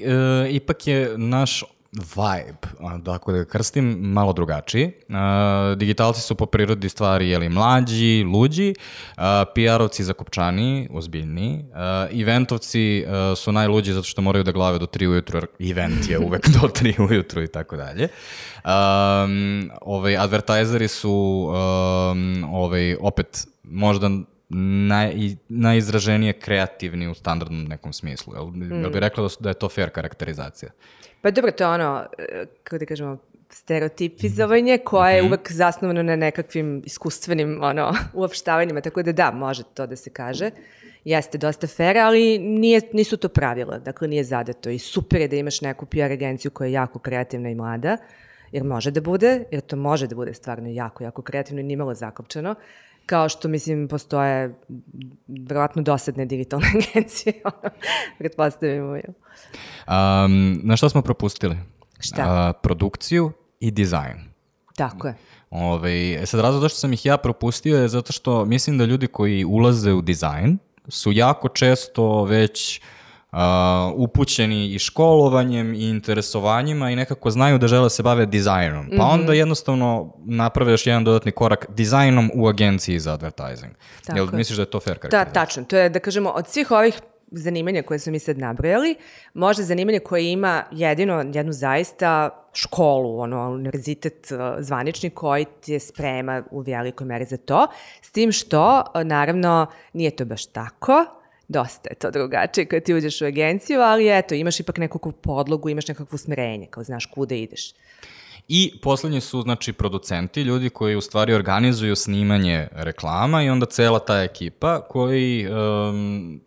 ipak 0.49 0.87
je 0.87 1.17
naš 1.17 1.63
vibe, 1.91 2.97
dakle 2.97 3.33
da 3.33 3.45
krstim, 3.45 3.85
malo 4.01 4.33
drugačiji. 4.33 4.85
Uh, 4.85 5.77
digitalci 5.77 6.21
su 6.21 6.35
po 6.35 6.45
prirodi 6.45 6.89
stvari 6.89 7.29
jeli, 7.29 7.49
mlađi, 7.49 8.23
luđi, 8.33 8.73
uh, 9.17 9.23
PR-ovci 9.55 10.01
zakopčani, 10.01 10.89
ozbiljni, 10.91 11.65
uh, 11.69 12.21
eventovci 12.21 13.05
uh, 13.07 13.37
su 13.37 13.51
najluđi 13.51 13.93
zato 13.93 14.07
što 14.07 14.21
moraju 14.21 14.43
da 14.43 14.51
glave 14.51 14.79
do 14.79 14.85
3 14.85 15.07
ujutru, 15.07 15.41
jer 15.59 15.77
event 15.79 16.09
je 16.09 16.19
uvek 16.19 16.49
do 16.49 16.67
3 16.81 17.09
ujutru 17.09 17.43
i 17.43 17.47
tako 17.47 17.77
dalje. 17.77 18.07
Um, 18.65 19.71
ovaj, 19.81 20.17
advertajzeri 20.17 20.87
su 20.87 21.11
um, 21.49 22.43
ovaj, 22.53 22.95
opet 23.01 23.47
možda 23.63 24.09
naj, 24.49 25.35
najizraženije 25.49 26.33
kreativni 26.33 27.07
u 27.07 27.13
standardnom 27.13 27.63
nekom 27.63 27.93
smislu. 27.93 28.33
Jel, 28.33 28.45
mm. 28.45 28.81
jel 28.81 28.89
bi 28.89 28.97
mm. 28.97 28.99
rekla 28.99 29.23
da, 29.23 29.29
su, 29.29 29.43
da 29.43 29.49
je 29.49 29.53
to 29.53 29.69
fair 29.69 29.89
karakterizacija? 29.89 30.71
Pa 31.21 31.31
dobro, 31.31 31.51
to 31.51 31.63
je 31.63 31.69
ono, 31.69 32.05
e, 32.17 32.45
kako 32.63 32.77
da 32.77 32.85
kažemo, 32.85 33.17
stereotipizovanje 33.49 34.77
koje 34.77 35.15
je 35.15 35.21
-hmm. 35.23 35.27
uvek 35.27 35.51
zasnovano 35.51 36.03
na 36.03 36.15
nekakvim 36.15 36.81
iskustvenim 36.85 37.63
ono, 37.63 37.95
uopštavanjima, 38.13 38.81
tako 38.81 39.03
da 39.03 39.11
da, 39.11 39.31
može 39.31 39.63
to 39.73 39.87
da 39.87 39.95
se 39.95 40.09
kaže. 40.09 40.51
Jeste 41.05 41.37
dosta 41.37 41.67
fair, 41.67 41.97
ali 41.97 42.37
nije, 42.37 42.81
nisu 42.93 43.17
to 43.17 43.29
pravila, 43.29 43.79
dakle 43.79 44.07
nije 44.07 44.23
zadato 44.23 44.69
i 44.69 44.79
super 44.79 45.21
je 45.21 45.27
da 45.27 45.35
imaš 45.35 45.61
neku 45.61 45.85
PR 45.85 46.11
agenciju 46.11 46.51
koja 46.51 46.65
je 46.67 46.71
jako 46.71 46.99
kreativna 46.99 47.49
i 47.49 47.55
mlada, 47.55 47.97
jer 48.51 48.63
može 48.63 48.91
da 48.91 49.01
bude, 49.01 49.43
jer 49.51 49.61
to 49.61 49.75
može 49.75 50.07
da 50.07 50.15
bude 50.15 50.33
stvarno 50.33 50.69
jako, 50.69 51.03
jako 51.03 51.21
kreativno 51.21 51.61
i 51.61 51.63
nimalo 51.63 51.93
zakopčano, 51.93 52.55
kao 53.09 53.29
što, 53.29 53.47
mislim, 53.47 53.87
postoje 53.87 54.55
verovatno 55.27 55.81
dosadne 55.81 56.25
digitalne 56.25 56.67
agencije, 56.75 57.33
ono, 57.43 57.73
pretpostavimo. 58.17 58.93
Um, 58.93 60.59
na 60.63 60.77
šta 60.77 60.89
smo 60.89 61.01
propustili? 61.01 61.57
Šta? 61.99 62.49
Uh, 62.49 62.61
produkciju 62.63 63.31
i 63.59 63.71
dizajn. 63.71 64.17
Tako 64.75 65.07
je. 65.07 65.15
Ove, 65.49 65.73
ovaj, 65.73 66.25
sad 66.25 66.39
razlog 66.39 66.61
zašto 66.61 66.77
sam 66.77 66.93
ih 66.93 67.05
ja 67.05 67.17
propustio 67.17 67.81
je 67.81 67.87
zato 67.87 68.13
što 68.13 68.45
mislim 68.45 68.77
da 68.77 68.85
ljudi 68.85 69.07
koji 69.07 69.45
ulaze 69.45 69.93
u 69.93 70.01
dizajn 70.01 70.57
su 70.87 71.11
jako 71.11 71.49
često 71.49 72.23
već 72.23 72.79
uh, 72.79 72.98
upućeni 73.95 74.73
i 74.73 74.79
školovanjem 74.79 75.73
i 75.73 75.89
interesovanjima 75.89 76.91
i 76.91 76.95
nekako 76.95 77.29
znaju 77.29 77.57
da 77.57 77.67
žele 77.67 77.83
da 77.83 77.89
se 77.89 78.03
bave 78.03 78.25
dizajnom. 78.25 78.87
Pa 78.89 78.95
mm 78.95 78.97
-hmm. 78.97 79.13
onda 79.13 79.33
jednostavno 79.33 80.13
naprave 80.25 80.71
još 80.71 80.87
jedan 80.87 81.03
dodatni 81.03 81.31
korak 81.31 81.65
dizajnom 81.69 82.31
u 82.35 82.47
agenciji 82.47 82.99
za 82.99 83.13
advertising. 83.13 83.73
Tako 84.05 84.17
Jel 84.17 84.27
misliš 84.33 84.57
da 84.57 84.61
je 84.61 84.69
to 84.69 84.79
fair? 84.79 84.97
Da, 85.11 85.25
tačno. 85.25 85.63
To 85.63 85.77
je, 85.77 85.89
da 85.89 85.99
kažemo, 85.99 86.29
od 86.29 86.47
svih 86.47 86.71
ovih 86.71 87.01
zanimanja 87.31 87.83
koje 87.83 87.99
smo 87.99 88.11
mi 88.11 88.19
sad 88.19 88.37
nabrojali, 88.37 88.95
možda 89.33 89.63
zanimanje 89.63 89.99
koje 89.99 90.31
ima 90.31 90.63
jedino 90.71 91.25
jednu 91.33 91.53
zaista 91.53 92.29
školu, 92.53 93.19
ono, 93.19 93.49
univerzitet 93.49 94.31
uh, 94.31 94.39
zvanični 94.59 95.09
koji 95.09 95.45
ti 95.61 95.79
sprema 95.79 96.43
u 96.51 96.59
velikoj 96.61 97.07
meri 97.07 97.25
za 97.25 97.37
to, 97.37 97.67
s 98.01 98.11
tim 98.11 98.31
što, 98.31 98.83
uh, 98.95 99.03
naravno, 99.03 99.67
nije 99.93 100.11
to 100.11 100.25
baš 100.25 100.45
tako, 100.45 101.05
dosta 101.49 101.89
je 101.89 101.95
to 101.95 102.11
drugačije 102.11 102.65
kad 102.65 102.83
ti 102.83 102.93
uđeš 102.93 103.21
u 103.21 103.25
agenciju, 103.25 103.81
ali 103.81 104.17
eto, 104.17 104.35
imaš 104.35 104.59
ipak 104.59 104.77
nekakvu 104.77 105.11
podlogu, 105.11 105.69
imaš 105.69 105.87
nekakvu 105.87 106.17
smerenje, 106.17 106.67
kao 106.69 106.83
znaš 106.83 107.05
kude 107.05 107.39
ideš. 107.39 107.73
I 108.47 108.73
poslednji 108.81 109.21
su, 109.21 109.41
znači, 109.41 109.73
producenti, 109.73 110.41
ljudi 110.41 110.69
koji 110.69 110.95
u 110.95 111.01
stvari 111.01 111.33
organizuju 111.33 111.95
snimanje 111.95 112.67
reklama 112.71 113.43
i 113.43 113.49
onda 113.49 113.65
cela 113.65 113.99
ta 113.99 114.21
ekipa 114.21 114.81
koji 114.81 115.47
um, 115.47 116.41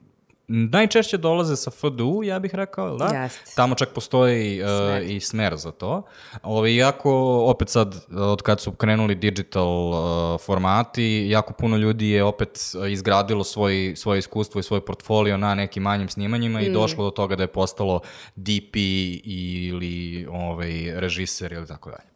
najčešće 0.53 1.17
dolaze 1.19 1.57
sa 1.57 1.71
FDU, 1.71 2.23
ja 2.25 2.39
bih 2.39 2.55
rekao, 2.55 2.97
da? 2.97 3.05
Jeste. 3.05 3.53
Tamo 3.57 3.75
čak 3.75 3.89
postoji 3.89 4.63
uh, 4.63 4.69
Smer. 4.69 5.11
i 5.11 5.21
smer 5.21 5.57
za 5.57 5.73
to. 5.73 6.03
Ove, 6.43 6.75
iako, 6.75 7.45
opet 7.47 7.69
sad, 7.69 8.07
od 8.11 8.43
kad 8.43 8.61
su 8.61 8.73
krenuli 8.73 9.15
digital 9.15 9.89
uh, 9.89 10.41
formati, 10.41 11.27
jako 11.29 11.53
puno 11.53 11.77
ljudi 11.77 12.09
je 12.09 12.25
opet 12.25 12.59
izgradilo 12.89 13.45
svoj, 13.45 13.93
svoje 13.97 14.19
iskustvo 14.19 14.59
i 14.59 14.63
svoj 14.63 14.81
portfolio 14.81 15.37
na 15.37 15.55
nekim 15.55 15.83
manjim 15.83 16.09
snimanjima 16.09 16.53
Mm. 16.61 16.63
i 16.63 16.71
došlo 16.71 17.05
do 17.05 17.11
toga 17.11 17.37
da 17.37 17.43
je 17.43 17.47
postalo 17.47 18.01
DP 18.37 18.77
ili 19.25 20.27
ovaj, 20.31 21.01
režiser 21.01 21.53
ili 21.53 21.67
tako 21.67 21.91
dalje. 21.91 22.13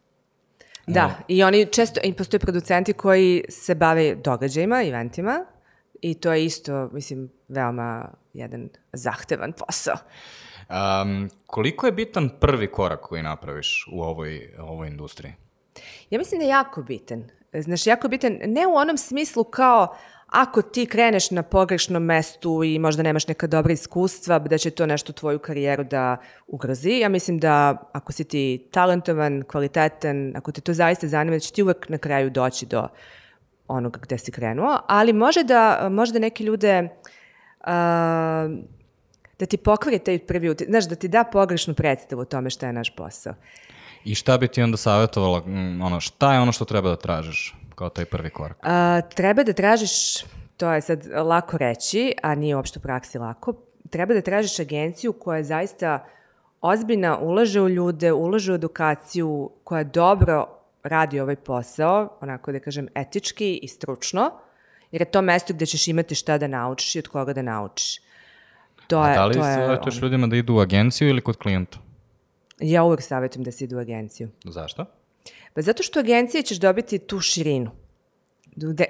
Da, 0.87 1.15
i 1.27 1.43
oni 1.43 1.65
često, 1.65 1.99
i 2.03 2.13
postoje 2.13 2.39
producenti 2.39 2.93
koji 2.93 3.43
se 3.49 3.75
bave 3.75 4.15
događajima, 4.15 4.83
eventima, 4.83 5.45
i 6.01 6.13
to 6.13 6.33
je 6.33 6.45
isto, 6.45 6.89
mislim, 6.93 7.29
veoma 7.47 8.09
jedan 8.37 8.69
zahtevan 8.93 9.53
posao. 9.53 9.95
Um, 10.69 11.29
koliko 11.45 11.85
je 11.85 11.91
bitan 11.91 12.29
prvi 12.39 12.71
korak 12.71 13.01
koji 13.01 13.23
napraviš 13.23 13.87
u 13.91 14.01
ovoj, 14.01 14.53
ovoj 14.59 14.87
industriji? 14.87 15.33
Ja 16.09 16.19
mislim 16.19 16.39
da 16.39 16.45
je 16.45 16.49
jako 16.49 16.81
bitan. 16.81 17.23
Znaš, 17.53 17.87
jako 17.87 18.07
bitan, 18.07 18.37
ne 18.45 18.67
u 18.67 18.75
onom 18.75 18.97
smislu 18.97 19.43
kao 19.43 19.95
ako 20.27 20.61
ti 20.61 20.85
kreneš 20.85 21.31
na 21.31 21.43
pogrešnom 21.43 22.03
mestu 22.03 22.63
i 22.63 22.79
možda 22.79 23.03
nemaš 23.03 23.27
neka 23.27 23.47
dobra 23.47 23.73
iskustva, 23.73 24.39
da 24.39 24.57
će 24.57 24.71
to 24.71 24.85
nešto 24.85 25.13
tvoju 25.13 25.39
karijeru 25.39 25.83
da 25.83 26.17
ugrozi. 26.47 26.91
Ja 26.91 27.09
mislim 27.09 27.39
da 27.39 27.89
ako 27.93 28.11
si 28.11 28.23
ti 28.23 28.67
talentovan, 28.71 29.43
kvalitetan, 29.43 30.35
ako 30.35 30.51
te 30.51 30.61
to 30.61 30.73
zaista 30.73 31.07
zanima, 31.07 31.35
da 31.35 31.39
će 31.39 31.53
ti 31.53 31.63
uvek 31.63 31.89
na 31.89 31.97
kraju 31.97 32.29
doći 32.29 32.65
do 32.65 32.87
onoga 33.67 33.99
gde 33.99 34.17
si 34.17 34.31
krenuo, 34.31 34.79
ali 34.87 35.13
može 35.13 35.43
da, 35.43 35.87
možda 35.91 36.19
neki 36.19 36.43
ljude 36.43 36.77
a, 36.77 36.87
da 39.39 39.45
ti 39.49 39.57
pokvari 39.57 39.99
taj 39.99 40.19
prvi 40.19 40.49
uti, 40.49 40.65
znaš, 40.69 40.87
da 40.87 40.95
ti 40.95 41.07
da 41.07 41.23
pogrešnu 41.23 41.73
predstavu 41.73 42.21
o 42.21 42.25
tome 42.25 42.49
šta 42.49 42.67
je 42.67 42.73
naš 42.73 42.95
posao. 42.95 43.33
I 44.03 44.15
šta 44.15 44.37
bi 44.37 44.47
ti 44.47 44.63
onda 44.63 44.77
savjetovala, 44.77 45.41
ono, 45.83 45.99
šta 45.99 46.33
je 46.33 46.39
ono 46.39 46.51
što 46.51 46.65
treba 46.65 46.89
da 46.89 46.95
tražiš 46.95 47.55
kao 47.75 47.89
taj 47.89 48.05
prvi 48.05 48.29
korak? 48.29 48.57
A, 48.61 49.01
treba 49.01 49.43
da 49.43 49.53
tražiš, 49.53 49.91
to 50.57 50.73
je 50.73 50.81
sad 50.81 51.07
lako 51.25 51.57
reći, 51.57 52.13
a 52.23 52.35
nije 52.35 52.55
uopšte 52.55 52.79
u 52.79 52.81
praksi 52.81 53.17
lako, 53.17 53.53
treba 53.89 54.13
da 54.13 54.21
tražiš 54.21 54.59
agenciju 54.59 55.13
koja 55.13 55.37
je 55.37 55.43
zaista 55.43 56.05
ozbiljna, 56.61 57.17
ulaže 57.17 57.61
u 57.61 57.69
ljude, 57.69 58.13
ulaže 58.13 58.51
u 58.51 58.55
edukaciju, 58.55 59.51
koja 59.63 59.83
dobro 59.83 60.47
radi 60.83 61.19
ovaj 61.19 61.35
posao, 61.35 62.17
onako 62.21 62.51
da 62.51 62.59
kažem 62.59 62.87
etički 62.95 63.59
i 63.63 63.67
stručno, 63.67 64.31
jer 64.97 65.01
je 65.01 65.11
to 65.11 65.21
mesto 65.21 65.53
gde 65.53 65.65
ćeš 65.65 65.87
imati 65.87 66.15
šta 66.15 66.37
da 66.37 66.47
naučiš 66.47 66.95
i 66.95 66.99
od 66.99 67.07
koga 67.07 67.33
da 67.33 67.41
naučiš. 67.41 67.99
To 68.87 69.05
je, 69.05 69.11
A 69.11 69.15
da 69.15 69.25
li 69.25 69.33
to 69.33 69.47
je, 69.47 69.53
savjetuješ 69.53 70.01
ljudima 70.01 70.27
da 70.27 70.35
idu 70.35 70.55
u 70.55 70.59
agenciju 70.59 71.09
ili 71.09 71.21
kod 71.21 71.37
klijenta? 71.37 71.77
Ja 72.59 72.83
uvek 72.83 73.01
savjetujem 73.01 73.43
da 73.43 73.51
se 73.51 73.63
idu 73.63 73.77
u 73.77 73.79
agenciju. 73.79 74.29
Zašto? 74.45 74.85
Pa 75.53 75.61
zato 75.61 75.83
što 75.83 75.99
u 75.99 76.01
agencije 76.01 76.43
ćeš 76.43 76.57
dobiti 76.57 76.99
tu 76.99 77.19
širinu. 77.19 77.71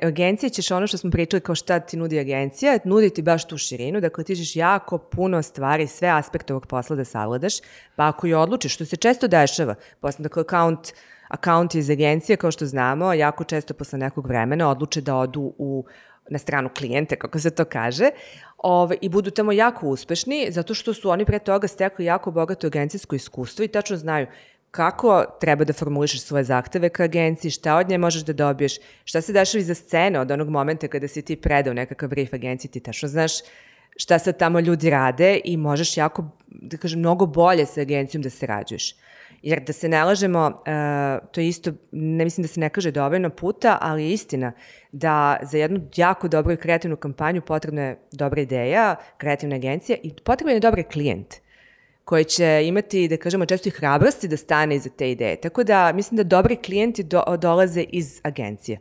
U 0.04 0.08
agencije 0.08 0.50
ćeš 0.50 0.72
ono 0.72 0.88
što 0.88 0.98
smo 0.98 1.12
pričali 1.12 1.42
kao 1.42 1.56
šta 1.56 1.80
ti 1.80 1.98
nudi 1.98 2.20
agencija, 2.20 2.80
nudi 2.84 3.10
ti 3.10 3.22
baš 3.22 3.48
tu 3.48 3.58
širinu, 3.58 4.02
dakle 4.02 4.24
ti 4.24 4.36
ćeš 4.36 4.56
jako 4.56 4.98
puno 4.98 5.42
stvari, 5.42 5.88
sve 5.88 6.08
aspekte 6.08 6.54
ovog 6.54 6.68
posla 6.68 6.96
da 6.96 7.06
savladaš, 7.06 7.54
pa 7.96 8.08
ako 8.08 8.28
je 8.28 8.38
odlučiš, 8.38 8.74
što 8.74 8.86
se 8.86 8.96
često 8.96 9.28
dešava, 9.28 9.76
posle 10.00 10.24
dakle 10.24 10.44
account, 10.44 10.94
account 11.28 11.76
iz 11.76 11.90
agencije, 11.90 12.38
kao 12.38 12.52
što 12.52 12.66
znamo, 12.66 13.14
jako 13.14 13.44
često 13.44 13.74
posle 13.74 14.00
nekog 14.00 14.28
vremena 14.28 14.70
odluče 14.70 15.02
da 15.02 15.16
odu 15.16 15.54
u 15.58 15.86
na 16.30 16.38
stranu 16.40 16.70
klijente, 16.78 17.16
kako 17.16 17.40
se 17.40 17.50
to 17.50 17.66
kaže, 17.66 18.10
ove, 18.58 18.96
i 19.02 19.10
budu 19.10 19.32
tamo 19.32 19.52
jako 19.52 19.88
uspešni, 19.88 20.48
zato 20.50 20.74
što 20.74 20.94
su 20.94 21.10
oni 21.10 21.26
pre 21.26 21.40
toga 21.40 21.68
stekli 21.68 22.06
jako 22.06 22.32
bogato 22.32 22.68
agencijsko 22.68 23.16
iskustvo 23.16 23.66
i 23.66 23.68
tačno 23.68 23.98
znaju 23.98 24.28
kako 24.72 25.26
treba 25.42 25.64
da 25.64 25.74
formulišeš 25.74 26.22
svoje 26.22 26.44
zahteve 26.44 26.90
ka 26.90 27.04
agenciji, 27.04 27.52
šta 27.52 27.76
od 27.76 27.90
nje 27.90 27.98
možeš 27.98 28.24
da 28.24 28.34
dobiješ, 28.34 28.78
šta 29.06 29.22
se 29.22 29.34
dešava 29.34 29.62
iza 29.62 29.74
scene 29.74 30.20
od 30.20 30.32
onog 30.32 30.50
momenta 30.50 30.88
kada 30.88 31.08
si 31.08 31.22
ti 31.22 31.36
predao 31.36 31.74
nekakav 31.74 32.10
brief 32.10 32.34
agenciji, 32.34 32.72
ti 32.72 32.80
tačno 32.80 33.10
znaš 33.10 33.32
šta 33.98 34.20
sad 34.20 34.38
tamo 34.38 34.60
ljudi 34.60 34.90
rade 34.90 35.42
i 35.44 35.58
možeš 35.58 35.98
jako, 35.98 36.30
da 36.48 36.78
kažem, 36.78 37.00
mnogo 37.00 37.26
bolje 37.26 37.66
sa 37.66 37.82
agencijom 37.82 38.24
da 38.24 38.30
sarađuješ. 38.30 38.96
Jer 39.42 39.64
da 39.64 39.74
se 39.74 39.90
ne 39.90 40.04
lažemo, 40.04 40.48
uh, 40.48 41.28
to 41.32 41.42
je 41.42 41.48
isto, 41.48 41.72
ne 41.92 42.24
mislim 42.24 42.42
da 42.42 42.48
se 42.48 42.60
ne 42.60 42.70
kaže 42.70 42.92
dovoljno 42.92 43.30
puta, 43.30 43.78
ali 43.82 44.04
je 44.04 44.14
istina 44.14 44.52
da 44.92 45.38
za 45.42 45.58
jednu 45.58 45.82
jako 45.96 46.28
dobru 46.28 46.54
i 46.54 46.58
kreativnu 46.58 46.98
kampanju 46.98 47.42
potrebna 47.42 47.82
je 47.82 48.00
dobra 48.12 48.42
ideja, 48.42 48.96
kreativna 49.18 49.56
agencija 49.56 49.98
i 50.04 50.14
potreban 50.24 50.54
je 50.54 50.60
dobar 50.60 50.84
klijent 50.92 51.36
koji 52.08 52.24
će 52.24 52.64
imati, 52.66 53.08
da 53.08 53.18
kažemo, 53.18 53.46
često 53.46 53.70
i 53.70 53.72
hrabrosti 53.72 54.28
da 54.28 54.38
stane 54.38 54.76
iza 54.76 54.90
te 54.90 55.12
ideje. 55.12 55.36
Tako 55.42 55.64
da 55.64 55.92
mislim 55.94 56.18
da 56.18 56.24
dobri 56.24 56.56
klijenti 56.56 57.04
do, 57.04 57.24
dolaze 57.42 57.82
iz 57.90 58.22
agencije. 58.24 58.80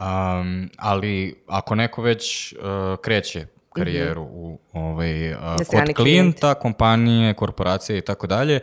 Um, 0.00 0.70
ali 0.76 1.34
ako 1.46 1.74
neko 1.74 2.02
već 2.02 2.52
uh, 2.52 2.58
kreće 3.02 3.46
karijeru 3.78 4.22
u 4.22 4.58
ovaj 4.72 5.32
uh, 5.32 5.38
kod 5.70 5.94
klijenta, 5.96 6.54
kompanije, 6.54 7.34
korporacije 7.34 7.98
i 7.98 8.00
tako 8.00 8.26
dalje, 8.26 8.60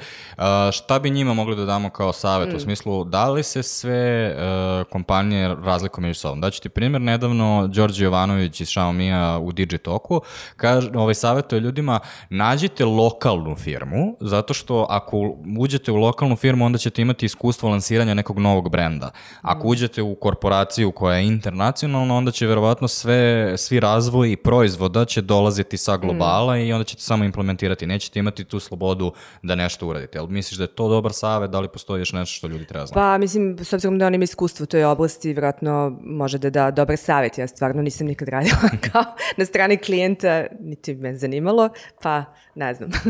šta 0.72 1.00
bi 1.00 1.10
njima 1.10 1.34
mogli 1.34 1.56
da 1.56 1.66
damo 1.66 1.90
kao 1.90 2.14
savjet 2.14 2.54
Mm. 2.54 2.56
u 2.56 2.60
smislu 2.60 3.04
da 3.04 3.30
li 3.30 3.44
se 3.44 3.64
sve 3.64 4.36
uh, 4.36 4.88
kompanije 4.92 5.56
razlikuju 5.64 6.02
među 6.02 6.20
sobom? 6.20 6.42
Daću 6.42 6.62
ti 6.62 6.70
primjer, 6.70 7.02
nedavno 7.02 7.68
Đorđe 7.68 8.06
Jovanović 8.06 8.62
iz 8.62 8.68
Xiaomi-a 8.68 9.40
u 9.40 9.52
Digitoku 9.52 10.22
kaže, 10.56 10.90
ovaj 10.96 11.14
savjetuje 11.14 11.60
ljudima 11.60 12.00
nađite 12.30 12.86
lokalnu 12.86 13.56
firmu, 13.56 14.18
zato 14.20 14.54
što 14.54 14.88
ako 14.90 15.36
uđete 15.60 15.92
u 15.92 15.96
lokalnu 15.96 16.36
firmu, 16.36 16.66
onda 16.66 16.78
ćete 16.78 17.02
imati 17.02 17.26
iskustvo 17.26 17.70
lansiranja 17.70 18.14
nekog 18.14 18.40
novog 18.40 18.70
brenda. 18.70 19.12
Ako 19.42 19.68
uđete 19.68 20.02
u 20.02 20.16
korporaciju 20.16 20.92
koja 20.92 21.18
je 21.18 21.28
internacionalna, 21.28 22.16
onda 22.16 22.32
će 22.32 22.48
verovatno 22.48 22.88
sve, 22.88 23.54
svi 23.58 23.80
razvoj 23.80 24.38
proizvoda 24.38 25.05
će 25.06 25.22
dolaziti 25.22 25.78
sa 25.78 25.98
globala 25.98 26.58
i 26.58 26.74
onda 26.74 26.84
ćete 26.84 27.02
samo 27.02 27.24
implementirati. 27.24 27.88
Nećete 27.88 28.20
imati 28.20 28.44
tu 28.44 28.60
slobodu 28.60 29.14
da 29.42 29.56
nešto 29.56 29.88
uradite. 29.88 30.18
Jel 30.18 30.28
misliš 30.28 30.58
da 30.58 30.64
je 30.64 30.68
to 30.68 30.90
dobar 30.90 31.14
savet? 31.14 31.52
Da 31.52 31.60
li 31.60 31.68
postoji 31.68 32.02
još 32.02 32.14
nešto 32.14 32.38
što 32.38 32.48
ljudi 32.48 32.66
treba 32.66 32.86
znati? 32.86 32.96
Pa, 32.96 33.18
mislim, 33.18 33.58
s 33.62 33.74
obzirom 33.74 34.00
da 34.00 34.08
on 34.08 34.16
ima 34.16 34.24
iskustvo 34.24 34.64
u 34.64 34.68
toj 34.68 34.84
oblasti, 34.84 35.34
vjerojatno 35.34 35.98
može 36.04 36.38
da 36.38 36.50
da 36.50 36.72
dobar 36.72 36.98
savjet. 36.98 37.38
Ja 37.38 37.48
stvarno 37.48 37.82
nisam 37.82 38.08
nikad 38.08 38.28
radila 38.28 38.70
kao 38.92 39.04
na 39.38 39.46
strani 39.46 39.78
klijenta, 39.78 40.46
niti 40.60 40.94
me 40.94 41.16
zanimalo, 41.16 41.70
pa 42.02 42.26
ne 42.56 42.74
znam. 42.74 42.90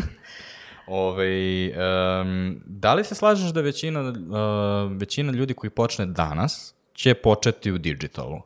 Ove, 0.87 1.69
um, 1.69 2.61
da 2.65 2.93
li 2.93 3.03
se 3.03 3.15
slažeš 3.15 3.49
da 3.49 3.61
većina, 3.61 4.01
uh, 4.01 4.97
većina 4.97 5.31
ljudi 5.31 5.53
koji 5.53 5.69
počne 5.69 6.05
danas 6.05 6.75
će 6.93 7.13
početi 7.13 7.71
u 7.71 7.77
digitalu? 7.77 8.41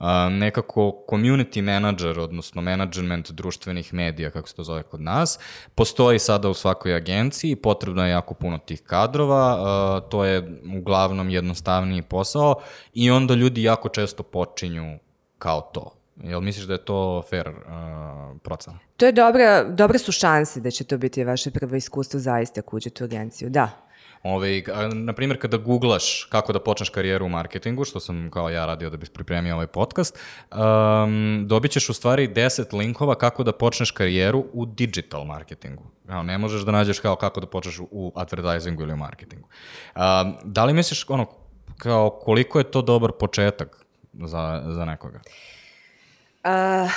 Uh, 0.00 0.06
nekako 0.32 1.04
community 1.08 1.62
manager, 1.62 2.18
odnosno 2.18 2.62
management 2.62 3.30
društvenih 3.30 3.94
medija, 3.94 4.30
kako 4.30 4.48
se 4.48 4.54
to 4.54 4.62
zove 4.62 4.82
kod 4.82 5.00
nas, 5.00 5.38
postoji 5.74 6.18
sada 6.18 6.48
u 6.48 6.54
svakoj 6.54 6.94
agenciji, 6.94 7.56
potrebno 7.56 8.04
je 8.04 8.10
jako 8.10 8.34
puno 8.34 8.58
tih 8.58 8.82
kadrova, 8.82 9.54
uh, 9.54 10.10
to 10.10 10.24
je 10.24 10.60
uglavnom 10.78 11.30
jednostavniji 11.30 12.02
posao 12.02 12.54
i 12.94 13.10
onda 13.10 13.34
ljudi 13.34 13.62
jako 13.62 13.88
često 13.88 14.22
počinju 14.22 14.98
kao 15.38 15.60
to. 15.60 15.94
Jel 16.16 16.40
misliš 16.40 16.66
da 16.66 16.72
je 16.72 16.84
to 16.84 17.22
fair 17.30 17.48
uh, 17.48 17.56
procena? 18.42 18.78
to 18.98 19.06
je 19.06 19.12
dobra, 19.12 19.64
dobre 19.64 19.98
su 19.98 20.12
šanse 20.12 20.60
da 20.60 20.70
će 20.70 20.84
to 20.84 20.98
biti 20.98 21.24
vaše 21.24 21.50
prvo 21.50 21.76
iskustvo 21.76 22.20
zaista 22.20 22.60
ako 22.60 22.76
u 22.76 23.04
agenciju, 23.04 23.50
da. 23.50 23.87
Ove, 24.22 24.62
a, 24.74 24.88
na 24.94 25.12
primjer, 25.12 25.40
kada 25.40 25.56
googlaš 25.56 26.24
kako 26.30 26.52
da 26.52 26.60
počneš 26.60 26.88
karijeru 26.88 27.26
u 27.26 27.28
marketingu, 27.28 27.84
što 27.84 28.00
sam 28.00 28.30
kao 28.30 28.50
ja 28.50 28.66
radio 28.66 28.90
da 28.90 28.96
bi 28.96 29.06
pripremio 29.06 29.54
ovaj 29.54 29.66
podcast, 29.66 30.18
um, 30.52 31.44
dobit 31.46 31.70
ćeš 31.70 31.88
u 31.88 31.92
stvari 31.94 32.28
10 32.28 32.78
linkova 32.78 33.14
kako 33.14 33.44
da 33.44 33.52
počneš 33.52 33.90
karijeru 33.90 34.44
u 34.52 34.66
digital 34.66 35.24
marketingu. 35.24 35.84
Kao, 36.06 36.22
ne 36.22 36.38
možeš 36.38 36.62
da 36.62 36.72
nađeš 36.72 37.00
kao 37.00 37.16
kako 37.16 37.40
da 37.40 37.46
počneš 37.46 37.78
u 37.90 38.12
advertisingu 38.16 38.82
ili 38.82 38.92
u 38.92 38.96
marketingu. 38.96 39.48
Um, 39.96 40.36
da 40.44 40.64
li 40.64 40.72
misliš, 40.72 41.04
ono, 41.08 41.26
kao 41.78 42.10
koliko 42.10 42.58
je 42.58 42.70
to 42.70 42.82
dobar 42.82 43.12
početak 43.12 43.86
za, 44.12 44.62
za 44.66 44.84
nekoga? 44.84 45.20
Uh, 46.44 46.90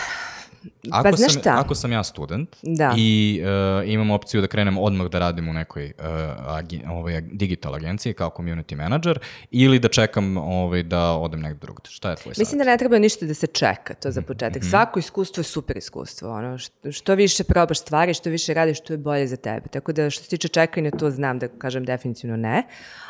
Ako, 0.91 1.03
Pa 1.03 1.15
znaš 1.15 1.33
sam, 1.33 1.41
šta? 1.41 1.55
ako 1.59 1.75
sam 1.75 1.91
ja 1.91 2.03
student 2.03 2.55
Da. 2.61 2.93
i 2.97 3.41
uh, 3.83 3.89
imam 3.89 4.11
opciju 4.11 4.41
da 4.41 4.47
krenem 4.47 4.77
odmah 4.77 5.07
da 5.07 5.19
radim 5.19 5.49
u 5.49 5.53
nekoj 5.53 5.85
uh, 5.85 6.05
agi, 6.47 6.81
ovaj, 6.89 7.21
digital 7.21 7.75
agenciji 7.75 8.13
kao 8.13 8.29
community 8.37 8.75
manager 8.75 9.19
ili 9.51 9.79
da 9.79 9.87
čekam 9.87 10.37
ovaj, 10.37 10.83
da 10.83 11.11
odem 11.11 11.39
negde 11.39 11.59
drugde. 11.59 11.89
Šta 11.89 12.09
je 12.09 12.15
tvoj 12.15 12.33
Mislim 12.37 12.59
da 12.59 12.65
ne 12.65 12.77
treba 12.77 12.99
ništa 12.99 13.25
da 13.25 13.33
se 13.33 13.47
čeka, 13.47 13.93
to 13.93 14.11
za 14.11 14.21
početak. 14.21 14.63
Svako 14.63 14.99
iskustvo 14.99 15.41
je 15.41 15.45
super 15.45 15.77
iskustvo. 15.77 16.31
Ono, 16.31 16.57
što, 16.57 16.91
što 16.91 17.15
više 17.15 17.43
probaš 17.43 17.79
stvari, 17.79 18.13
što 18.13 18.29
više 18.29 18.53
radiš, 18.53 18.79
to 18.81 18.93
je 18.93 18.97
bolje 18.97 19.27
za 19.27 19.35
tebe. 19.35 19.67
Tako 19.67 19.91
da 19.91 20.09
što 20.09 20.23
se 20.23 20.29
tiče 20.29 20.47
čekanja, 20.47 20.91
to 20.91 21.11
znam 21.11 21.39
da 21.39 21.47
kažem 21.47 21.85
definitivno 21.85 22.37
ne. 22.37 22.63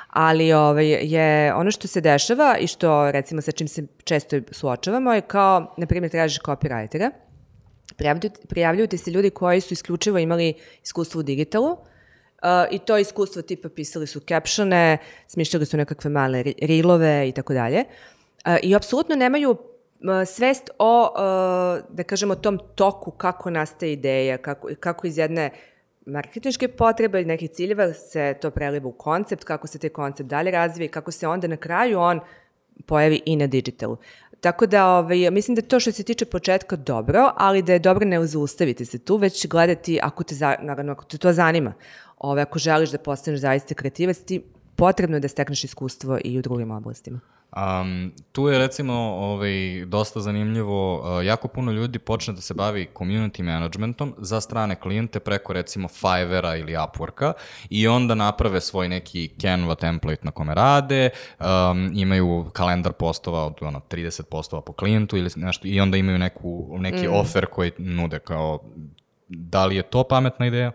Ali 0.10 0.54
ovaj, 0.54 0.88
je 0.88 1.54
ono 1.54 1.72
što 1.72 1.88
se 1.88 2.02
dešava 2.02 2.58
i 2.60 2.68
što 2.68 3.12
recimo 3.12 3.41
sa 3.41 3.52
čim 3.52 3.68
se 3.68 3.84
često 4.04 4.39
suočavamo 4.52 5.14
je 5.14 5.22
kao, 5.22 5.74
na 5.78 5.86
primjer, 5.86 6.12
tražiš 6.12 6.39
copywritera, 6.39 7.12
Prijavljuju, 8.47 8.88
ti 8.88 8.97
se 8.97 9.12
ljudi 9.12 9.30
koji 9.30 9.62
su 9.62 9.74
isključivo 9.74 10.18
imali 10.18 10.54
iskustvo 10.84 11.20
u 11.20 11.24
digitalu, 11.24 11.78
Uh, 12.41 12.47
I 12.72 12.80
to 12.80 12.97
iskustvo 12.97 13.41
tipa 13.41 13.70
pisali 13.70 14.08
su 14.08 14.20
captione, 14.20 14.97
smišljali 15.28 15.66
su 15.66 15.78
nekakve 15.78 16.10
male 16.10 16.43
rilove 16.62 17.30
i 17.30 17.32
tako 17.32 17.54
dalje. 17.54 17.84
Uh, 18.45 18.56
I 18.64 18.76
apsolutno 18.76 19.16
nemaju 19.16 19.52
uh, 19.52 19.58
svest 20.26 20.70
o, 20.80 21.14
da 21.89 22.04
kažemo, 22.04 22.36
tom 22.36 22.60
toku 22.76 23.12
kako 23.12 23.49
nastaje 23.49 23.93
ideja, 23.93 24.38
kako, 24.38 24.70
kako 24.80 25.08
iz 25.08 25.18
jedne 25.18 25.49
marketinške 26.06 26.68
potrebe 26.68 27.22
i 27.22 27.26
nekih 27.26 27.49
ciljeva 27.49 27.93
se 27.93 28.36
to 28.41 28.52
preliva 28.52 28.88
u 28.88 28.91
koncept, 28.91 29.43
kako 29.43 29.68
se 29.68 29.80
taj 29.80 29.89
koncept 29.89 30.30
dalje 30.30 30.52
razvije 30.52 30.86
i 30.86 30.91
kako 30.91 31.12
se 31.12 31.28
onda 31.28 31.47
na 31.47 31.58
kraju 31.58 31.99
on 31.99 32.20
pojavi 32.86 33.22
i 33.26 33.36
na 33.36 33.47
digitalu. 33.47 33.97
Tako 34.42 34.66
da 34.66 34.88
ovaj, 34.88 35.32
mislim 35.32 35.56
da 35.56 35.62
to 35.62 35.80
što 35.80 35.92
se 35.92 36.04
tiče 36.04 36.26
početka 36.26 36.76
dobro, 36.76 37.32
ali 37.36 37.62
da 37.62 37.74
je 37.74 37.80
dobro 37.80 38.06
ne 38.06 38.28
zaustaviti 38.28 38.86
se 38.86 39.00
tu, 39.00 39.18
već 39.18 39.48
gledati 39.48 40.00
ako 40.04 40.24
te, 40.24 40.36
za, 40.36 40.56
naravno, 40.62 40.92
ako 40.92 41.06
te 41.06 41.18
to 41.18 41.34
zanima. 41.34 41.74
Ove, 42.18 42.32
ovaj, 42.32 42.42
ako 42.42 42.60
želiš 42.60 42.89
da 42.89 42.98
postaneš 42.98 43.39
zaista 43.39 43.74
kreativac, 43.76 44.18
ti 44.18 44.44
potrebno 44.76 45.18
je 45.18 45.20
da 45.20 45.28
stekneš 45.28 45.64
iskustvo 45.64 46.20
i 46.24 46.39
u 46.39 46.42
drugim 46.42 46.72
oblastima. 46.72 47.20
Um, 47.56 48.12
tu 48.32 48.47
je 48.47 48.60
recimo 48.60 48.93
ovaj, 48.93 49.86
dosta 49.86 50.20
zanimljivo, 50.20 50.99
uh, 50.99 51.26
jako 51.26 51.47
puno 51.47 51.72
ljudi 51.72 51.99
počne 51.99 52.34
da 52.34 52.41
se 52.41 52.54
bavi 52.54 52.88
community 52.95 53.43
managementom 53.43 54.16
za 54.18 54.41
strane 54.41 54.76
klijente 54.76 55.20
preko 55.20 55.54
recimo 55.54 55.88
Fivera 55.88 56.56
ili 56.56 56.74
Upworka 56.74 57.34
i 57.70 57.88
onda 57.88 58.16
naprave 58.16 58.62
svoj 58.62 58.89
neki 58.89 59.30
Canva 59.41 59.76
template 59.76 60.22
na 60.24 60.32
kome 60.32 60.54
rade, 60.54 61.10
um, 61.39 61.91
imaju 61.93 62.49
kalendar 62.54 62.93
postova 62.93 63.45
od 63.45 63.56
ono, 63.62 63.80
30 63.80 64.24
postova 64.24 64.62
po 64.62 64.74
klijentu 64.74 65.18
ili 65.18 65.30
nešto 65.36 65.68
i 65.68 65.80
onda 65.80 65.97
imaju 65.97 66.18
neku, 66.18 66.78
neki 66.80 67.08
mm. 67.08 67.14
offer 67.14 67.45
koji 67.45 67.72
nude 67.78 68.20
kao 68.20 68.60
da 69.28 69.66
li 69.66 69.76
je 69.76 69.84
to 69.84 70.04
pametna 70.04 70.47
ideja? 70.47 70.72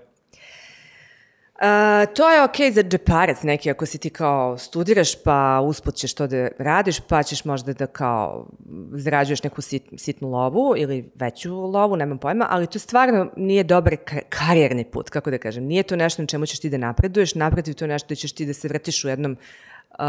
Uh, 1.57 2.15
to 2.15 2.31
je 2.31 2.43
okej 2.43 2.71
okay 2.71 2.75
za 2.75 2.83
džeparac 2.83 3.43
neki, 3.43 3.71
ako 3.71 3.87
si 3.87 3.99
ti 3.99 4.11
kao 4.11 4.59
studiraš, 4.59 5.23
pa 5.23 5.61
usput 5.65 5.95
ćeš 5.95 6.15
to 6.15 6.27
da 6.27 6.49
radiš, 6.59 7.01
pa 7.01 7.23
ćeš 7.23 7.45
možda 7.45 7.73
da 7.73 7.87
kao 7.87 8.47
zarađuješ 8.93 9.43
neku 9.43 9.63
sit, 9.63 9.83
sitnu 9.97 10.31
lovu 10.31 10.75
ili 10.77 11.11
veću 11.15 11.55
lovu, 11.55 11.97
nemam 11.97 12.19
pojma, 12.19 12.47
ali 12.51 12.67
to 12.67 12.79
stvarno 12.79 13.31
nije 13.37 13.65
dobar 13.65 13.97
karijerni 14.29 14.85
put, 14.85 15.11
kako 15.11 15.31
da 15.31 15.39
kažem. 15.39 15.65
Nije 15.65 15.83
to 15.83 15.97
nešto 15.97 16.23
na 16.23 16.27
čemu 16.27 16.47
ćeš 16.47 16.61
ti 16.61 16.71
da 16.71 16.77
napreduješ, 16.77 17.35
naprotiv 17.35 17.75
to 17.75 17.87
nešto 17.87 18.09
da 18.09 18.15
ćeš 18.15 18.33
ti 18.33 18.47
da 18.47 18.53
se 18.53 18.69
vrtiš 18.69 19.05
u 19.05 19.09
jednom... 19.09 19.37
Uh, 19.99 20.07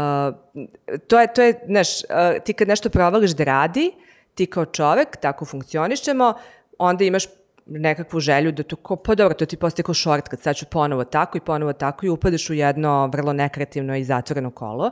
to 1.06 1.20
je, 1.20 1.32
to 1.34 1.42
je, 1.42 1.60
znaš, 1.66 2.02
uh, 2.02 2.44
ti 2.44 2.52
kad 2.52 2.68
nešto 2.68 2.90
provališ 2.90 3.30
da 3.30 3.44
radi, 3.44 3.92
ti 4.34 4.46
kao 4.46 4.64
čovek, 4.64 5.16
tako 5.16 5.44
funkcionišemo, 5.44 6.34
onda 6.78 7.04
imaš 7.04 7.24
nekakvu 7.68 8.20
želju 8.20 8.52
da 8.52 8.62
to 8.62 8.76
ko, 8.76 8.96
pa 8.96 9.14
dobro, 9.14 9.34
to 9.34 9.46
ti 9.46 9.56
postoje 9.56 9.84
kao 9.84 9.94
shortcut, 9.94 10.40
sad 10.40 10.56
ću 10.56 10.66
ponovo 10.66 11.04
tako 11.04 11.38
i 11.38 11.40
ponovo 11.40 11.72
tako 11.72 12.06
i 12.06 12.08
upadaš 12.08 12.50
u 12.50 12.54
jedno 12.54 13.06
vrlo 13.06 13.32
nekreativno 13.32 13.96
i 13.96 14.04
zatvoreno 14.04 14.50
kolo. 14.50 14.90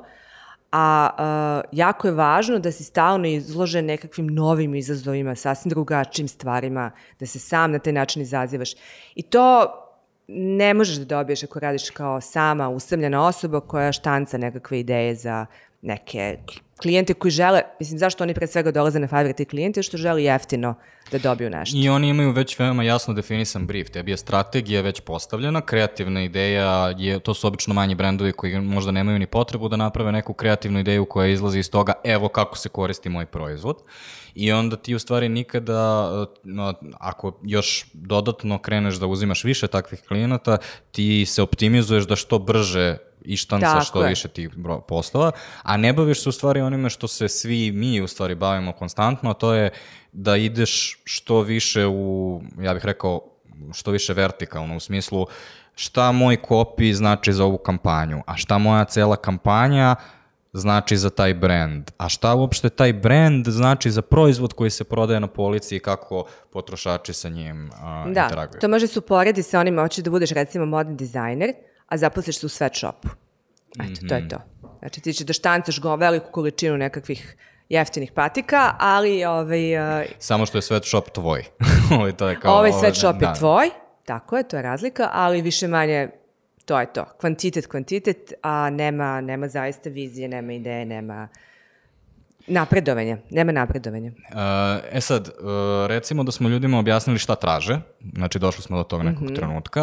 A 0.72 1.10
uh, 1.18 1.70
jako 1.72 2.08
je 2.08 2.12
važno 2.12 2.58
da 2.58 2.72
si 2.72 2.84
stalno 2.84 3.26
izložen 3.26 3.86
nekakvim 3.86 4.26
novim 4.26 4.74
izazovima, 4.74 5.34
sasvim 5.34 5.70
drugačijim 5.70 6.28
stvarima, 6.28 6.90
da 7.20 7.26
se 7.26 7.38
sam 7.38 7.72
na 7.72 7.78
taj 7.78 7.92
način 7.92 8.22
izazivaš. 8.22 8.72
I 9.14 9.22
to 9.22 9.72
ne 10.28 10.74
možeš 10.74 10.96
da 10.96 11.04
dobiješ 11.04 11.42
ako 11.42 11.60
radiš 11.60 11.90
kao 11.90 12.20
sama 12.20 12.68
usamljena 12.68 13.26
osoba 13.26 13.60
koja 13.60 13.92
štanca 13.92 14.38
nekakve 14.38 14.80
ideje 14.80 15.14
za 15.14 15.46
neke 15.82 16.38
klijente 16.82 17.14
koji 17.14 17.30
žele, 17.30 17.62
mislim, 17.80 17.98
zašto 17.98 18.24
oni 18.24 18.34
pre 18.34 18.46
svega 18.46 18.70
dolaze 18.70 18.98
na 18.98 19.08
Fiverr 19.08 19.48
klijente, 19.50 19.82
što 19.82 19.96
žele 19.96 20.24
jeftino 20.24 20.74
da 21.12 21.18
dobiju 21.18 21.50
nešto. 21.50 21.78
I 21.78 21.88
oni 21.88 22.08
imaju 22.08 22.30
već 22.30 22.58
veoma 22.58 22.82
jasno 22.82 23.14
definisan 23.14 23.66
brief, 23.66 23.90
tebi 23.90 24.10
je 24.10 24.16
strategija 24.16 24.82
već 24.82 25.00
postavljena, 25.00 25.60
kreativna 25.60 26.22
ideja, 26.22 26.94
je, 26.98 27.20
to 27.20 27.34
su 27.34 27.46
obično 27.46 27.74
manji 27.74 27.94
brendovi 27.94 28.32
koji 28.32 28.60
možda 28.60 28.92
nemaju 28.92 29.18
ni 29.18 29.26
potrebu 29.26 29.68
da 29.68 29.76
naprave 29.76 30.12
neku 30.12 30.32
kreativnu 30.32 30.80
ideju 30.80 31.04
koja 31.04 31.28
izlazi 31.28 31.58
iz 31.58 31.70
toga, 31.70 31.92
evo 32.04 32.28
kako 32.28 32.58
se 32.58 32.68
koristi 32.68 33.08
moj 33.08 33.26
proizvod. 33.26 33.76
I 34.34 34.52
onda 34.52 34.76
ti 34.76 34.94
u 34.94 34.98
stvari 34.98 35.28
nikada, 35.28 36.10
no, 36.44 36.74
ako 36.98 37.40
još 37.42 37.86
dodatno 37.92 38.58
kreneš 38.58 38.94
da 38.94 39.06
uzimaš 39.06 39.44
više 39.44 39.66
takvih 39.66 40.00
klijenata, 40.08 40.58
ti 40.92 41.26
se 41.26 41.42
optimizuješ 41.42 42.06
da 42.06 42.16
što 42.16 42.38
brže 42.38 42.96
i 43.26 43.36
štanca 43.36 43.80
što 43.80 44.02
je. 44.02 44.08
više 44.08 44.28
tih 44.28 44.50
poslova, 44.88 45.30
a 45.62 45.76
ne 45.76 45.92
baviš 45.92 46.22
se 46.22 46.28
u 46.28 46.32
stvari 46.32 46.60
onime 46.60 46.90
što 46.90 47.08
se 47.08 47.28
svi 47.28 47.72
mi 47.72 48.00
u 48.00 48.06
stvari 48.06 48.34
bavimo 48.34 48.72
konstantno, 48.72 49.30
a 49.30 49.34
to 49.34 49.54
je 49.54 49.70
da 50.12 50.36
ideš 50.36 51.02
što 51.04 51.40
više 51.40 51.86
u, 51.86 52.40
ja 52.60 52.74
bih 52.74 52.84
rekao, 52.84 53.20
što 53.72 53.90
više 53.90 54.12
vertikalno, 54.12 54.76
u 54.76 54.80
smislu 54.80 55.26
šta 55.74 56.12
moj 56.12 56.36
kopi 56.36 56.94
znači 56.94 57.32
za 57.32 57.44
ovu 57.44 57.58
kampanju, 57.58 58.22
a 58.26 58.36
šta 58.36 58.58
moja 58.58 58.84
cela 58.84 59.16
kampanja 59.16 59.96
znači 60.52 60.96
za 60.96 61.10
taj 61.10 61.34
brand, 61.34 61.90
a 61.98 62.08
šta 62.08 62.34
uopšte 62.34 62.68
taj 62.68 62.92
brand 62.92 63.46
znači 63.48 63.90
za 63.90 64.02
proizvod 64.02 64.52
koji 64.52 64.70
se 64.70 64.84
prodaje 64.84 65.20
na 65.20 65.26
polici 65.26 65.76
i 65.76 65.80
kako 65.80 66.24
potrošači 66.52 67.12
sa 67.12 67.28
njim 67.28 67.66
uh, 67.66 68.12
da, 68.14 68.22
interaguju. 68.22 68.52
Da, 68.52 68.58
to 68.58 68.68
može 68.68 68.86
se 68.86 68.98
uporedi 68.98 69.42
sa 69.42 69.60
onim, 69.60 69.78
hoćeš 69.78 70.04
da 70.04 70.10
budeš 70.10 70.30
recimo 70.30 70.66
modni 70.66 70.96
dizajner, 70.96 71.52
a 71.86 71.96
zaposliš 71.96 72.38
se 72.38 72.46
u 72.46 72.48
sweatshopu. 72.48 73.08
Eto, 73.74 73.82
mm 73.82 73.94
-hmm. 73.94 74.08
to 74.08 74.14
je 74.14 74.20
mhm. 74.20 74.28
to. 74.28 74.38
Znači 74.78 75.00
ti 75.00 75.12
ćeš 75.12 75.26
da 75.26 75.32
štancaš 75.32 75.80
go 75.80 75.96
veliku 75.96 76.30
količinu 76.30 76.76
nekakvih 76.76 77.36
jeftinih 77.68 78.12
patika, 78.12 78.74
ali 78.78 79.24
ovaj... 79.24 80.00
Uh, 80.00 80.06
Samo 80.18 80.46
što 80.46 80.58
je 80.58 80.62
sweatshop 80.62 81.12
tvoj. 81.12 81.44
ovaj, 81.98 82.12
to 82.12 82.28
je 82.28 82.40
kao, 82.40 82.58
ovaj 82.58 82.70
sweatshop 82.70 83.18
da. 83.18 83.26
je 83.26 83.34
tvoj, 83.34 83.70
tako 84.04 84.36
je, 84.36 84.42
to 84.42 84.56
je 84.56 84.62
razlika, 84.62 85.10
ali 85.12 85.42
više 85.42 85.68
manje 85.68 86.08
to 86.66 86.80
je 86.80 86.92
to. 86.92 87.04
Kvantitet, 87.20 87.66
kvantitet, 87.66 88.32
a 88.42 88.70
nema, 88.70 89.20
nema 89.20 89.48
zaista 89.48 89.90
vizije, 89.90 90.28
nema 90.28 90.52
ideje, 90.52 90.84
nema 90.84 91.28
Napredovanje, 92.46 93.16
nema 93.30 93.52
napredovanja. 93.52 94.12
E 94.92 95.00
sad, 95.00 95.28
e, 95.28 95.32
recimo 95.86 96.24
da 96.24 96.32
smo 96.32 96.48
ljudima 96.48 96.78
objasnili 96.78 97.18
šta 97.18 97.34
traže, 97.34 97.80
znači 98.14 98.38
došli 98.38 98.62
smo 98.62 98.76
do 98.76 98.82
tog 98.82 99.02
nekog 99.02 99.22
mm 99.22 99.26
-hmm. 99.26 99.36
trenutka, 99.36 99.80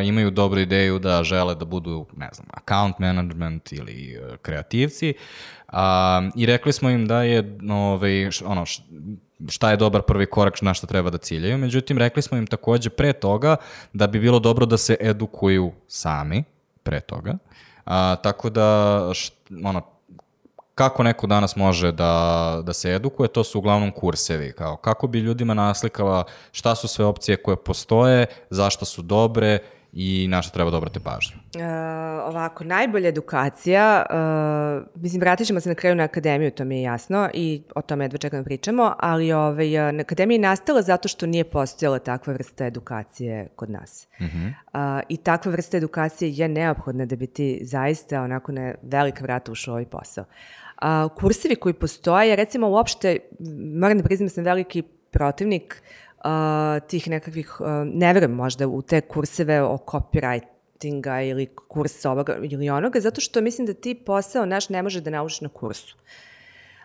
e, 0.00 0.06
imaju 0.06 0.30
dobru 0.30 0.60
ideju 0.60 0.98
da 0.98 1.22
žele 1.24 1.54
da 1.54 1.64
budu, 1.64 2.06
ne 2.16 2.28
znam, 2.32 2.46
account 2.50 2.98
management 2.98 3.72
ili 3.72 4.14
e, 4.14 4.36
kreativci 4.42 5.14
i 6.36 6.46
rekli 6.46 6.72
smo 6.72 6.90
im 6.90 7.06
da 7.06 7.22
je, 7.22 7.58
ovaj, 7.70 8.28
ono, 8.44 8.64
šta 9.48 9.70
je 9.70 9.76
dobar 9.76 10.02
prvi 10.02 10.26
korak 10.26 10.62
na 10.62 10.74
šta 10.74 10.86
treba 10.86 11.10
da 11.10 11.18
ciljaju, 11.18 11.58
međutim 11.58 11.98
rekli 11.98 12.22
smo 12.22 12.38
im 12.38 12.46
takođe 12.46 12.90
pre 12.90 13.12
toga 13.12 13.56
da 13.92 14.06
bi 14.06 14.20
bilo 14.20 14.38
dobro 14.38 14.66
da 14.66 14.76
se 14.76 14.96
edukuju 15.00 15.72
sami 15.86 16.44
pre 16.82 17.00
toga, 17.00 17.38
a, 17.84 18.16
tako 18.22 18.50
da 18.50 19.10
št, 19.14 19.34
ono, 19.64 19.93
kako 20.74 21.02
neko 21.02 21.26
danas 21.26 21.56
može 21.56 21.92
da, 21.92 22.60
da 22.64 22.72
se 22.72 22.90
edukuje, 22.94 23.28
to 23.28 23.44
su 23.44 23.58
uglavnom 23.58 23.90
kursevi, 23.90 24.52
kao 24.52 24.76
kako 24.76 25.06
bi 25.06 25.18
ljudima 25.18 25.54
naslikala 25.54 26.24
šta 26.52 26.74
su 26.74 26.88
sve 26.88 27.04
opcije 27.04 27.36
koje 27.36 27.56
postoje, 27.56 28.26
zašto 28.50 28.84
su 28.84 29.02
dobre 29.02 29.58
i 29.96 30.26
na 30.28 30.42
što 30.42 30.54
treba 30.54 30.70
da 30.70 30.76
obrate 30.76 31.00
pažnju? 31.00 31.36
Uh, 31.36 31.62
ovako, 32.28 32.64
najbolja 32.64 33.08
edukacija, 33.08 34.06
uh, 34.10 35.02
mislim, 35.02 35.20
vratit 35.20 35.46
ćemo 35.46 35.60
se 35.60 35.68
na 35.68 35.74
kraju 35.74 35.96
na 35.96 36.04
akademiju, 36.04 36.50
to 36.50 36.64
mi 36.64 36.76
je 36.76 36.82
jasno 36.82 37.30
i 37.34 37.62
o 37.74 37.82
tome 37.82 38.04
jedva 38.04 38.18
čekam 38.18 38.40
da 38.40 38.44
pričamo, 38.44 38.94
ali 38.98 39.32
ovaj, 39.32 39.92
na 39.92 40.00
akademiji 40.00 40.36
je 40.36 40.40
nastala 40.40 40.82
zato 40.82 41.08
što 41.08 41.26
nije 41.26 41.44
postojala 41.44 41.98
takva 41.98 42.32
vrsta 42.32 42.66
edukacije 42.66 43.48
kod 43.56 43.70
nas. 43.70 44.08
Uh 44.20 44.26
-huh. 44.26 44.48
uh, 44.48 45.02
I 45.08 45.16
takva 45.16 45.52
vrsta 45.52 45.76
edukacije 45.76 46.30
je 46.32 46.48
neophodna 46.48 47.06
da 47.06 47.16
bi 47.16 47.26
ti 47.26 47.60
zaista 47.62 48.22
onako 48.22 48.52
na 48.52 48.74
velika 48.82 49.22
vrata 49.22 49.52
ušao 49.52 49.72
ovaj 49.72 49.86
posao. 49.86 50.24
A, 50.84 51.08
kursevi 51.16 51.56
koji 51.56 51.74
postoje, 51.74 52.36
recimo 52.36 52.68
uopšte, 52.68 53.18
moram 53.80 53.98
da 53.98 54.04
priznam 54.04 54.26
da 54.26 54.30
sam 54.34 54.44
veliki 54.44 54.82
protivnik 55.10 55.82
a, 56.18 56.80
tih 56.88 57.08
nekakvih, 57.08 57.56
a, 57.60 57.84
ne 57.88 58.12
verujem 58.12 58.34
možda 58.36 58.68
u 58.68 58.82
te 58.82 59.00
kurseve 59.00 59.62
o 59.62 59.78
copywritinga 59.86 61.30
ili 61.30 61.46
kurs 61.68 62.04
ovoga 62.04 62.36
ili 62.42 62.70
onoga, 62.70 63.00
zato 63.00 63.20
što 63.20 63.40
mislim 63.40 63.66
da 63.66 63.74
ti 63.74 63.94
posao 63.94 64.46
naš 64.46 64.68
ne 64.68 64.82
može 64.82 65.00
da 65.00 65.10
naučiš 65.10 65.40
na 65.40 65.48
kursu. 65.48 65.96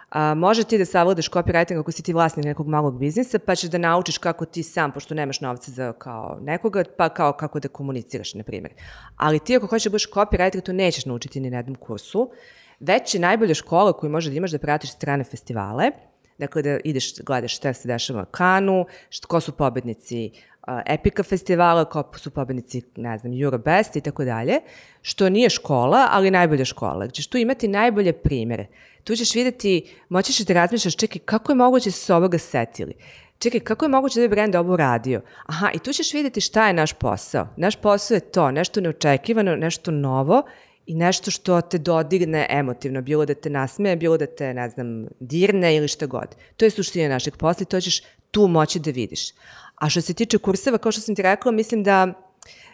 A, 0.09 0.33
može 0.33 0.63
ti 0.63 0.77
da 0.77 0.85
savladaš 0.85 1.29
copywriting 1.29 1.79
ako 1.79 1.91
si 1.91 2.03
ti 2.03 2.13
vlasnik 2.13 2.45
nekog 2.45 2.67
malog 2.67 2.99
biznisa, 2.99 3.39
pa 3.39 3.55
ćeš 3.55 3.69
da 3.69 3.77
naučiš 3.77 4.17
kako 4.17 4.45
ti 4.45 4.63
sam, 4.63 4.91
pošto 4.91 5.15
nemaš 5.15 5.41
novca 5.41 5.71
za 5.71 5.93
kao 5.93 6.37
nekoga, 6.41 6.83
pa 6.97 7.09
kao 7.09 7.33
kako 7.33 7.59
da 7.59 7.67
komuniciraš, 7.67 8.33
na 8.33 8.43
primjer. 8.43 8.73
Ali 9.17 9.39
ti 9.39 9.55
ako 9.55 9.67
hoćeš 9.67 9.83
da 9.83 9.89
budeš 9.89 10.09
copywriter, 10.11 10.61
to 10.61 10.73
nećeš 10.73 11.05
naučiti 11.05 11.39
ni 11.39 11.49
na 11.49 11.57
jednom 11.57 11.75
kursu 11.75 12.31
već 12.79 13.15
je 13.15 13.19
najbolja 13.19 13.53
škola 13.53 13.93
koju 13.93 14.09
možeš 14.09 14.31
da 14.31 14.37
imaš 14.37 14.51
da 14.51 14.59
pratiš 14.59 14.91
strane 14.91 15.23
festivale, 15.23 15.91
dakle 16.37 16.61
da 16.61 16.77
ideš, 16.83 17.21
gledaš 17.25 17.55
šta 17.55 17.73
se 17.73 17.87
dešava 17.87 18.19
na 18.19 18.25
Kanu, 18.25 18.85
što, 19.09 19.27
ko 19.27 19.39
su 19.39 19.51
pobednici 19.51 20.31
uh, 20.33 20.73
Epika 20.85 21.23
festivala, 21.23 21.85
ko 21.85 22.11
su 22.17 22.31
pobednici, 22.31 22.81
ne 22.95 23.17
znam, 23.17 23.41
Eurobest 23.41 23.95
i 23.95 24.01
tako 24.01 24.25
dalje, 24.25 24.59
što 25.01 25.29
nije 25.29 25.49
škola, 25.49 26.07
ali 26.11 26.31
najbolja 26.31 26.65
škola. 26.65 27.07
Ćeš 27.07 27.27
tu 27.27 27.37
imati 27.37 27.67
najbolje 27.67 28.13
primere. 28.13 28.67
Tu 29.03 29.15
ćeš 29.15 29.35
videti, 29.35 29.95
moćeš 30.09 30.39
da 30.39 30.53
razmišljaš, 30.53 30.95
čekaj, 30.95 31.19
kako 31.25 31.51
je 31.51 31.55
moguće 31.55 31.89
da 31.89 31.93
se 31.93 32.13
ovoga 32.13 32.37
setili? 32.37 32.93
čekaj, 33.39 33.59
kako 33.59 33.85
je 33.85 33.89
moguće 33.89 34.19
da 34.19 34.23
je 34.23 34.29
brend 34.29 34.55
ovo 34.55 34.73
uradio? 34.73 35.21
Aha, 35.45 35.69
i 35.73 35.79
tu 35.79 35.93
ćeš 35.93 36.13
vidjeti 36.13 36.41
šta 36.41 36.67
je 36.67 36.73
naš 36.73 36.93
posao. 36.93 37.47
Naš 37.57 37.75
posao 37.75 38.15
je 38.15 38.19
to, 38.19 38.51
nešto 38.51 38.81
neočekivano, 38.81 39.55
nešto 39.55 39.91
novo 39.91 40.43
i 40.89 40.95
nešto 40.95 41.31
što 41.31 41.61
te 41.61 41.77
dodigne 41.77 42.47
emotivno, 42.49 43.01
bilo 43.01 43.25
da 43.25 43.33
te 43.33 43.49
nasmeje, 43.49 43.95
bilo 43.95 44.17
da 44.17 44.25
te, 44.25 44.53
ne 44.53 44.69
znam, 44.69 45.05
dirne 45.19 45.75
ili 45.75 45.87
šta 45.87 46.05
god. 46.05 46.35
To 46.57 46.65
je 46.65 46.71
suština 46.71 47.09
našeg 47.09 47.37
posla 47.37 47.63
i 47.63 47.65
to 47.65 47.81
ćeš 47.81 48.01
tu 48.31 48.47
moći 48.47 48.79
da 48.79 48.91
vidiš. 48.91 49.29
A 49.75 49.89
što 49.89 50.01
se 50.01 50.13
tiče 50.13 50.37
kurseva, 50.37 50.77
kao 50.77 50.91
što 50.91 51.01
sam 51.01 51.15
ti 51.15 51.21
rekla, 51.21 51.51
mislim 51.51 51.83
da 51.83 52.13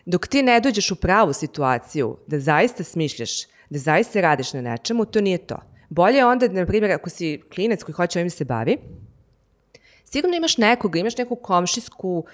dok 0.06 0.28
ti 0.28 0.44
ne 0.44 0.60
dođeš 0.60 0.92
u 0.92 0.96
pravu 0.96 1.34
situaciju, 1.34 2.18
da 2.28 2.40
zaista 2.40 2.84
smišljaš, 2.84 3.32
da 3.70 3.80
zaista 3.80 4.22
radiš 4.22 4.54
na 4.54 4.62
nečemu, 4.62 5.06
to 5.06 5.22
nije 5.22 5.38
to. 5.38 5.58
Bolje 5.90 6.18
je 6.18 6.26
onda, 6.26 6.48
na 6.48 6.66
primjer, 6.66 6.92
ako 6.92 7.10
si 7.10 7.42
klinac 7.56 7.84
koji 7.84 7.94
hoće 7.94 8.20
ovim 8.20 8.30
se 8.30 8.46
bavi, 8.46 8.78
sigurno 10.06 10.38
imaš 10.38 10.58
nekoga, 10.58 11.00
imaš 11.00 11.18
neku 11.18 11.36
komšijsku 11.36 12.26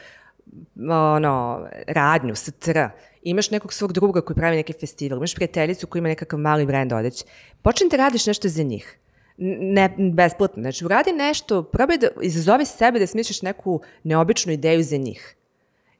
ono, 0.89 1.67
radnju, 1.87 2.35
str, 2.35 2.79
imaš 3.23 3.51
nekog 3.51 3.73
svog 3.73 3.93
druga 3.93 4.21
koji 4.21 4.35
pravi 4.35 4.55
neki 4.55 4.73
festival, 4.73 5.17
imaš 5.17 5.35
prijateljicu 5.35 5.87
koja 5.87 5.99
ima 5.99 6.09
nekakav 6.09 6.39
mali 6.39 6.65
brand 6.65 6.93
odeće, 6.93 7.25
da 7.91 7.97
radiš 7.97 8.25
nešto 8.25 8.49
za 8.49 8.63
njih. 8.63 8.97
Ne, 9.37 9.95
besplatno. 10.13 10.61
Znači, 10.61 10.85
uradi 10.85 11.11
nešto, 11.11 11.63
probaj 11.63 11.97
da 11.97 12.07
izazovi 12.21 12.65
sebe 12.65 12.99
da 12.99 13.07
smisliš 13.07 13.41
neku 13.41 13.81
neobičnu 14.03 14.53
ideju 14.53 14.83
za 14.83 14.97
njih. 14.97 15.35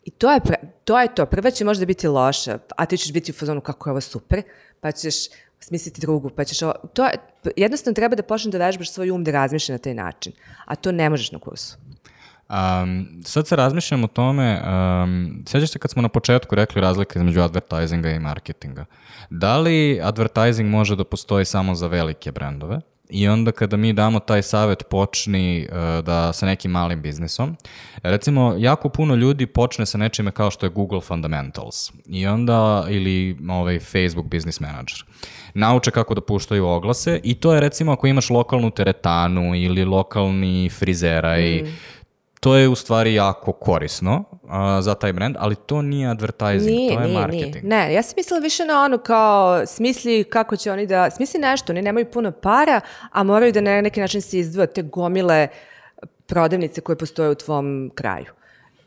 I 0.04 0.12
to 0.12 0.32
je, 0.32 0.40
pre, 0.40 0.56
to 0.84 1.00
je 1.00 1.16
to. 1.16 1.26
Prva 1.26 1.52
će 1.52 1.66
možda 1.66 1.86
biti 1.86 2.08
loša, 2.08 2.60
a 2.78 2.86
ti 2.86 2.98
ćeš 2.98 3.14
biti 3.14 3.32
u 3.32 3.34
fazonu 3.34 3.62
kako 3.62 3.90
je 3.90 3.92
ovo 3.92 4.02
super, 4.02 4.42
pa 4.82 4.92
ćeš 4.92 5.16
smisliti 5.60 6.02
drugu, 6.02 6.30
pa 6.30 6.44
ćeš 6.44 6.62
ovo... 6.62 6.74
To 6.94 7.06
je, 7.06 7.12
jednostavno 7.56 7.96
treba 7.96 8.16
da 8.16 8.24
počneš 8.24 8.52
da 8.52 8.66
vežbaš 8.66 8.92
svoj 8.92 9.12
um 9.12 9.24
da 9.24 9.32
razmišlja 9.32 9.74
na 9.74 9.80
taj 9.80 9.94
način, 9.94 10.34
a 10.66 10.76
to 10.76 10.92
ne 10.92 11.10
možeš 11.10 11.32
na 11.32 11.40
kursu. 11.40 11.78
Um, 12.52 13.08
sad 13.26 13.47
se 13.47 13.56
razmišljam 13.56 14.04
o 14.04 14.08
tome, 14.08 14.62
um, 14.62 15.43
sjećaš 15.47 15.70
se 15.70 15.80
kad 15.80 15.91
smo 15.91 16.02
na 16.02 16.10
početku 16.10 16.56
rekli 16.56 16.82
razlike 16.82 17.20
između 17.20 17.41
advertisinga 17.41 18.10
i 18.10 18.20
marketinga. 18.20 18.86
Da 19.30 19.58
li 19.58 19.99
advertising 20.04 20.70
može 20.70 20.95
da 20.95 21.04
postoji 21.04 21.45
samo 21.45 21.76
za 21.76 21.88
velike 21.88 22.32
brendove? 22.32 22.82
I 23.10 23.28
onda 23.28 23.52
kada 23.52 23.78
mi 23.78 23.93
damo 23.93 24.20
taj 24.20 24.41
savet 24.41 24.84
počni 24.89 25.68
uh, 25.70 26.06
da 26.06 26.34
sa 26.34 26.45
nekim 26.45 26.72
malim 26.72 27.02
biznisom, 27.02 27.56
recimo 28.04 28.56
jako 28.58 28.89
puno 28.89 29.16
ljudi 29.16 29.45
počne 29.45 29.86
sa 29.86 29.97
nečime 29.97 30.32
kao 30.32 30.52
što 30.52 30.66
je 30.66 30.70
Google 30.70 31.02
Fundamentals 31.02 31.91
i 32.06 32.28
onda 32.28 32.86
ili 32.89 33.38
ovaj 33.49 33.80
Facebook 33.80 34.26
Business 34.26 34.60
Manager. 34.60 35.04
Nauče 35.54 35.91
kako 35.91 36.14
da 36.14 36.22
puštaju 36.22 36.68
oglase 36.68 37.20
i 37.24 37.36
to 37.36 37.54
je 37.54 37.60
recimo 37.62 37.91
ako 37.91 38.08
imaš 38.08 38.30
lokalnu 38.30 38.72
teretanu 38.72 39.56
ili 39.56 39.86
lokalni 39.86 40.70
frizera 40.70 41.38
mm. 41.38 41.68
To 42.42 42.56
je 42.56 42.70
u 42.70 42.76
stvari 42.76 43.14
jako 43.14 43.52
korisno 43.52 44.24
uh, 44.32 44.50
za 44.80 44.96
taj 44.96 45.14
brand, 45.14 45.36
ali 45.39 45.56
to 45.56 45.82
nije 45.82 46.10
advertising, 46.10 46.78
nije, 46.78 46.96
to 46.96 47.02
je 47.02 47.08
nije, 47.08 47.20
marketing. 47.20 47.56
Nije. 47.56 47.64
Ne, 47.64 47.94
ja 47.94 48.04
sam 48.04 48.14
mislila 48.18 48.39
više 48.39 48.66
na 48.66 48.84
ono 48.84 48.98
kao 48.98 49.66
smisli 49.66 50.24
kako 50.24 50.56
će 50.56 50.72
oni 50.72 50.88
da, 50.88 51.10
smisli 51.10 51.39
nešto, 51.39 51.74
oni 51.74 51.82
nemaju 51.82 52.12
puno 52.12 52.32
para, 52.32 52.82
a 53.12 53.24
moraju 53.24 53.52
da 53.52 53.62
na 53.62 53.82
neki 53.82 54.00
način 54.00 54.22
se 54.22 54.39
izdvoje 54.39 54.68
te 54.68 54.82
gomile 54.82 55.48
prodavnice 56.26 56.82
koje 56.82 56.98
postoje 56.98 57.30
u 57.30 57.36
tvom 57.36 57.92
kraju. 57.96 58.34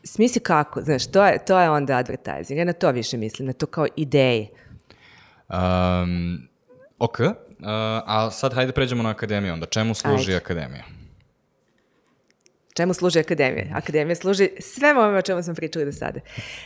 Smisli 0.03 0.41
kako, 0.41 0.81
znaš, 0.81 1.11
to 1.11 1.25
je, 1.25 1.45
to 1.45 1.59
je 1.59 1.69
onda 1.69 1.97
advertising. 1.97 2.59
Ja 2.59 2.65
na 2.65 2.73
to 2.73 2.91
više 2.91 3.17
mislim, 3.17 3.47
na 3.47 3.53
to 3.53 3.65
kao 3.65 3.85
ideje. 3.95 4.47
Um, 5.49 6.47
ok, 6.99 7.19
uh, 7.19 7.35
a 8.05 8.29
sad 8.31 8.53
hajde 8.53 8.71
pređemo 8.71 9.03
na 9.03 9.09
akademiju 9.09 9.53
onda. 9.53 9.65
Čemu 9.65 9.93
služi 9.93 10.31
Ajde. 10.31 10.37
akademija? 10.37 10.83
Čemu 12.75 12.93
služi 12.93 13.19
akademija? 13.19 13.65
Akademija 13.73 14.15
služi 14.15 14.49
sve 14.59 14.91
ovome 14.91 15.17
o 15.17 15.21
čemu 15.21 15.43
smo 15.43 15.53
pričali 15.53 15.85
do 15.85 15.91
sada. 15.91 16.19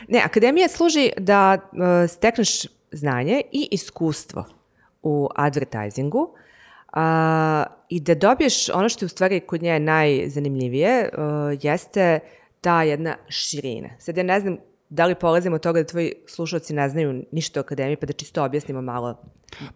Ne, 0.07 0.21
akademija 0.25 0.67
služi 0.67 1.11
da 1.17 1.57
uh, 1.57 2.09
stekneš 2.09 2.65
znanje 2.91 3.41
i 3.51 3.67
iskustvo 3.71 4.45
u 5.03 5.29
advertisingu 5.35 6.19
uh, 6.19 6.99
i 7.89 7.99
da 7.99 8.15
dobiješ 8.15 8.69
ono 8.69 8.89
što 8.89 9.05
je 9.05 9.07
u 9.07 9.09
stvari 9.09 9.39
kod 9.39 9.61
nje 9.61 9.79
najzanimljivije 9.79 11.09
uh, 11.13 11.23
jeste 11.61 12.19
ta 12.61 12.83
jedna 12.83 13.15
širina. 13.27 13.89
Sad 13.99 14.17
ja 14.17 14.23
ne 14.23 14.39
znam 14.39 14.57
da 14.89 15.05
li 15.05 15.15
polazimo 15.15 15.55
od 15.55 15.61
toga 15.61 15.79
da 15.79 15.87
tvoji 15.87 16.13
slušalci 16.27 16.73
ne 16.73 16.89
znaju 16.89 17.23
ništa 17.31 17.59
o 17.59 17.61
akademiji, 17.61 17.95
pa 17.95 18.05
da 18.05 18.13
čisto 18.13 18.43
objasnimo 18.43 18.81
malo? 18.81 19.15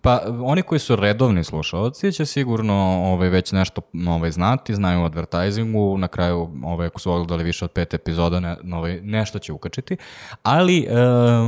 Pa 0.02 0.22
oni 0.44 0.62
koji 0.62 0.80
su 0.80 0.96
redovni 0.96 1.44
slušalci 1.44 2.12
će 2.12 2.26
sigurno 2.26 2.74
ovaj, 3.06 3.30
već 3.30 3.52
nešto 3.52 3.82
ovaj, 4.08 4.32
znati, 4.32 4.76
znaju 4.76 5.02
o 5.02 5.06
advertisingu, 5.06 5.98
na 5.98 6.08
kraju 6.08 6.50
ovaj, 6.64 6.88
ako 6.88 7.00
su 7.00 7.12
ogledali 7.12 7.44
više 7.44 7.66
od 7.66 7.72
pet 7.72 7.94
epizoda, 7.94 8.40
ne, 8.40 8.58
ovaj, 8.74 9.02
nešto 9.02 9.40
će 9.40 9.54
ukačiti, 9.54 9.98
ali 10.44 10.88
uh, 10.90 10.98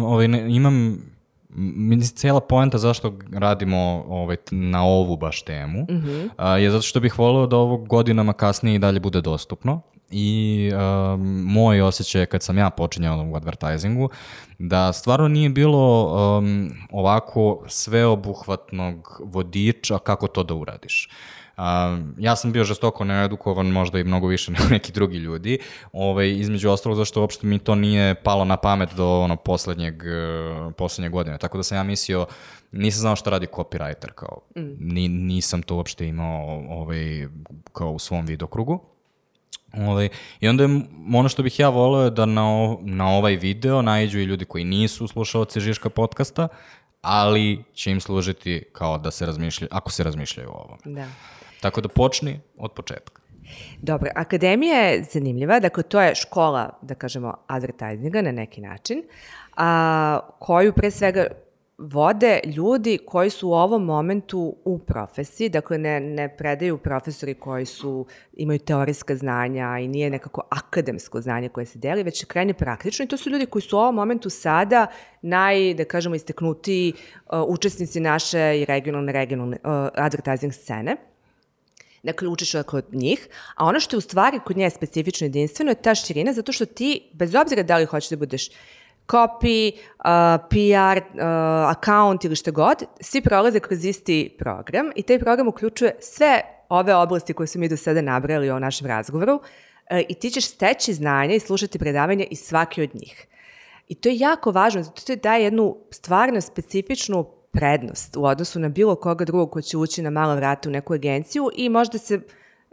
ovaj, 0.03 0.27
ne, 0.27 0.55
imam 0.55 0.97
mislim, 1.57 2.17
cijela 2.17 2.39
poenta 2.39 2.77
zašto 2.77 3.13
radimo 3.33 4.05
ovaj, 4.07 4.37
na 4.51 4.85
ovu 4.85 5.17
baš 5.17 5.41
temu 5.41 5.81
mm 5.81 5.93
-hmm. 5.93 6.29
a, 6.37 6.57
je 6.57 6.71
zato 6.71 6.81
što 6.81 6.99
bih 6.99 7.19
volio 7.19 7.47
da 7.47 7.57
ovo 7.57 7.77
godinama 7.77 8.33
kasnije 8.33 8.75
i 8.75 8.79
dalje 8.79 8.99
bude 8.99 9.21
dostupno 9.21 9.81
i 10.11 10.71
um, 10.73 11.43
moj 11.43 11.81
osjećaj 11.81 12.25
kad 12.25 12.43
sam 12.43 12.57
ja 12.57 12.69
počinjao 12.69 13.27
u 13.31 13.35
advertisingu, 13.35 14.09
da 14.59 14.93
stvarno 14.93 15.27
nije 15.27 15.49
bilo 15.49 16.05
um, 16.37 16.71
ovako 16.91 17.63
sveobuhvatnog 17.67 19.21
vodiča 19.23 19.99
kako 19.99 20.27
to 20.27 20.43
da 20.43 20.53
uradiš. 20.53 21.09
Um, 21.57 22.15
ja 22.17 22.35
sam 22.35 22.51
bio 22.51 22.63
žestoko 22.63 23.03
needukovan, 23.03 23.67
možda 23.67 23.99
i 23.99 24.03
mnogo 24.03 24.27
više 24.27 24.51
nego 24.59 24.65
neki 24.69 24.91
drugi 24.91 25.17
ljudi, 25.17 25.59
ovaj, 25.93 26.29
između 26.29 26.69
ostalo 26.69 26.95
zašto 26.95 27.21
uopšte 27.21 27.47
mi 27.47 27.59
to 27.59 27.75
nije 27.75 28.15
palo 28.15 28.45
na 28.45 28.57
pamet 28.57 28.89
do 28.95 29.19
ono 29.19 29.35
poslednjeg, 29.35 29.95
uh, 29.95 30.73
poslednjeg 30.73 31.11
godine. 31.11 31.37
Tako 31.37 31.57
da 31.57 31.63
sam 31.63 31.77
ja 31.77 31.83
mislio, 31.83 32.25
nisam 32.71 33.01
znao 33.01 33.15
šta 33.15 33.29
radi 33.29 33.47
copywriter, 33.47 34.11
kao, 34.15 34.41
mm. 34.57 34.93
ni, 34.93 35.07
nisam 35.07 35.61
to 35.61 35.75
uopšte 35.75 36.07
imao 36.07 36.63
ovaj, 36.69 37.27
kao 37.73 37.91
u 37.91 37.99
svom 37.99 38.25
vidokrugu. 38.25 38.94
Ovaj, 39.77 40.09
I 40.39 40.47
onda 40.47 40.63
je, 40.63 40.69
ono 41.13 41.29
što 41.29 41.43
bih 41.43 41.59
ja 41.59 41.69
voleo 41.69 42.03
je 42.03 42.09
da 42.09 42.25
na, 42.25 42.47
o, 42.47 42.79
na 42.81 43.09
ovaj 43.09 43.35
video 43.35 43.81
najđu 43.81 44.19
i 44.19 44.23
ljudi 44.23 44.45
koji 44.45 44.63
nisu 44.63 45.07
slušalci 45.07 45.59
Žiška 45.59 45.89
podcasta, 45.89 46.47
ali 47.01 47.63
će 47.73 47.91
im 47.91 47.99
služiti 47.99 48.63
kao 48.73 48.97
da 48.97 49.11
se 49.11 49.25
razmišljaju, 49.25 49.69
ako 49.71 49.91
se 49.91 50.03
razmišljaju 50.03 50.49
o 50.49 50.53
ovom. 50.53 50.77
Da. 50.85 51.07
Tako 51.61 51.81
da 51.81 51.89
počni 51.89 52.39
od 52.57 52.71
početka. 52.71 53.21
Dobro, 53.81 54.09
akademija 54.15 54.77
je 54.77 55.03
zanimljiva, 55.03 55.59
dakle 55.59 55.83
to 55.83 56.01
je 56.01 56.15
škola, 56.15 56.69
da 56.81 56.95
kažemo, 56.95 57.33
advertisinga 57.47 58.21
na 58.21 58.31
neki 58.31 58.61
način, 58.61 59.03
a, 59.57 60.19
koju 60.39 60.73
pre 60.73 60.91
svega 60.91 61.27
vode 61.77 62.39
ljudi 62.45 62.99
koji 63.05 63.29
su 63.29 63.49
u 63.49 63.53
ovom 63.53 63.83
momentu 63.85 64.55
u 64.65 64.79
profesiji, 64.79 65.49
dakle 65.49 65.77
ne, 65.77 65.99
ne 65.99 66.37
predaju 66.37 66.77
profesori 66.77 67.33
koji 67.33 67.65
su, 67.65 68.05
imaju 68.33 68.59
teorijska 68.59 69.15
znanja 69.15 69.79
i 69.79 69.87
nije 69.87 70.09
nekako 70.09 70.41
akademsko 70.49 71.21
znanje 71.21 71.49
koje 71.49 71.65
se 71.65 71.79
deli, 71.79 72.03
već 72.03 72.25
krajne 72.25 72.53
praktično 72.53 73.05
i 73.05 73.07
to 73.07 73.17
su 73.17 73.29
ljudi 73.29 73.45
koji 73.45 73.61
su 73.61 73.77
u 73.77 73.79
ovom 73.79 73.95
momentu 73.95 74.29
sada 74.29 74.87
naj, 75.21 75.73
da 75.73 75.85
kažemo, 75.85 76.15
isteknutiji 76.15 76.93
uh, 76.93 77.41
učesnici 77.47 77.99
naše 77.99 78.59
i 78.61 78.65
regionalne, 78.65 79.11
regionalne 79.11 79.57
uh, 79.63 79.71
advertising 79.93 80.53
scene. 80.53 80.95
Dakle, 82.03 82.27
učiš 82.27 82.55
od 82.55 82.85
njih, 82.91 83.27
a 83.55 83.65
ono 83.65 83.79
što 83.79 83.95
je 83.95 83.97
u 83.97 84.01
stvari 84.01 84.39
kod 84.45 84.57
nje 84.57 84.69
specifično 84.69 85.25
jedinstveno 85.25 85.71
je 85.71 85.81
ta 85.81 85.95
širina, 85.95 86.33
zato 86.33 86.51
što 86.51 86.65
ti, 86.65 87.09
bez 87.13 87.35
obzira 87.35 87.63
da 87.63 87.77
li 87.77 87.85
hoćeš 87.85 88.09
da 88.09 88.15
budeš 88.15 88.49
copy, 89.07 89.71
uh, 89.73 90.47
PR, 90.49 91.01
uh, 91.13 91.21
account 91.69 92.25
ili 92.25 92.35
što 92.35 92.51
god, 92.51 92.83
svi 93.01 93.21
prolaze 93.21 93.59
kroz 93.59 93.85
isti 93.85 94.35
program 94.39 94.91
i 94.95 95.03
taj 95.03 95.19
program 95.19 95.47
uključuje 95.47 95.95
sve 95.99 96.41
ove 96.69 96.95
oblasti 96.95 97.33
koje 97.33 97.47
smo 97.47 97.59
mi 97.59 97.69
do 97.69 97.77
sada 97.77 98.01
nabrali 98.01 98.49
o 98.49 98.59
našem 98.59 98.87
razgovoru 98.87 99.33
uh, 99.33 99.99
i 100.09 100.13
ti 100.13 100.29
ćeš 100.29 100.45
steći 100.45 100.93
znanje 100.93 101.35
i 101.35 101.39
slušati 101.39 101.79
predavanje 101.79 102.27
iz 102.31 102.39
svake 102.39 102.83
od 102.83 102.95
njih. 102.95 103.27
I 103.87 103.95
to 103.95 104.09
je 104.09 104.17
jako 104.17 104.51
važno, 104.51 104.83
zato 104.83 105.01
to 105.01 105.15
daje 105.15 105.43
jednu 105.43 105.77
stvarno 105.91 106.41
specifičnu 106.41 107.25
prednost 107.51 108.17
u 108.17 108.25
odnosu 108.25 108.59
na 108.59 108.69
bilo 108.69 108.95
koga 108.95 109.25
drugog 109.25 109.51
ko 109.51 109.61
će 109.61 109.77
ući 109.77 110.01
na 110.01 110.09
malo 110.09 110.35
vrata 110.35 110.69
u 110.69 110.71
neku 110.71 110.93
agenciju 110.93 111.49
i 111.55 111.69
možda 111.69 111.97
se 111.97 112.19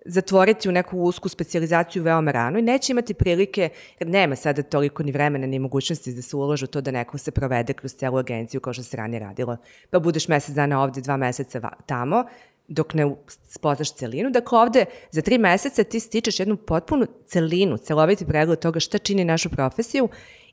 zatvoriti 0.05 0.68
u 0.68 0.72
neku 0.72 0.98
usku 0.98 1.28
specializaciju 1.28 2.03
veoma 2.03 2.30
rano 2.30 2.59
i 2.59 2.62
neće 2.62 2.92
imati 2.92 3.14
prilike, 3.14 3.68
jer 4.00 4.09
nema 4.09 4.36
sada 4.36 4.62
toliko 4.62 5.03
ni 5.03 5.12
vremena 5.12 5.46
ni 5.46 5.59
mogućnosti 5.59 6.12
da 6.12 6.22
se 6.22 6.36
uložu 6.36 6.66
to 6.66 6.80
da 6.80 6.90
neko 6.90 7.18
se 7.18 7.30
provede 7.30 7.72
kroz 7.72 7.94
celu 7.94 8.18
agenciju 8.18 8.61
kao 8.61 8.72
što 8.72 8.82
se 8.82 8.96
ranije 8.96 9.20
radilo. 9.20 9.57
Pa 9.90 9.98
budeš 9.98 10.28
mesec 10.28 10.55
dana 10.55 10.82
ovde, 10.82 11.00
dva 11.00 11.16
meseca 11.16 11.70
tamo, 11.86 12.24
dok 12.68 12.94
ne 12.94 13.14
spoznaš 13.26 13.94
celinu. 13.94 14.30
Dakle, 14.30 14.59
ovde 14.59 14.84
za 15.11 15.22
tri 15.22 15.38
meseca 15.38 15.84
ti 15.84 16.00
stičeš 16.00 16.40
jednu 16.40 16.57
potpunu 16.57 17.07
celinu, 17.26 17.78
celoviti 17.78 18.26
pregled 18.26 18.59
toga 18.59 18.80
šta 18.80 18.98
čini 18.98 19.24
našu 19.24 19.50
profesiju 19.50 20.09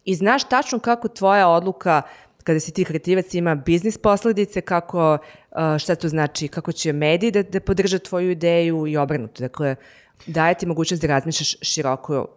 i 0.05 0.15
znaš 0.15 0.49
tačno 0.49 0.79
kako 0.79 1.07
tvoja 1.07 1.47
odluka 1.47 2.01
kada 2.43 2.59
si 2.59 2.73
ti 2.73 2.85
kreativac 2.85 3.33
ima 3.33 3.55
biznis 3.55 3.97
posledice, 3.97 4.61
kako, 4.61 5.17
šta 5.79 5.95
to 5.95 6.09
znači, 6.09 6.47
kako 6.47 6.71
će 6.71 6.93
mediji 6.93 7.31
da, 7.31 7.43
da 7.43 7.59
podrža 7.59 7.99
tvoju 7.99 8.31
ideju 8.31 8.87
i 8.87 8.97
obrnuto. 8.97 9.43
Dakle, 9.43 9.75
daje 10.27 10.57
ti 10.57 10.65
mogućnost 10.65 11.01
da 11.01 11.07
razmišljaš 11.07 11.55
široko 11.61 12.27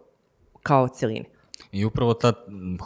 kao 0.63 0.87
celini. 0.87 1.25
I 1.71 1.85
upravo 1.85 2.13
ta 2.13 2.33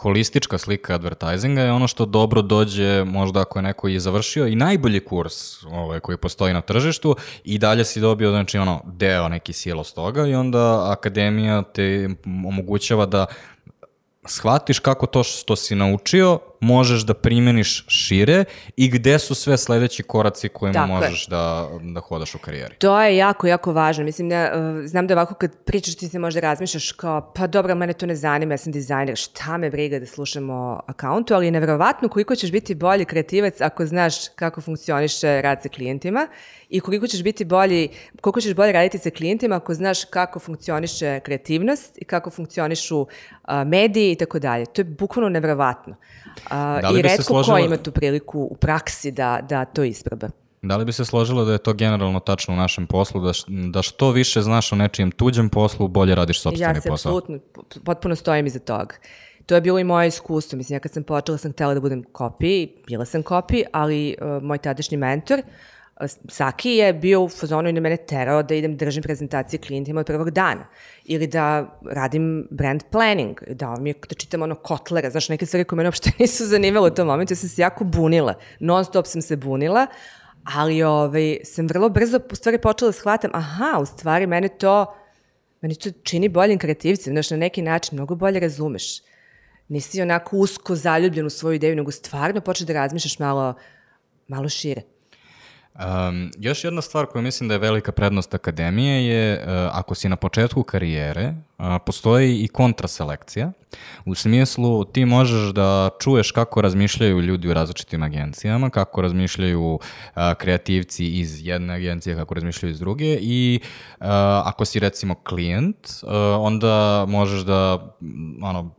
holistička 0.02 0.58
slika 0.58 0.94
advertisinga 0.94 1.62
je 1.62 1.72
ono 1.72 1.88
što 1.88 2.06
dobro 2.06 2.42
dođe 2.42 3.04
možda 3.04 3.40
ako 3.40 3.58
je 3.58 3.62
neko 3.62 3.88
i 3.88 4.00
završio 4.00 4.46
i 4.46 4.54
najbolji 4.54 5.00
kurs 5.00 5.62
ovaj, 5.64 6.00
koji 6.00 6.18
postoji 6.18 6.54
na 6.54 6.60
tržištu 6.60 7.16
i 7.44 7.58
dalje 7.58 7.84
si 7.84 8.00
dobio 8.00 8.30
znači 8.30 8.58
ono 8.58 8.80
deo 8.84 9.28
neki 9.28 9.52
silos 9.52 9.92
toga 9.92 10.26
i 10.26 10.34
onda 10.34 10.92
akademija 10.92 11.62
te 11.62 12.08
omogućava 12.46 13.06
da 13.06 13.26
shvatiš 14.26 14.78
kako 14.78 15.06
to 15.06 15.22
što 15.22 15.56
si 15.56 15.74
naučio 15.74 16.38
možeš 16.60 17.00
da 17.06 17.14
primeniš 17.14 17.84
šire 17.88 18.44
i 18.76 18.88
gde 18.88 19.18
su 19.18 19.34
sve 19.34 19.56
sledeći 19.56 20.02
koraci 20.02 20.48
kojima 20.48 20.74
Tako 20.74 20.92
možeš 20.92 21.26
da, 21.26 21.68
da 21.82 22.00
hodaš 22.00 22.34
u 22.34 22.38
karijeri. 22.38 22.74
To 22.78 23.02
je 23.02 23.16
jako, 23.16 23.46
jako 23.46 23.72
važno. 23.72 24.04
Mislim, 24.04 24.28
da, 24.28 24.52
uh, 24.54 24.86
znam 24.86 25.06
da 25.06 25.14
ovako 25.14 25.34
kad 25.34 25.56
pričaš 25.64 25.94
ti 25.94 26.08
se 26.08 26.18
možda 26.18 26.40
razmišljaš 26.40 26.92
kao, 26.92 27.32
pa 27.34 27.46
dobro, 27.46 27.74
mene 27.74 27.92
to 27.92 28.06
ne 28.06 28.14
zanima, 28.14 28.54
ja 28.54 28.58
sam 28.58 28.72
dizajner, 28.72 29.16
šta 29.16 29.56
me 29.56 29.70
briga 29.70 29.98
da 29.98 30.06
slušam 30.06 30.50
o 30.50 30.80
akauntu, 30.86 31.34
ali 31.34 31.46
je 31.46 31.50
nevjerovatno 31.50 32.08
koliko 32.08 32.34
ćeš 32.36 32.52
biti 32.52 32.74
bolji 32.74 33.04
kreativac 33.04 33.60
ako 33.60 33.86
znaš 33.86 34.14
kako 34.28 34.60
funkcioniše 34.60 35.42
rad 35.42 35.62
sa 35.62 35.68
klijentima 35.68 36.28
i 36.68 36.80
koliko 36.80 37.06
ćeš 37.06 37.22
biti 37.22 37.44
bolji, 37.44 37.88
koliko 38.20 38.40
ćeš 38.40 38.54
bolje 38.54 38.72
raditi 38.72 38.98
sa 38.98 39.10
klijentima 39.10 39.56
ako 39.56 39.74
znaš 39.74 40.04
kako 40.04 40.38
funkcioniše 40.38 41.20
kreativnost 41.20 41.98
i 41.98 42.04
kako 42.04 42.30
funkcionišu 42.30 43.00
uh, 43.00 43.08
mediji 43.66 44.12
i 44.12 44.16
tako 44.16 44.38
dalje. 44.38 44.66
To 44.66 44.80
je 44.80 44.84
bukvalno 44.84 45.28
nevjerovatno. 45.28 45.96
Uh, 46.50 46.82
da 46.82 46.90
I 46.98 47.02
redko 47.02 47.22
složila... 47.22 47.58
ko 47.58 47.64
ima 47.64 47.76
tu 47.76 47.92
priliku 47.92 48.40
u 48.40 48.56
praksi 48.56 49.10
da, 49.10 49.40
da 49.48 49.64
to 49.64 49.84
isproba. 49.84 50.28
Da 50.62 50.76
li 50.76 50.84
bi 50.84 50.92
se 50.92 51.04
složilo 51.04 51.44
da 51.44 51.52
je 51.52 51.58
to 51.58 51.72
generalno 51.72 52.20
tačno 52.20 52.54
u 52.54 52.56
našem 52.56 52.86
poslu, 52.86 53.20
da, 53.20 53.32
da 53.48 53.82
što 53.82 54.10
više 54.10 54.42
znaš 54.42 54.72
o 54.72 54.76
nečijem 54.76 55.10
tuđem 55.10 55.48
poslu, 55.48 55.88
bolje 55.88 56.14
radiš 56.14 56.40
sobstveni 56.40 56.74
posao? 56.74 56.92
Ja 56.92 56.96
se 56.96 57.08
apsolutno, 57.08 57.38
potpuno 57.84 58.16
stojim 58.16 58.46
iza 58.46 58.58
toga. 58.58 58.94
To 59.46 59.54
je 59.54 59.60
bilo 59.60 59.78
i 59.78 59.84
moje 59.84 60.08
iskustvo. 60.08 60.56
Mislim, 60.56 60.76
ja 60.76 60.80
kad 60.80 60.92
sam 60.92 61.02
počela 61.02 61.38
sam 61.38 61.52
htela 61.52 61.74
da 61.74 61.80
budem 61.80 62.02
kopi, 62.12 62.68
bila 62.86 63.04
sam 63.04 63.22
kopi, 63.22 63.62
ali 63.72 64.16
uh, 64.20 64.42
moj 64.42 64.58
tadašnji 64.58 64.96
mentor, 64.96 65.38
uh, 65.38 65.44
Saki 66.28 66.70
je 66.70 66.92
bio 66.92 67.22
u 67.22 67.28
fazonu 67.28 67.68
i 67.68 67.72
na 67.72 67.80
mene 67.80 67.96
terao 67.96 68.42
da 68.42 68.54
idem 68.54 68.76
držim 68.76 69.02
prezentacije 69.02 69.60
klijentima 69.60 70.00
od 70.00 70.06
prvog 70.06 70.30
dana. 70.30 70.66
Ili 71.04 71.26
da 71.26 71.78
radim 71.90 72.48
brand 72.50 72.82
planning, 72.90 73.42
da 73.50 73.76
mi 73.80 73.90
je, 73.90 73.94
da 74.08 74.14
čitam 74.14 74.42
ono 74.42 74.54
kotlera, 74.54 75.10
znaš, 75.10 75.28
neke 75.28 75.46
stvari 75.46 75.64
koje 75.64 75.76
mene 75.76 75.88
uopšte 75.88 76.10
nisu 76.18 76.46
zanimale 76.46 76.90
u 76.90 76.94
tom 76.94 77.06
momentu, 77.06 77.32
ja 77.32 77.36
sam 77.36 77.48
se 77.48 77.62
jako 77.62 77.84
bunila. 77.84 78.34
Non 78.60 78.84
stop 78.84 79.06
sam 79.06 79.22
se 79.22 79.36
bunila, 79.36 79.86
ali 80.44 80.82
ovaj, 80.82 81.38
sam 81.44 81.66
vrlo 81.66 81.88
brzo 81.88 82.20
u 82.32 82.34
stvari 82.34 82.58
počela 82.58 82.88
da 82.88 82.92
shvatam, 82.92 83.30
aha, 83.34 83.78
u 83.80 83.86
stvari 83.86 84.26
mene 84.26 84.48
to, 84.48 84.94
mene 85.60 85.74
to 85.74 85.90
čini 86.02 86.28
boljim 86.28 86.58
kreativcem, 86.58 87.12
znaš, 87.12 87.30
na 87.30 87.36
neki 87.36 87.62
način 87.62 87.96
mnogo 87.96 88.14
bolje 88.14 88.40
razumeš. 88.40 89.00
Nisi 89.68 90.02
onako 90.02 90.36
usko 90.36 90.74
zaljubljen 90.74 91.26
u 91.26 91.30
svoju 91.30 91.54
ideju, 91.54 91.76
nego 91.76 91.90
stvarno 91.90 92.40
počeš 92.40 92.66
da 92.66 92.72
razmišljaš 92.72 93.18
malo, 93.18 93.54
malo 94.28 94.48
šire. 94.48 94.82
Um, 95.78 96.30
još 96.38 96.64
jedna 96.64 96.82
stvar 96.82 97.06
koju 97.06 97.22
mislim 97.22 97.48
da 97.48 97.54
je 97.54 97.58
velika 97.58 97.92
prednost 97.92 98.34
akademije 98.34 99.06
je 99.06 99.38
uh, 99.38 99.48
ako 99.72 99.94
si 99.94 100.08
na 100.08 100.16
početku 100.16 100.62
karijere, 100.62 101.34
uh, 101.58 101.64
postoji 101.86 102.36
i 102.36 102.48
kontraselekcija. 102.48 103.52
U 104.04 104.14
smislu 104.14 104.84
ti 104.84 105.04
možeš 105.04 105.52
da 105.54 105.90
čuješ 106.00 106.30
kako 106.30 106.60
razmišljaju 106.60 107.20
ljudi 107.20 107.48
u 107.48 107.54
različitim 107.54 108.02
agencijama, 108.02 108.70
kako 108.70 109.02
razmišljaju 109.02 109.74
uh, 109.74 109.80
kreativci 110.38 111.06
iz 111.06 111.46
jedne 111.46 111.74
agencije, 111.74 112.16
kako 112.16 112.34
razmišljaju 112.34 112.70
iz 112.70 112.78
druge 112.78 113.18
i 113.20 113.60
uh, 113.62 114.06
ako 114.44 114.64
si 114.64 114.78
recimo 114.78 115.14
klijent, 115.14 115.76
uh, 116.02 116.10
onda 116.38 117.04
možeš 117.08 117.40
da 117.40 117.94
ono, 118.42 118.74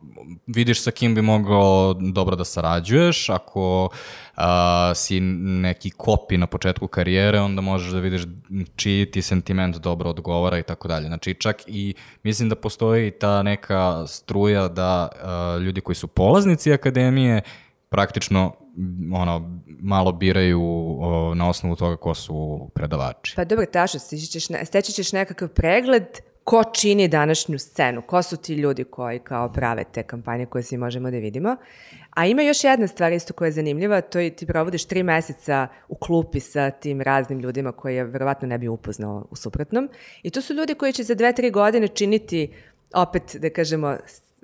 vidiš 0.47 0.83
sa 0.83 0.91
kim 0.91 1.15
bi 1.15 1.21
mogao 1.21 1.93
dobro 1.93 2.35
da 2.35 2.45
sarađuješ, 2.45 3.29
ako 3.29 3.85
uh, 3.85 3.97
si 4.95 5.19
neki 5.19 5.89
kopi 5.89 6.37
na 6.37 6.47
početku 6.47 6.87
karijere, 6.87 7.39
onda 7.39 7.61
možeš 7.61 7.91
da 7.91 7.99
vidiš 7.99 8.21
čiji 8.75 9.11
ti 9.11 9.21
sentiment 9.21 9.77
dobro 9.77 10.09
odgovara 10.09 10.59
i 10.59 10.63
tako 10.63 10.87
dalje. 10.87 11.07
Znači 11.07 11.33
čak 11.33 11.61
i 11.67 11.93
mislim 12.23 12.49
da 12.49 12.55
postoji 12.55 13.11
ta 13.11 13.43
neka 13.43 14.07
struja 14.07 14.67
da 14.67 15.07
uh, 15.13 15.61
ljudi 15.61 15.81
koji 15.81 15.95
su 15.95 16.07
polaznici 16.07 16.73
akademije 16.73 17.41
praktično 17.89 18.53
ono, 19.13 19.61
malo 19.79 20.11
biraju 20.11 20.61
o, 21.01 21.33
na 21.35 21.49
osnovu 21.49 21.75
toga 21.75 21.95
ko 21.95 22.13
su 22.13 22.69
predavači. 22.73 23.33
Pa 23.35 23.45
dobro, 23.45 23.65
ne, 24.49 24.65
steći 24.65 24.91
ćeš 24.91 25.11
nekakav 25.11 25.47
pregled 25.47 26.03
ko 26.43 26.63
čini 26.73 27.07
današnju 27.07 27.59
scenu, 27.59 28.01
ko 28.01 28.21
su 28.21 28.37
ti 28.37 28.53
ljudi 28.53 28.83
koji 28.83 29.19
kao 29.19 29.53
prave 29.53 29.83
te 29.83 30.03
kampanje 30.03 30.45
koje 30.45 30.63
svi 30.63 30.77
možemo 30.77 31.11
da 31.11 31.17
vidimo. 31.17 31.55
A 32.19 32.25
ima 32.25 32.41
još 32.41 32.63
jedna 32.63 32.87
stvar 32.87 33.11
isto 33.11 33.33
koja 33.33 33.45
je 33.45 33.51
zanimljiva, 33.51 34.01
to 34.01 34.19
je 34.19 34.29
ti 34.29 34.45
provodiš 34.45 34.85
tri 34.85 35.03
meseca 35.03 35.67
u 35.87 35.95
klupi 35.95 36.39
sa 36.39 36.71
tim 36.71 37.01
raznim 37.01 37.39
ljudima 37.39 37.71
koje 37.71 37.95
je 37.95 38.03
verovatno 38.03 38.47
ne 38.47 38.57
bi 38.57 38.67
upoznao 38.67 39.27
u 39.31 39.35
suprotnom. 39.35 39.89
I 40.23 40.29
to 40.29 40.41
su 40.41 40.53
ljudi 40.53 40.73
koji 40.73 40.93
će 40.93 41.03
za 41.03 41.15
dve, 41.15 41.33
tri 41.33 41.51
godine 41.51 41.87
činiti 41.87 42.53
opet, 42.93 43.35
da 43.35 43.49
kažemo, 43.49 43.97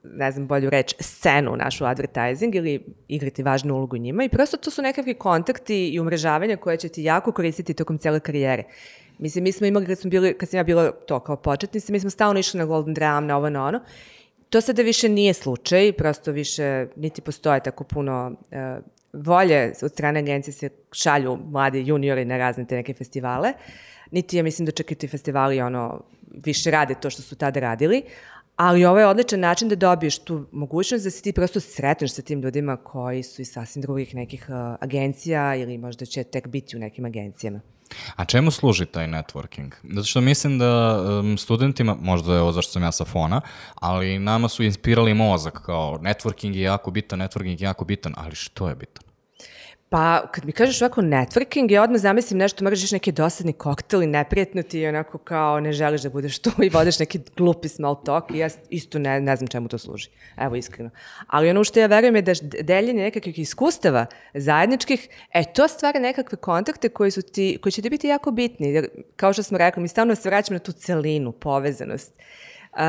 ne 0.04 0.32
znam 0.32 0.48
bolju 0.48 0.70
reč, 0.70 0.96
scenu 1.00 1.56
našu 1.56 1.86
advertising 1.86 2.56
ili 2.56 2.86
igrati 3.08 3.44
važnu 3.44 3.76
ulogu 3.76 3.98
njima 3.98 4.24
i 4.24 4.30
prosto 4.30 4.58
to 4.58 4.72
su 4.72 4.82
nekakvi 4.82 5.14
kontakti 5.14 5.90
i 5.90 6.00
umrežavanja 6.00 6.58
koje 6.58 6.78
će 6.78 6.90
ti 6.90 7.04
jako 7.04 7.32
koristiti 7.32 7.74
tokom 7.74 7.98
cele 7.98 8.20
karijere. 8.20 8.64
Mislim, 9.18 9.44
mi 9.44 9.52
smo 9.52 9.68
imali, 9.68 9.86
kad, 9.86 10.00
smo 10.00 10.10
bili, 10.10 10.38
kad 10.38 10.50
sam 10.50 10.58
ja 10.58 10.64
bila 10.64 10.92
to 10.92 11.20
kao 11.20 11.36
početnica, 11.36 11.92
mi 11.92 12.00
smo 12.00 12.10
stalno 12.10 12.40
išli 12.40 12.58
na 12.58 12.66
Golden 12.66 12.94
Drum, 12.94 13.28
na 13.28 13.38
ovo, 13.38 13.50
na 13.50 13.66
ono. 13.66 13.80
To 14.50 14.62
sada 14.62 14.82
više 14.82 15.10
nije 15.10 15.34
slučaj, 15.34 15.94
prosto 15.94 16.32
više 16.32 16.88
niti 16.96 17.22
postoje 17.22 17.60
tako 17.60 17.84
puno 17.84 18.32
uh, 18.32 18.84
volje 19.14 19.74
od 19.82 19.92
strane 19.92 20.20
agencije 20.20 20.54
se 20.54 20.70
šalju 20.92 21.38
mladi 21.52 21.84
juniori 21.88 22.26
na 22.26 22.38
razne 22.38 22.66
te 22.66 22.76
neke 22.76 22.94
festivale. 22.94 23.54
Niti 24.12 24.38
je, 24.38 24.44
mislim, 24.44 24.66
da 24.66 24.72
čak 24.72 24.92
i 24.92 24.96
ti 24.96 25.08
festivali 25.08 25.62
ono, 25.62 26.04
više 26.46 26.72
rade 26.72 26.96
to 27.02 27.10
što 27.10 27.22
su 27.22 27.36
tada 27.36 27.60
radili, 27.60 28.04
ali 28.56 28.86
ovo 28.86 29.00
je 29.00 29.08
odličan 29.08 29.40
način 29.40 29.70
da 29.70 29.76
dobiješ 29.76 30.20
tu 30.20 30.46
mogućnost 30.52 31.04
da 31.04 31.12
se 31.12 31.22
ti 31.22 31.34
prosto 31.34 31.60
sretneš 31.60 32.14
sa 32.14 32.22
tim 32.22 32.42
ljudima 32.42 32.78
koji 32.78 33.24
su 33.24 33.42
iz 33.42 33.52
sasvim 33.52 33.82
drugih 33.82 34.16
nekih 34.16 34.46
uh, 34.50 34.56
agencija 34.80 35.56
ili 35.56 35.78
možda 35.78 36.06
će 36.06 36.24
tek 36.24 36.48
biti 36.48 36.78
u 36.78 36.80
nekim 36.80 37.06
agencijama. 37.06 37.62
A 38.16 38.26
čemu 38.26 38.52
služi 38.52 38.86
taj 38.86 39.08
networking? 39.08 39.72
Zato 39.84 40.08
što 40.08 40.22
mislim 40.22 40.60
da 40.60 41.02
um, 41.02 41.38
studentima, 41.38 41.96
možda 42.02 42.34
je 42.34 42.42
ovo 42.42 42.52
zašto 42.52 42.72
sam 42.72 42.84
ja 42.84 42.92
sa 42.92 43.06
fona, 43.06 43.42
ali 43.76 44.20
nama 44.20 44.48
su 44.48 44.64
inspirali 44.64 45.14
mozak 45.14 45.62
kao 45.66 45.98
networking 46.02 46.56
je 46.56 46.62
jako 46.62 46.92
bitan, 46.92 47.20
networking 47.20 47.62
je 47.62 47.66
jako 47.66 47.86
bitan, 47.86 48.14
ali 48.18 48.36
što 48.36 48.70
je 48.70 48.76
bitan? 48.76 49.05
Pa, 49.96 50.28
kad 50.32 50.46
mi 50.46 50.52
kažeš 50.52 50.82
ovako 50.82 51.02
networking, 51.02 51.72
ja 51.72 51.84
odmah 51.84 52.02
zamislim 52.02 52.40
nešto, 52.40 52.64
mržiš 52.64 52.92
neki 52.92 53.12
dosadni 53.12 53.54
koktel 53.54 54.04
i 54.04 54.08
neprijatno 54.08 54.64
ti 54.64 54.80
i 54.80 54.88
onako 54.88 55.18
kao 55.18 55.60
ne 55.60 55.74
želiš 55.74 56.02
da 56.02 56.10
budeš 56.10 56.40
tu 56.40 56.52
i 56.64 56.70
vodiš 56.70 57.00
neki 57.00 57.20
glupi 57.38 57.68
small 57.68 58.04
talk 58.04 58.32
i 58.32 58.38
ja 58.38 58.50
isto 58.70 59.00
ne, 59.00 59.22
ne 59.22 59.36
znam 59.36 59.48
čemu 59.48 59.68
to 59.68 59.78
služi. 59.78 60.10
Evo, 60.38 60.56
iskreno. 60.56 60.90
Ali 61.28 61.50
ono 61.50 61.64
što 61.64 61.80
ja 61.80 61.88
verujem 61.88 62.16
je 62.16 62.22
da 62.22 62.34
deljenje 62.62 63.04
nekakvih 63.04 63.40
iskustava 63.40 64.06
zajedničkih, 64.34 65.10
e, 65.34 65.44
to 65.54 65.68
stvara 65.68 66.00
nekakve 66.00 66.38
kontakte 66.38 66.90
koji, 66.90 67.12
su 67.12 67.22
ti, 67.22 67.58
koji 67.62 67.72
će 67.72 67.82
ti 67.82 67.90
biti 67.90 68.08
jako 68.08 68.32
bitni. 68.32 68.74
Jer, 68.74 68.88
kao 69.16 69.34
što 69.34 69.44
smo 69.44 69.58
rekli, 69.58 69.82
mi 69.82 69.88
stalno 69.88 70.16
se 70.16 70.30
vraćamo 70.30 70.56
na 70.56 70.64
tu 70.64 70.72
celinu, 70.72 71.32
povezanost. 71.32 72.14
Uh, 72.74 72.80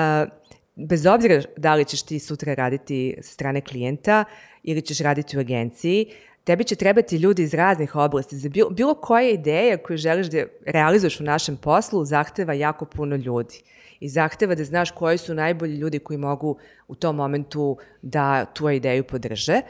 bez 0.74 1.07
obzira 1.07 1.42
da 1.57 1.74
li 1.74 1.84
ćeš 1.84 2.02
ti 2.02 2.18
sutra 2.18 2.54
raditi 2.54 3.16
sa 3.22 3.32
strane 3.32 3.61
klijenta 3.61 4.24
ili 4.62 4.82
ćeš 4.82 4.98
raditi 4.98 5.36
u 5.36 5.40
agenciji, 5.40 6.07
tebi 6.47 6.64
će 6.64 6.76
trebati 6.76 7.16
ljudi 7.16 7.42
iz 7.42 7.55
raznih 7.55 7.97
oblasti. 7.97 8.36
Za 8.36 8.49
bilo, 8.49 8.70
bilo 8.70 8.94
koja 8.94 9.30
ideja 9.30 9.76
koju 9.76 9.97
želiš 9.97 10.26
da 10.26 10.44
realizuješ 10.66 11.20
u 11.20 11.24
našem 11.24 11.57
poslu 11.57 12.05
zahteva 12.05 12.53
jako 12.53 12.84
puno 12.84 13.16
ljudi. 13.16 13.62
I 14.01 14.09
zahteva 14.09 14.55
da 14.55 14.64
znaš 14.64 14.90
koji 14.90 15.18
su 15.18 15.34
najbolji 15.34 15.76
ljudi 15.76 15.99
koji 15.99 16.18
mogu 16.18 16.57
u 16.88 16.94
tom 16.94 17.16
momentu 17.16 17.78
da 18.03 18.44
tu 18.44 18.70
ideju 18.70 19.05
podrže. 19.05 19.61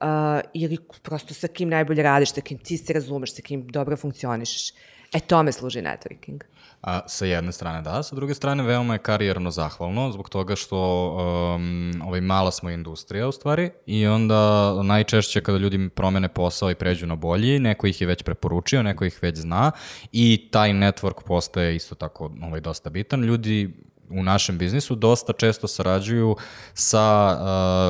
Uh, 0.00 0.06
ili 0.54 0.78
prosto 1.02 1.34
sa 1.34 1.48
kim 1.48 1.68
najbolje 1.68 2.02
radiš, 2.02 2.34
sa 2.34 2.40
kim 2.40 2.58
ti 2.58 2.76
se 2.76 2.92
razumeš, 2.92 3.34
sa 3.34 3.42
kim 3.42 3.68
dobro 3.68 3.96
funkcionišeš. 3.96 4.72
E 5.12 5.20
tome 5.20 5.52
služi 5.52 5.80
networking. 5.80 6.42
A, 6.82 7.00
sa 7.06 7.26
jedne 7.26 7.52
strane 7.52 7.82
da, 7.82 8.02
sa 8.02 8.14
druge 8.14 8.34
strane 8.34 8.62
veoma 8.62 8.92
je 8.94 8.98
karijerno 8.98 9.50
zahvalno 9.50 10.12
zbog 10.12 10.28
toga 10.28 10.56
što 10.56 11.08
um, 11.56 11.92
ovaj, 12.04 12.20
mala 12.20 12.50
smo 12.50 12.70
industrija 12.70 13.28
u 13.28 13.32
stvari 13.32 13.70
i 13.86 14.06
onda 14.06 14.72
najčešće 14.82 15.40
kada 15.40 15.58
ljudi 15.58 15.88
promene 15.88 16.28
posao 16.28 16.70
i 16.70 16.74
pređu 16.74 17.06
na 17.06 17.14
bolji, 17.16 17.58
neko 17.58 17.86
ih 17.86 18.00
je 18.00 18.06
već 18.06 18.22
preporučio, 18.22 18.82
neko 18.82 19.04
ih 19.04 19.18
već 19.22 19.36
zna 19.36 19.72
i 20.12 20.48
taj 20.52 20.70
network 20.70 21.22
postaje 21.26 21.76
isto 21.76 21.94
tako 21.94 22.30
ovaj, 22.42 22.60
dosta 22.60 22.90
bitan. 22.90 23.24
Ljudi 23.24 23.74
u 24.10 24.22
našem 24.22 24.58
biznisu 24.58 24.94
dosta 24.94 25.32
često 25.32 25.68
sarađuju 25.68 26.36
sa 26.74 27.36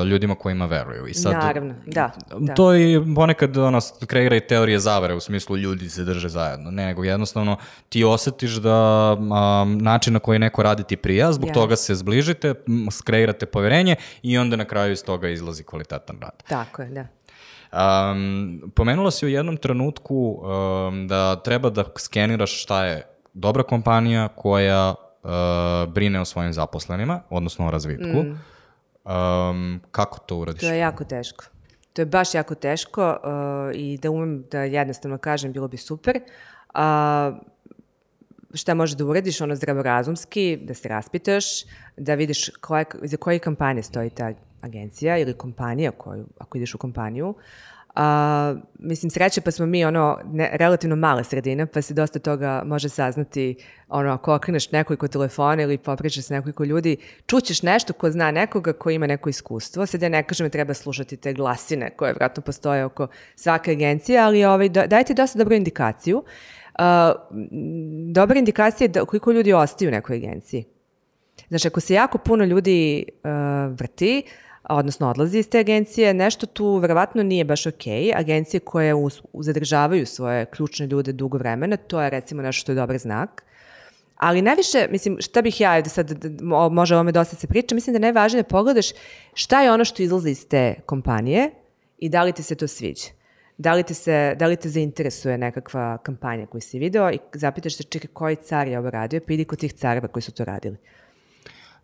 uh, 0.00 0.08
ljudima 0.08 0.34
kojima 0.34 0.66
veruju. 0.66 1.06
I 1.06 1.14
sad, 1.14 1.32
Naravno, 1.32 1.74
da, 1.86 2.10
da. 2.38 2.54
To 2.54 2.74
i 2.74 3.00
ponekad 3.14 3.56
ono, 3.56 3.80
kreira 4.06 4.36
i 4.36 4.46
teorije 4.46 4.78
zavere 4.78 5.14
u 5.14 5.20
smislu 5.20 5.56
ljudi 5.56 5.90
se 5.90 6.04
drže 6.04 6.28
zajedno. 6.28 6.70
Ne, 6.70 6.86
nego 6.86 7.04
jednostavno 7.04 7.56
ti 7.88 8.04
osetiš 8.04 8.52
da 8.52 9.12
um, 9.18 9.78
način 9.78 10.12
na 10.12 10.18
koji 10.18 10.38
neko 10.38 10.62
radi 10.62 10.84
ti 10.84 10.96
prija, 10.96 11.32
zbog 11.32 11.48
Yes. 11.48 11.54
toga 11.54 11.76
se 11.76 11.94
zbližite, 11.94 12.54
skreirate 12.92 13.46
poverenje 13.46 13.96
i 14.22 14.38
onda 14.38 14.56
na 14.56 14.64
kraju 14.64 14.92
iz 14.92 15.04
toga 15.04 15.28
izlazi 15.28 15.62
kvalitetan 15.62 16.16
rad. 16.20 16.42
Tako 16.48 16.82
je, 16.82 16.88
da. 16.88 17.06
Um, 17.72 18.72
pomenula 18.74 19.10
si 19.10 19.26
u 19.26 19.28
jednom 19.28 19.56
trenutku 19.56 20.42
um, 20.42 21.08
da 21.08 21.36
treba 21.36 21.70
da 21.70 21.84
skeniraš 21.96 22.62
šta 22.62 22.84
je 22.84 23.02
dobra 23.34 23.62
kompanija 23.62 24.28
koja 24.28 24.94
brine 25.88 26.20
o 26.20 26.24
svojim 26.24 26.52
zaposlenima, 26.52 27.20
odnosno 27.30 27.66
o 27.66 27.70
razvitku. 27.70 28.22
Mm. 28.22 28.38
Um, 29.04 29.80
kako 29.90 30.18
to 30.18 30.36
uradiš? 30.36 30.60
To 30.60 30.72
je 30.72 30.78
jako 30.78 31.04
teško. 31.04 31.44
To 31.92 32.02
je 32.02 32.06
baš 32.06 32.34
jako 32.34 32.54
teško 32.54 33.10
uh, 33.10 33.76
i 33.76 33.98
da 34.02 34.10
umem 34.10 34.44
da 34.50 34.62
jednostavno 34.62 35.18
kažem 35.18 35.52
bilo 35.52 35.68
bi 35.68 35.76
super. 35.76 36.20
A 36.74 37.32
šta 38.54 38.74
možeš 38.74 38.96
da 38.96 39.04
uradiš, 39.04 39.40
ono 39.40 39.54
zdravorazumski, 39.54 40.58
da 40.62 40.74
se 40.74 40.88
raspitaš, 40.88 41.44
da 41.96 42.14
vidiš 42.14 42.50
koje, 42.60 42.84
za 43.02 43.16
koje 43.16 43.38
kampanje 43.38 43.82
stoji 43.82 44.10
ta 44.10 44.32
agencija 44.60 45.18
ili 45.18 45.32
kompanija 45.32 45.90
koju, 45.90 46.26
ako 46.38 46.58
ideš 46.58 46.74
u 46.74 46.78
kompaniju. 46.78 47.34
A, 47.96 48.54
mislim, 48.78 49.10
sreće 49.10 49.40
pa 49.40 49.50
smo 49.50 49.66
mi 49.66 49.84
ono 49.84 50.18
ne, 50.32 50.50
relativno 50.52 50.96
mala 50.96 51.24
sredina, 51.24 51.66
pa 51.66 51.82
se 51.82 51.94
dosta 51.94 52.18
toga 52.18 52.62
može 52.66 52.88
saznati 52.88 53.56
ono, 53.88 54.12
ako 54.12 54.34
okreneš 54.34 54.70
nekoliko 54.72 55.08
telefona 55.08 55.62
ili 55.62 55.78
popričaš 55.78 56.24
s 56.24 56.30
nekoliko 56.30 56.64
ljudi, 56.64 56.96
čućeš 57.26 57.62
nešto 57.62 57.92
ko 57.92 58.10
zna 58.10 58.30
nekoga 58.30 58.72
ko 58.72 58.90
ima 58.90 59.06
neko 59.06 59.28
iskustvo. 59.28 59.86
Sad 59.86 60.02
ja 60.02 60.08
ne 60.08 60.22
kažem 60.22 60.44
da 60.44 60.50
treba 60.50 60.74
slušati 60.74 61.16
te 61.16 61.32
glasine 61.32 61.90
koje 61.90 62.12
vratno 62.12 62.42
postoje 62.42 62.84
oko 62.84 63.06
svake 63.36 63.70
agencije, 63.70 64.18
ali 64.18 64.44
ovaj, 64.44 64.68
da- 64.68 64.86
dajte 64.86 65.14
dosta 65.14 65.38
dobru 65.38 65.54
indikaciju. 65.54 66.16
Uh, 66.18 66.84
m, 67.30 68.12
dobra 68.12 68.38
indikacija 68.38 68.84
je 68.84 68.88
da 68.88 69.04
koliko 69.04 69.32
ljudi 69.32 69.52
ostaju 69.52 69.88
u 69.88 69.92
nekoj 69.92 70.16
agenciji. 70.16 70.64
Znači, 71.48 71.68
ako 71.68 71.80
se 71.80 71.94
jako 71.94 72.18
puno 72.18 72.44
ljudi 72.44 73.04
uh, 73.08 73.30
vrti, 73.76 74.22
odnosno 74.68 75.10
odlazi 75.10 75.38
iz 75.38 75.48
te 75.48 75.58
agencije, 75.58 76.14
nešto 76.14 76.46
tu 76.46 76.76
verovatno 76.76 77.22
nije 77.22 77.44
baš 77.44 77.66
ok. 77.66 77.86
Agencije 78.14 78.60
koje 78.60 78.94
us- 78.94 79.22
zadržavaju 79.34 80.06
svoje 80.06 80.46
ključne 80.46 80.86
ljude 80.86 81.12
dugo 81.12 81.38
vremena, 81.38 81.76
to 81.76 82.02
je 82.02 82.10
recimo 82.10 82.42
nešto 82.42 82.60
što 82.60 82.72
je 82.72 82.76
dobar 82.76 82.98
znak. 82.98 83.42
Ali 84.16 84.42
najviše, 84.42 84.88
mislim, 84.90 85.16
šta 85.20 85.42
bih 85.42 85.60
ja, 85.60 85.80
da 85.80 85.88
sad 85.88 86.10
mo- 86.40 86.68
može 86.72 86.94
o 86.94 86.98
ovome 86.98 87.12
dosta 87.12 87.36
se 87.36 87.46
priča, 87.46 87.74
mislim 87.74 87.92
da 87.92 87.96
je 87.96 88.12
najvažnije 88.12 88.42
da 88.42 88.48
pogledaš 88.48 88.86
šta 89.34 89.62
je 89.62 89.72
ono 89.72 89.84
što 89.84 90.02
izlazi 90.02 90.30
iz 90.30 90.48
te 90.48 90.74
kompanije 90.86 91.50
i 91.98 92.08
da 92.08 92.22
li 92.22 92.32
ti 92.32 92.42
se 92.42 92.54
to 92.54 92.68
sviđa. 92.68 93.06
Da 93.58 93.74
li 93.74 93.82
te, 93.82 93.94
se, 93.94 94.34
da 94.38 94.46
li 94.46 94.56
te 94.56 94.68
zainteresuje 94.68 95.38
nekakva 95.38 95.98
kampanja 95.98 96.46
koju 96.46 96.60
si 96.60 96.78
video 96.78 97.10
i 97.10 97.18
zapitaš 97.34 97.76
se 97.76 97.82
čekaj 97.82 98.08
koji 98.12 98.36
car 98.36 98.68
je 98.68 98.78
ovo 98.78 98.90
radio, 98.90 99.20
pa 99.26 99.32
idi 99.32 99.44
kod 99.44 99.58
tih 99.58 99.72
careva 99.72 100.08
koji 100.08 100.22
su 100.22 100.32
to 100.32 100.44
radili. 100.44 100.76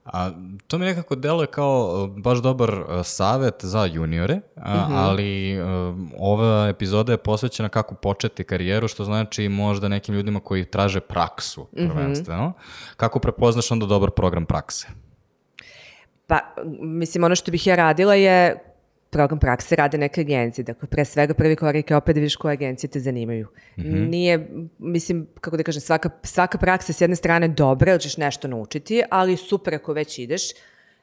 A, 0.04 0.30
to 0.66 0.78
mi 0.78 0.84
nekako 0.84 1.14
deluje 1.14 1.46
kao 1.46 2.04
uh, 2.04 2.22
baš 2.22 2.38
dobar 2.38 2.70
uh, 2.70 2.86
savet 3.04 3.54
za 3.60 3.84
juniore, 3.84 4.40
a, 4.56 4.86
ali 4.90 5.60
uh, 5.60 5.96
ova 6.18 6.68
epizoda 6.68 7.12
je 7.12 7.18
posvećena 7.18 7.68
kako 7.68 7.94
početi 7.94 8.44
karijeru, 8.44 8.88
što 8.88 9.04
znači 9.04 9.48
možda 9.48 9.88
nekim 9.88 10.14
ljudima 10.14 10.40
koji 10.40 10.64
traže 10.64 11.00
praksu 11.00 11.66
prvenstveno. 11.76 12.52
Kako 12.96 13.18
prepoznaš 13.18 13.70
onda 13.70 13.86
dobar 13.86 14.10
program 14.10 14.46
prakse? 14.46 14.88
Pa, 16.26 16.38
mislim, 16.80 17.24
ono 17.24 17.34
što 17.34 17.50
bih 17.50 17.66
ja 17.66 17.76
radila 17.76 18.14
je 18.14 18.71
program 19.12 19.38
prakse 19.38 19.76
rade 19.76 19.98
neke 19.98 20.20
agencije. 20.20 20.64
Dakle, 20.64 20.88
pre 20.88 21.04
svega 21.04 21.34
prvi 21.34 21.56
korak 21.56 21.90
je 21.90 21.96
opet 21.96 22.14
da 22.14 22.20
vidiš 22.20 22.36
koje 22.36 22.52
agencije 22.52 22.90
te 22.90 23.00
zanimaju. 23.00 23.48
Nije, 23.76 24.48
mislim, 24.78 25.26
kako 25.40 25.56
da 25.56 25.62
kažem, 25.62 25.80
svaka, 25.80 26.10
svaka 26.22 26.58
praksa 26.58 26.92
s 26.92 27.00
jedne 27.00 27.16
strane 27.16 27.48
dobra, 27.48 27.92
jer 27.92 28.00
ćeš 28.00 28.16
nešto 28.16 28.48
naučiti, 28.48 29.02
ali 29.10 29.36
super 29.36 29.74
ako 29.74 29.92
već 29.92 30.18
ideš, 30.18 30.42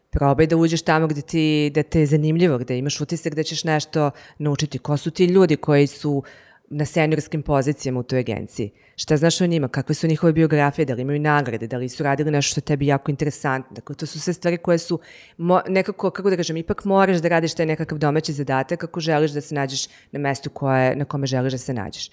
probaj 0.09 0.47
da 0.47 0.57
uđeš 0.57 0.81
tamo 0.81 1.07
gde 1.07 1.21
ti, 1.21 1.71
da 1.75 1.83
te 1.83 1.99
je 1.99 2.05
zanimljivo, 2.05 2.57
gde 2.57 2.77
imaš 2.77 3.01
utisak 3.01 3.35
da 3.35 3.43
ćeš 3.43 3.63
nešto 3.63 4.11
naučiti. 4.37 4.79
Ko 4.79 4.97
su 4.97 5.11
ti 5.11 5.25
ljudi 5.25 5.55
koji 5.55 5.87
su 5.87 6.23
na 6.69 6.85
seniorskim 6.85 7.41
pozicijama 7.41 7.99
u 7.99 8.03
toj 8.03 8.19
agenciji? 8.19 8.71
Šta 8.95 9.17
znaš 9.17 9.41
o 9.41 9.47
njima? 9.47 9.67
Kakve 9.67 9.95
su 9.95 10.07
njihove 10.07 10.33
biografije? 10.33 10.85
Da 10.85 10.93
li 10.93 11.01
imaju 11.01 11.19
nagrade? 11.19 11.67
Da 11.67 11.77
li 11.77 11.89
su 11.89 12.03
radili 12.03 12.31
nešto 12.31 12.51
što 12.51 12.59
je 12.59 12.65
tebi 12.65 12.87
jako 12.87 13.11
interesantno? 13.11 13.75
Dakle, 13.75 13.95
to 13.95 14.05
su 14.05 14.19
sve 14.19 14.33
stvari 14.33 14.57
koje 14.57 14.77
su 14.77 14.99
mo, 15.37 15.61
nekako, 15.67 16.09
kako 16.09 16.29
da 16.29 16.35
kažem, 16.35 16.57
ipak 16.57 16.85
moraš 16.85 17.17
da 17.17 17.27
radiš 17.27 17.53
taj 17.55 17.65
nekakav 17.65 17.97
domaći 17.97 18.33
zadatak 18.33 18.83
ako 18.83 18.99
želiš 18.99 19.31
da 19.31 19.41
se 19.41 19.55
nađeš 19.55 19.87
na 20.11 20.19
mestu 20.19 20.49
koje, 20.49 20.95
na 20.95 21.05
kome 21.05 21.27
želiš 21.27 21.51
da 21.51 21.57
se 21.57 21.73
nađeš. 21.73 22.09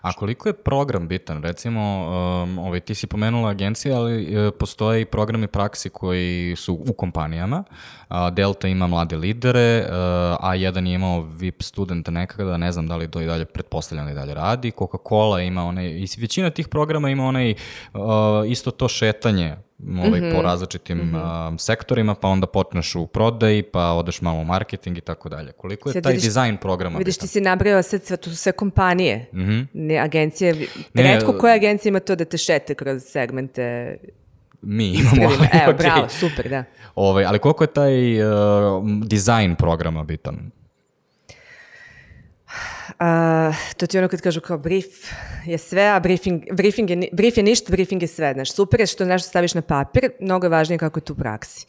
A 0.00 0.12
koliko 0.12 0.48
je 0.48 0.52
program 0.52 1.08
bitan? 1.08 1.42
Recimo, 1.42 1.80
um, 1.80 2.58
ovaj, 2.58 2.80
ti 2.80 2.94
si 2.94 3.06
pomenula 3.06 3.50
agencije, 3.50 3.94
ali 3.94 4.22
e, 4.22 4.50
postoje 4.50 5.00
i 5.00 5.04
programi 5.04 5.46
praksi 5.46 5.90
koji 5.90 6.56
su 6.56 6.74
u 6.88 6.92
kompanijama. 6.92 7.64
A, 8.08 8.30
Delta 8.30 8.68
ima 8.68 8.86
mlade 8.86 9.16
lidere, 9.16 9.60
e, 9.60 9.86
A1 10.42 10.86
je 10.86 10.94
imao 10.94 11.22
VIP 11.22 11.62
studenta 11.62 12.10
nekada, 12.10 12.56
ne 12.56 12.72
znam 12.72 12.88
da 12.88 12.96
li 12.96 13.10
to 13.10 13.20
i 13.20 13.26
dalje, 13.26 13.44
pretpostavljam 13.44 13.89
da 13.92 14.10
i 14.10 14.14
dalje 14.14 14.34
radi. 14.34 14.70
Coca-Cola 14.70 15.40
ima 15.40 15.64
onaj, 15.64 15.86
i 15.86 16.06
većina 16.18 16.50
tih 16.50 16.68
programa 16.68 17.10
ima 17.10 17.24
onaj, 17.24 17.50
uh, 17.50 18.00
isto 18.48 18.70
to 18.70 18.88
šetanje 18.88 19.56
ovaj, 19.98 20.32
po 20.32 20.42
različitim 20.42 21.14
um, 21.14 21.58
sektorima, 21.58 22.14
pa 22.14 22.28
onda 22.28 22.46
počneš 22.46 22.94
u 22.94 23.06
prodaji, 23.06 23.62
pa 23.62 23.92
odeš 23.92 24.20
malo 24.20 24.40
u 24.40 24.44
marketing 24.44 24.98
i 24.98 25.00
tako 25.00 25.28
dalje. 25.28 25.52
Koliko 25.52 25.88
je 25.88 25.92
Sad 25.92 26.02
taj 26.02 26.12
vidiš- 26.12 26.22
dizajn 26.22 26.56
programa 26.56 26.98
Vidiš, 26.98 27.14
bitan? 27.14 27.20
ti 27.20 27.32
si 27.32 27.40
nabrao 27.40 27.82
sad 27.82 28.04
sve, 28.04 28.16
to 28.16 28.30
su 28.30 28.36
sve 28.36 28.52
kompanije, 28.52 29.26
ne 29.72 29.98
agencije. 29.98 30.52
Mhm. 30.52 30.64
Ne, 30.94 31.02
Redko 31.04 31.32
koja 31.32 31.54
agencija 31.54 31.90
ima 31.90 32.00
to 32.00 32.16
da 32.16 32.24
te 32.24 32.38
šete 32.38 32.74
kroz 32.74 33.02
segmente. 33.02 33.96
Mi 34.62 34.88
imamo. 34.88 35.22
Evo, 35.24 35.62
ali 35.64 35.74
bravo, 35.74 36.08
super, 36.10 36.48
da. 36.48 36.64
Ovaj, 36.94 37.24
ali 37.24 37.38
koliko 37.38 37.64
je 37.64 37.68
taj 37.68 38.22
uh, 38.22 38.30
dizajn 39.04 39.54
programa 39.56 40.04
bitan? 40.04 40.50
A, 43.00 43.52
to 43.76 43.86
ti 43.86 43.98
ono 43.98 44.08
kad 44.08 44.20
kažu 44.20 44.40
kao 44.40 44.58
brief 44.58 44.86
je 45.46 45.58
sve, 45.58 45.82
a 45.82 46.00
briefing, 46.00 46.42
briefing 46.52 46.90
je, 46.90 47.08
brief 47.12 47.36
je 47.36 47.42
ništa, 47.42 47.72
briefing 47.72 48.02
je 48.02 48.08
sve. 48.08 48.32
Znaš, 48.32 48.52
super 48.52 48.80
je 48.80 48.86
što 48.86 49.04
nešto 49.04 49.28
staviš 49.28 49.54
na 49.54 49.62
papir, 49.62 50.10
mnogo 50.20 50.46
je 50.46 50.50
važnije 50.50 50.78
kako 50.78 50.98
je 50.98 51.04
to 51.04 51.12
u 51.12 51.16
praksi. 51.16 51.66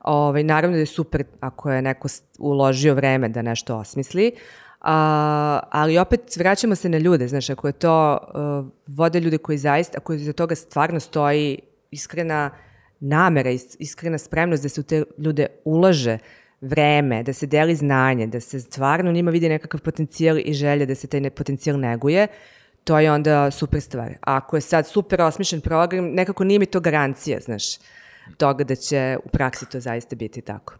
Ovaj, 0.00 0.42
naravno 0.42 0.76
da 0.76 0.80
je 0.80 0.86
super 0.86 1.24
ako 1.40 1.70
je 1.70 1.82
neko 1.82 2.08
uložio 2.38 2.94
vreme 2.94 3.28
da 3.28 3.42
nešto 3.42 3.76
osmisli, 3.76 4.32
a, 4.80 5.60
ali 5.70 5.98
opet 5.98 6.36
vraćamo 6.36 6.74
se 6.74 6.88
na 6.88 6.98
ljude, 6.98 7.28
znaš, 7.28 7.50
ako 7.50 7.66
je 7.66 7.72
to, 7.72 8.18
uh, 8.34 8.72
vode 8.96 9.20
ljude 9.20 9.38
koji 9.38 9.58
zaista, 9.58 9.98
ako 9.98 10.12
iza 10.12 10.32
toga 10.32 10.54
stvarno 10.54 11.00
stoji 11.00 11.58
iskrena 11.90 12.50
namera, 13.00 13.50
is- 13.50 13.76
iskrena 13.78 14.18
spremnost 14.18 14.62
da 14.62 14.68
se 14.68 14.80
u 14.80 14.84
te 14.84 15.04
ljude 15.18 15.46
ulaže 15.64 16.18
vreme, 16.60 17.22
da 17.22 17.32
se 17.32 17.46
deli 17.46 17.74
znanje, 17.76 18.26
da 18.26 18.40
se 18.40 18.60
stvarno 18.60 19.10
u 19.10 19.12
njima 19.12 19.30
vidi 19.30 19.48
nekakav 19.48 19.80
potencijal 19.80 20.38
i 20.38 20.52
želja 20.54 20.86
da 20.86 20.94
se 20.94 21.06
taj 21.06 21.30
potencijal 21.30 21.80
neguje, 21.80 22.26
to 22.84 22.98
je 22.98 23.12
onda 23.12 23.50
super 23.50 23.80
stvar. 23.80 24.14
Ako 24.20 24.56
je 24.56 24.60
sad 24.60 24.86
super 24.86 25.20
osmišljen 25.20 25.60
program, 25.60 26.04
nekako 26.04 26.44
nije 26.44 26.58
mi 26.58 26.66
to 26.66 26.80
garancija, 26.80 27.40
znaš, 27.40 27.64
toga 28.36 28.64
da 28.64 28.74
će 28.74 29.16
u 29.24 29.28
praksi 29.28 29.66
to 29.70 29.80
zaista 29.80 30.16
biti 30.16 30.40
tako. 30.40 30.74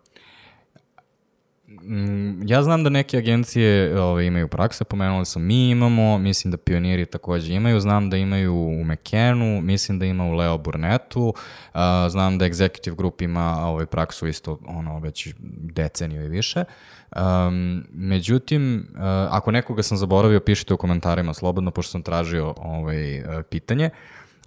Mm, 1.70 2.48
Ja 2.48 2.62
znam 2.62 2.84
da 2.84 2.90
neke 2.90 3.18
agencije 3.18 4.00
ovaj, 4.00 4.24
imaju 4.24 4.48
prakse, 4.48 4.84
pomenuli 4.84 5.26
sam 5.26 5.42
mi 5.42 5.70
imamo, 5.70 6.18
mislim 6.18 6.50
da 6.50 6.56
pioniri 6.56 7.06
takođe 7.06 7.54
imaju, 7.54 7.80
znam 7.80 8.10
da 8.10 8.16
imaju 8.16 8.54
u 8.54 8.84
Mekenu, 8.84 9.60
mislim 9.60 9.98
da 9.98 10.06
ima 10.06 10.24
u 10.24 10.32
Leo 10.32 10.58
Burnettu, 10.58 11.34
a, 11.72 12.08
znam 12.10 12.38
da 12.38 12.44
Executive 12.44 12.96
Group 12.96 13.22
ima 13.22 13.66
ovaj, 13.66 13.86
praksu 13.86 14.26
isto 14.26 14.58
ono, 14.66 14.98
već 14.98 15.34
deceniju 15.58 16.24
i 16.24 16.28
više. 16.28 16.64
Um, 17.16 17.84
međutim, 17.92 18.86
uh, 18.92 19.00
ako 19.30 19.50
nekoga 19.50 19.82
sam 19.82 19.96
zaboravio, 19.98 20.40
pišite 20.40 20.74
u 20.74 20.76
komentarima 20.76 21.34
slobodno, 21.34 21.70
pošto 21.70 21.90
sam 21.90 22.02
tražio 22.02 22.54
ovaj, 22.56 23.24
pitanje. 23.50 23.90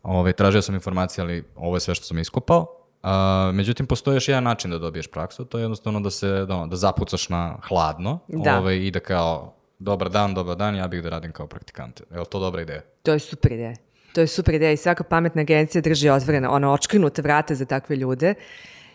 Ovaj, 0.03 0.33
tražio 0.33 0.61
sam 0.61 0.75
informacije, 0.75 1.21
ali 1.23 1.43
ovo 1.55 1.75
je 1.75 1.79
sve 1.79 1.95
što 1.95 2.05
sam 2.05 2.19
iskopao. 2.19 2.82
Uh, 3.03 3.09
međutim, 3.55 3.85
postoji 3.85 4.15
još 4.15 4.27
jedan 4.27 4.43
način 4.43 4.71
da 4.71 4.77
dobiješ 4.77 5.07
praksu, 5.07 5.45
to 5.45 5.57
je 5.57 5.61
jednostavno 5.61 5.99
da 5.99 6.09
se, 6.09 6.27
da, 6.27 6.55
ono, 6.55 6.67
da 6.67 6.75
zapucaš 6.75 7.29
na 7.29 7.57
hladno 7.67 8.19
Da. 8.27 8.59
ovaj, 8.59 8.75
i 8.75 8.91
da 8.91 8.99
kao, 8.99 9.53
dobar 9.79 10.09
dan, 10.09 10.33
dobar 10.33 10.57
dan, 10.57 10.75
ja 10.75 10.87
bih 10.87 11.03
da 11.03 11.09
radim 11.09 11.31
kao 11.31 11.47
praktikant. 11.47 12.01
Je 12.11 12.19
li 12.19 12.25
to 12.25 12.39
dobra 12.39 12.61
ideja? 12.61 12.81
To 13.03 13.13
je 13.13 13.19
super 13.19 13.51
ideja. 13.51 13.73
To 14.13 14.21
je 14.21 14.27
super 14.27 14.55
ideja 14.55 14.71
i 14.71 14.77
svaka 14.77 15.03
pametna 15.03 15.41
agencija 15.41 15.81
drži 15.81 16.09
otvorena, 16.09 16.51
ono, 16.51 16.71
očkrinuta 16.71 17.21
vrata 17.21 17.55
za 17.55 17.65
takve 17.65 17.95
ljude, 17.95 18.33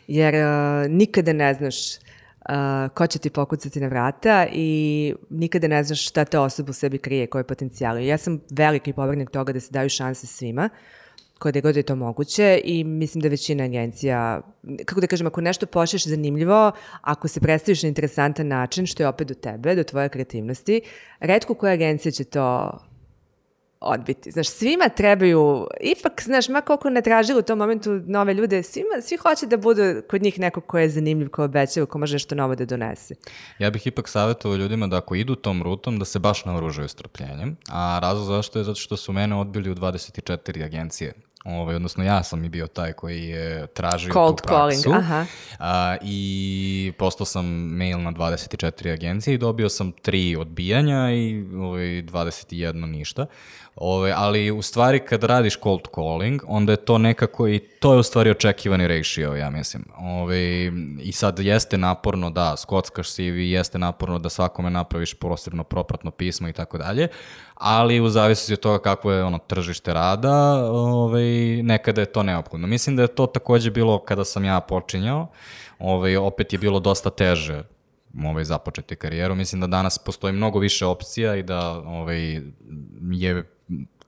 jer 0.07 0.35
uh, 0.35 0.91
nikada 0.91 1.33
ne 1.33 1.55
znaš 1.55 1.97
uh, 1.97 2.95
ko 2.95 3.07
će 3.07 3.19
ti 3.19 3.31
pokucati 3.31 3.81
na 3.81 3.89
vrata 3.89 4.47
i 4.53 5.15
nikada 5.31 5.69
ne 5.69 5.85
znaš 5.85 6.09
šta 6.09 6.25
ta 6.25 6.41
osoba 6.41 6.71
u 6.71 6.73
sebi 6.73 6.99
krije, 6.99 7.27
koje 7.27 7.45
potencijale. 7.45 8.07
Ja 8.07 8.19
sam 8.19 8.41
veliki 8.51 8.93
povrnik 8.93 9.31
toga 9.31 9.53
da 9.53 9.61
se 9.61 9.73
daju 9.73 9.89
šanse 9.89 10.27
svima, 10.27 10.69
kod 11.39 11.61
god 11.61 11.77
je 11.77 11.83
to 11.83 11.97
moguće 11.97 12.61
i 12.65 12.85
mislim 12.85 13.23
da 13.23 13.29
većina 13.29 13.65
agencija, 13.65 14.41
kako 14.85 15.01
da 15.01 15.07
kažem, 15.07 15.27
ako 15.27 15.41
nešto 15.41 15.67
pošlješ 15.67 16.07
zanimljivo, 16.07 16.73
ako 17.01 17.29
se 17.29 17.41
predstaviš 17.41 17.83
na 17.83 17.89
interesantan 17.89 18.49
način, 18.49 18.87
što 18.87 19.03
je 19.03 19.09
opet 19.09 19.29
do 19.29 19.35
tebe, 19.35 19.75
do 19.75 19.85
tvoje 19.85 20.09
kreativnosti, 20.09 20.81
redko 21.21 21.55
koja 21.55 21.73
agencija 21.73 22.13
će 22.13 22.25
to 22.25 22.79
odbiti. 23.81 24.31
Znaš, 24.31 24.49
svima 24.49 24.89
trebaju, 24.89 25.67
ipak, 25.81 26.23
znaš, 26.23 26.49
ma 26.49 26.61
koliko 26.61 26.91
ne 26.91 27.03
tražili 27.03 27.39
u 27.39 27.43
tom 27.43 27.59
momentu 27.59 27.91
nove 28.07 28.35
ljude, 28.35 28.63
svima, 28.63 29.01
svi 29.03 29.17
hoće 29.17 29.47
da 29.47 29.57
budu 29.57 29.83
kod 30.11 30.23
njih 30.23 30.39
neko 30.39 30.61
ko 30.61 30.79
je 30.79 30.89
zanimljiv, 30.89 31.29
ko 31.29 31.45
obećava, 31.45 31.87
ko 31.87 31.99
može 31.99 32.15
nešto 32.15 32.35
novo 32.35 32.55
da 32.55 32.65
donese. 32.65 33.15
Ja 33.59 33.71
bih 33.71 33.87
ipak 33.87 34.09
savjetovao 34.09 34.57
ljudima 34.57 34.87
da 34.87 34.97
ako 34.97 35.15
idu 35.15 35.35
tom 35.35 35.63
rutom, 35.63 35.99
da 35.99 36.05
se 36.05 36.19
baš 36.19 36.45
naoružaju 36.45 36.89
strpljenjem, 36.89 37.57
a 37.71 37.99
razlog 38.03 38.27
zašto 38.27 38.59
je 38.59 38.65
zato 38.65 38.81
što 38.81 38.97
su 38.97 39.13
mene 39.13 39.37
odbili 39.37 39.71
u 39.71 39.75
24 39.75 40.65
agencije 40.65 41.13
Ovaj, 41.45 41.75
odnosno 41.75 42.05
ja 42.05 42.23
sam 42.23 42.45
i 42.45 42.49
bio 42.49 42.67
taj 42.67 42.93
koji 42.93 43.25
je 43.25 43.67
tražio 43.67 44.13
Cold 44.13 44.37
tu 44.37 44.43
praksu. 44.47 44.83
calling, 44.83 45.05
aha. 45.05 45.27
A, 45.59 45.97
I 46.03 46.93
postao 46.99 47.27
sam 47.27 47.47
mail 47.49 48.01
na 48.01 48.13
24 48.13 48.93
agencije 48.93 49.35
i 49.35 49.39
dobio 49.39 49.69
sam 49.69 49.93
tri 49.93 50.37
odbijanja 50.37 51.11
i 51.13 51.45
ovaj, 51.57 51.81
21 51.81 52.87
ništa. 52.87 53.27
Ove, 53.81 54.13
ali 54.17 54.51
u 54.51 54.63
stvari 54.63 55.01
kad 55.01 55.25
radiš 55.25 55.59
cold 55.63 55.81
calling, 55.95 56.43
onda 56.47 56.73
je 56.73 56.77
to 56.77 56.99
nekako 56.99 57.49
i 57.49 57.59
to 57.59 57.93
je 57.93 57.99
u 57.99 58.03
stvari 58.03 58.31
očekivani 58.31 58.89
ratio, 58.89 59.35
ja 59.35 59.51
mislim. 59.51 59.85
Ove, 59.99 60.73
I 61.03 61.13
sad 61.13 61.39
jeste 61.39 61.79
naporno 61.79 62.31
da 62.31 62.57
skockaš 62.57 63.13
CV, 63.15 63.39
jeste 63.39 63.79
naporno 63.79 64.19
da 64.19 64.29
svakome 64.29 64.71
napraviš 64.71 65.15
posebno 65.15 65.65
propratno 65.65 66.11
pismo 66.11 66.49
i 66.49 66.53
tako 66.53 66.79
dalje, 66.79 67.09
ali 67.55 68.01
u 68.01 68.09
zavisnosti 68.09 68.53
od 68.53 68.61
toga 68.61 68.79
kako 68.79 69.13
je 69.13 69.25
ono 69.25 69.39
tržište 69.39 69.95
rada, 69.95 70.65
ove, 70.71 71.63
nekada 71.63 72.01
je 72.01 72.13
to 72.13 72.23
neophodno. 72.23 72.67
Mislim 72.67 72.97
da 72.97 73.03
je 73.03 73.15
to 73.15 73.27
takođe 73.27 73.71
bilo 73.71 74.05
kada 74.05 74.25
sam 74.25 74.45
ja 74.45 74.61
počinjao, 74.61 75.27
ove, 75.79 76.19
opet 76.19 76.53
je 76.53 76.59
bilo 76.59 76.81
dosta 76.81 77.11
teže 77.11 77.63
ovaj, 78.25 78.45
započeti 78.45 78.97
karijeru. 78.97 79.35
Mislim 79.35 79.61
da 79.61 79.67
danas 79.67 79.99
postoji 79.99 80.33
mnogo 80.33 80.59
više 80.59 80.87
opcija 80.87 81.37
i 81.37 81.43
da 81.43 81.71
ovaj, 81.71 82.41
je 83.11 83.58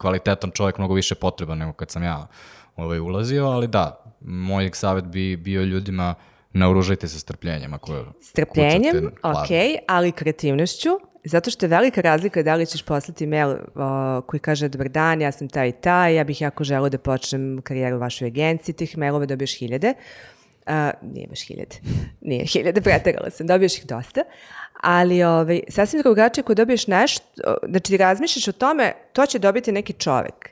kvalitetan 0.00 0.50
čovjek 0.50 0.78
mnogo 0.78 0.94
više 0.94 1.14
potreban 1.14 1.58
nego 1.58 1.72
kad 1.72 1.90
sam 1.90 2.02
ja 2.02 2.26
ovaj, 2.76 3.00
ulazio, 3.00 3.46
ali 3.46 3.68
da, 3.68 4.04
moj 4.20 4.70
savjet 4.72 5.04
bi 5.04 5.36
bio 5.36 5.62
ljudima 5.62 6.14
naoružajte 6.52 7.08
se 7.08 7.18
strpljenjem 7.18 7.74
ako 7.74 7.92
Strpljenjem, 8.20 9.10
ok, 9.22 9.50
ali 9.88 10.12
kreativnošću, 10.12 10.90
zato 11.24 11.50
što 11.50 11.66
je 11.66 11.70
velika 11.70 12.00
razlika 12.00 12.42
da 12.42 12.54
li 12.54 12.66
ćeš 12.66 12.82
poslati 12.82 13.26
mail 13.26 13.56
o, 13.74 14.22
koji 14.26 14.40
kaže 14.40 14.68
dobar 14.68 14.88
dan, 14.88 15.20
ja 15.20 15.32
sam 15.32 15.48
taj 15.48 15.68
i 15.68 15.72
taj, 15.72 16.14
ja 16.14 16.24
bih 16.24 16.40
jako 16.40 16.64
želeo 16.64 16.88
da 16.88 16.98
počnem 16.98 17.60
karijeru 17.62 17.96
u 17.96 18.00
vašoj 18.00 18.26
agenciji, 18.26 18.74
tih 18.74 18.98
mailova 18.98 19.26
dobiješ 19.26 19.58
hiljade, 19.58 19.94
Uh, 20.70 21.12
nije 21.14 21.26
baš 21.26 21.46
hiljade, 21.46 21.76
nije 22.20 22.44
hiljade, 22.44 22.80
pretarala 22.80 23.30
sam, 23.30 23.46
dobiješ 23.46 23.78
ih 23.78 23.86
dosta, 23.86 24.20
ali 24.80 25.22
ovaj, 25.22 25.60
sasvim 25.68 26.02
drugačije 26.02 26.42
ako 26.42 26.54
dobiješ 26.54 26.86
nešto, 26.86 27.24
znači 27.68 27.96
razmišljaš 27.96 28.48
o 28.48 28.52
tome, 28.52 28.92
to 29.12 29.26
će 29.26 29.38
dobiti 29.38 29.72
neki 29.72 29.92
čovek. 29.92 30.50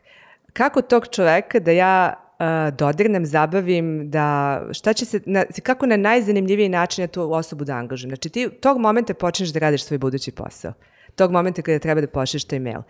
Kako 0.53 0.83
tog 0.83 1.07
čoveka 1.11 1.61
da 1.61 1.71
ja 1.71 2.29
uh, 2.39 2.75
dodirnem, 2.75 3.27
zabavim, 3.27 4.11
da 4.11 4.61
šta 4.73 4.93
će 4.93 5.05
se, 5.05 5.21
na, 5.27 5.45
kako 5.63 5.87
na 5.87 5.97
najzanimljiviji 5.97 6.69
način 6.69 7.03
ja 7.03 7.09
tu 7.09 7.33
osobu 7.33 7.65
da 7.65 7.73
angažujem. 7.73 8.11
Znači 8.11 8.29
ti 8.29 8.49
tog 8.61 8.79
momenta 8.79 9.15
počneš 9.15 9.49
da 9.49 9.59
radiš 9.59 9.85
svoj 9.85 9.99
budući 9.99 10.33
posao. 10.33 10.73
Tog 11.15 11.33
momenta 11.33 11.63
kada 11.63 11.79
treba 11.79 12.01
da 12.01 12.07
pošliš 12.07 12.45
taj 12.45 12.59
mail. 12.59 12.81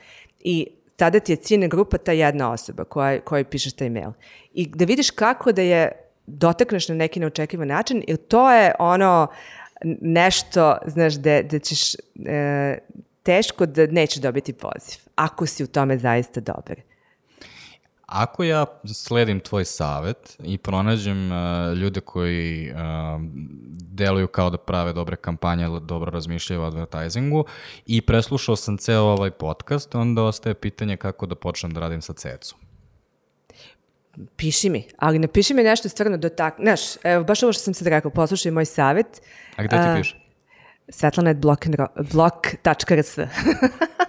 I 0.41 0.67
tada 0.97 1.21
ti 1.21 1.33
je 1.33 1.37
ciljna 1.37 1.67
grupa 1.67 1.99
ta 1.99 2.13
jedna 2.13 2.53
osoba 2.53 2.85
koja, 2.85 3.21
koja 3.21 3.45
pišeš 3.45 3.73
taj 3.73 3.91
mail. 3.91 4.11
I 4.53 4.67
da 4.75 4.85
vidiš 4.85 5.11
kako 5.11 5.53
da 5.53 5.63
je 5.63 6.08
dotakneš 6.29 6.89
na 6.89 6.95
neki 6.95 7.21
neočekivan 7.21 7.69
način, 7.69 8.05
jer 8.09 8.17
to 8.17 8.53
je 8.53 8.73
ono 8.79 9.27
nešto, 10.01 10.77
znaš, 10.87 11.15
da, 11.15 11.43
da 11.43 11.59
ćeš 11.59 11.95
e, 12.27 12.79
teško 13.23 13.67
da 13.67 13.87
nećeš 13.87 14.23
dobiti 14.23 14.53
poziv, 14.53 14.99
ako 15.15 15.47
si 15.47 15.65
u 15.65 15.67
tome 15.67 15.99
zaista 15.99 16.41
dobar. 16.41 16.77
Ako 18.07 18.45
ja 18.45 18.67
sledim 18.95 19.41
tvoj 19.41 19.65
savet 19.65 20.37
i 20.45 20.59
pronađem 20.59 21.33
uh, 21.33 21.39
ljude 21.79 22.01
koji 22.01 22.73
uh, 22.73 22.79
deluju 23.91 24.29
kao 24.29 24.51
da 24.51 24.57
prave 24.57 24.93
dobre 24.93 25.17
kampanje, 25.17 25.69
dobro 25.81 26.11
razmišljaju 26.11 26.63
o 26.63 26.65
advertisingu 26.65 27.45
i 27.87 28.01
preslušao 28.01 28.57
sam 28.57 28.79
ceo 28.79 29.03
ovaj 29.03 29.31
podcast, 29.31 29.95
onda 29.95 30.23
ostaje 30.23 30.55
pitanje 30.55 30.97
kako 30.97 31.27
da 31.27 31.35
počnem 31.35 31.73
da 31.73 31.81
radim 31.81 32.03
sa 32.03 32.13
cecom 32.13 32.59
piši 34.37 34.71
mi, 34.71 34.85
ali 34.99 35.19
napiši 35.19 35.55
mi 35.55 35.63
nešto 35.63 35.89
stvarno 35.89 36.17
do 36.17 36.29
tak, 36.29 36.55
znaš, 36.61 36.81
evo, 37.03 37.25
baš 37.25 37.43
ovo 37.43 37.53
što 37.53 37.63
sam 37.63 37.75
sad 37.75 37.89
rekao, 37.89 38.11
poslušaj 38.11 38.53
moj 38.53 38.65
savjet. 38.65 39.23
A 39.57 39.63
gde 39.63 39.77
ti 39.77 39.83
piše? 39.99 40.17
Svetlana.blog.rs 40.89 43.19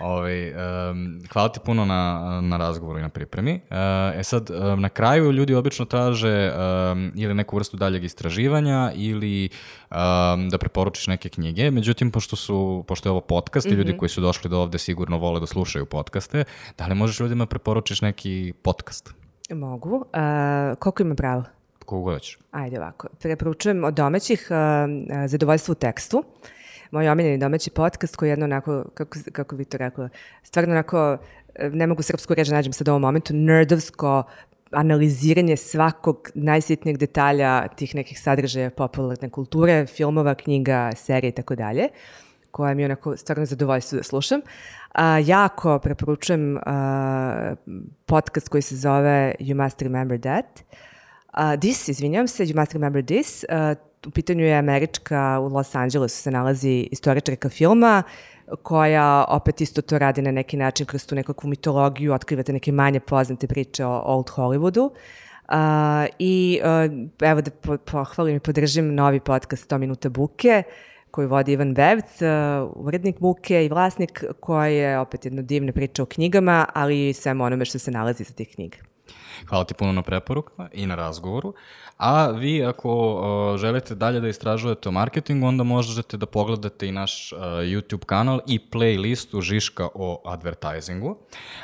Ovaj, 0.00 0.50
um, 0.50 1.20
hvala 1.32 1.48
ti 1.48 1.60
puno 1.64 1.84
na, 1.84 2.40
na 2.40 2.56
razgovoru 2.56 2.98
i 2.98 3.02
na 3.02 3.08
pripremi. 3.08 3.54
Uh, 3.54 3.76
e 4.20 4.22
sad, 4.22 4.50
um, 4.50 4.80
na 4.80 4.88
kraju 4.88 5.32
ljudi 5.32 5.54
obično 5.54 5.84
traže 5.84 6.52
um, 6.52 7.12
ili 7.14 7.34
neku 7.34 7.56
vrstu 7.56 7.76
daljeg 7.76 8.04
istraživanja 8.04 8.92
ili 8.94 9.48
um, 9.90 10.48
da 10.48 10.58
preporučiš 10.58 11.06
neke 11.06 11.28
knjige. 11.28 11.70
Međutim, 11.70 12.10
pošto, 12.10 12.36
su, 12.36 12.84
pošto 12.88 13.08
je 13.08 13.10
ovo 13.10 13.20
podcast 13.20 13.66
mm 13.66 13.70
-hmm. 13.70 13.74
i 13.74 13.76
ljudi 13.76 13.90
mhm. 13.90 13.98
koji 13.98 14.08
su 14.08 14.20
došli 14.20 14.50
do 14.50 14.58
ovde 14.58 14.78
sigurno 14.78 15.18
vole 15.18 15.40
da 15.40 15.46
slušaju 15.46 15.86
podcaste, 15.86 16.44
da 16.78 16.86
li 16.86 16.94
možeš 16.94 17.20
ljudima 17.20 17.46
preporučiš 17.46 18.00
neki 18.00 18.52
podcast? 18.62 19.14
Mogu. 19.50 19.96
Uh, 19.96 20.78
koliko 20.78 21.02
ima 21.02 21.14
pravo? 21.14 21.44
Kogu 21.86 22.02
god 22.02 22.20
Ajde 22.50 22.78
ovako. 22.78 23.08
Preporučujem 23.22 23.84
od 23.84 23.94
domaćih 23.94 24.48
uh, 24.50 24.56
zadovoljstvo 25.28 25.72
u 25.72 25.74
tekstu. 25.74 26.18
Uh, 26.18 26.24
moj 26.94 27.08
omiljeni 27.08 27.38
domaći 27.38 27.70
podcast 27.70 28.16
koji 28.16 28.28
je 28.28 28.32
jedno 28.32 28.44
onako, 28.44 28.84
kako, 28.94 29.18
kako 29.32 29.56
bi 29.56 29.64
to 29.64 29.76
rekla, 29.76 30.08
stvarno 30.42 30.72
onako, 30.72 31.18
ne 31.72 31.86
mogu 31.86 32.02
srpsku 32.02 32.34
reći 32.34 32.50
da 32.50 32.56
nađem 32.56 32.72
sad 32.72 32.88
u 32.88 32.90
ovom 32.90 33.02
momentu, 33.02 33.34
nerdovsko 33.34 34.22
analiziranje 34.70 35.56
svakog 35.56 36.30
najsitnijeg 36.34 36.98
detalja 36.98 37.68
tih 37.68 37.94
nekih 37.94 38.20
sadržaja 38.20 38.70
popularne 38.70 39.30
kulture, 39.30 39.86
filmova, 39.86 40.34
knjiga, 40.34 40.90
serije 40.96 41.28
i 41.28 41.32
tako 41.32 41.54
dalje, 41.54 41.88
koja 42.50 42.74
mi 42.74 42.82
je 42.82 42.86
onako 42.86 43.16
stvarno 43.16 43.46
zadovoljstvo 43.46 43.96
da 43.96 44.02
slušam. 44.02 44.40
A, 44.92 45.18
jako 45.18 45.78
preporučujem 45.78 46.58
a, 46.66 47.54
podcast 48.06 48.48
koji 48.48 48.62
se 48.62 48.76
zove 48.76 49.34
You 49.40 49.62
Must 49.62 49.82
Remember 49.82 50.20
That. 50.20 50.62
Uh, 51.38 51.60
this, 51.60 51.88
izvinjam 51.88 52.28
se, 52.28 52.44
You 52.44 52.60
Must 52.60 52.72
Remember 52.72 53.04
This. 53.04 53.44
Uh, 53.48 53.78
u 54.06 54.10
pitanju 54.10 54.44
je 54.44 54.58
američka, 54.58 55.38
u 55.40 55.48
Los 55.48 55.74
Angelesu 55.74 56.22
se 56.22 56.30
nalazi 56.30 56.88
istoričarka 56.92 57.48
filma, 57.48 58.02
koja 58.62 59.24
opet 59.28 59.60
isto 59.60 59.82
to 59.82 59.98
radi 59.98 60.22
na 60.22 60.30
neki 60.30 60.56
način 60.56 60.86
kroz 60.86 61.06
tu 61.06 61.14
nekakvu 61.14 61.48
mitologiju, 61.48 62.12
otkrivate 62.12 62.52
neke 62.52 62.72
manje 62.72 63.00
poznate 63.00 63.46
priče 63.46 63.84
o 63.84 64.02
Old 64.04 64.30
Hollywoodu. 64.30 64.90
Uh, 65.48 66.14
I 66.18 66.60
uh, 66.62 67.28
evo 67.28 67.40
da 67.40 67.50
po, 67.50 67.76
pohvalim 67.76 68.36
i 68.36 68.40
podržim 68.40 68.94
novi 68.94 69.20
podcast 69.20 69.70
100 69.70 69.78
minuta 69.78 70.08
buke, 70.08 70.62
koju 71.10 71.28
vodi 71.28 71.52
Ivan 71.52 71.74
Bevc, 71.74 72.22
uh, 72.22 72.72
urednik 72.74 73.18
Buke 73.18 73.64
i 73.64 73.68
vlasnik, 73.68 74.24
koja 74.40 74.66
je 74.66 74.98
opet 74.98 75.24
jedna 75.24 75.42
divna 75.42 75.72
priča 75.72 76.02
o 76.02 76.06
knjigama, 76.06 76.66
ali 76.74 77.08
i 77.08 77.12
svemu 77.12 77.44
onome 77.44 77.64
što 77.64 77.78
se 77.78 77.90
nalazi 77.90 78.24
za 78.24 78.34
tih 78.34 78.48
knjiga. 78.54 78.76
Hvala 79.48 79.64
ti 79.64 79.74
puno 79.74 79.92
na 79.92 80.02
preporukama 80.02 80.68
i 80.72 80.86
na 80.86 80.94
razgovoru. 80.94 81.54
A 81.96 82.30
vi 82.30 82.64
ako 82.64 83.14
uh, 83.14 83.60
želite 83.60 83.94
dalje 83.94 84.20
da 84.20 84.28
istražujete 84.28 84.88
o 84.88 84.92
marketingu, 84.92 85.46
onda 85.46 85.62
možete 85.62 86.16
da 86.16 86.26
pogledate 86.26 86.88
i 86.88 86.92
naš 86.92 87.32
uh, 87.32 87.38
YouTube 87.40 88.04
kanal 88.04 88.40
i 88.46 88.60
playlistu 88.72 89.40
Žiška 89.40 89.88
o 89.94 90.22
advertisingu. 90.24 91.16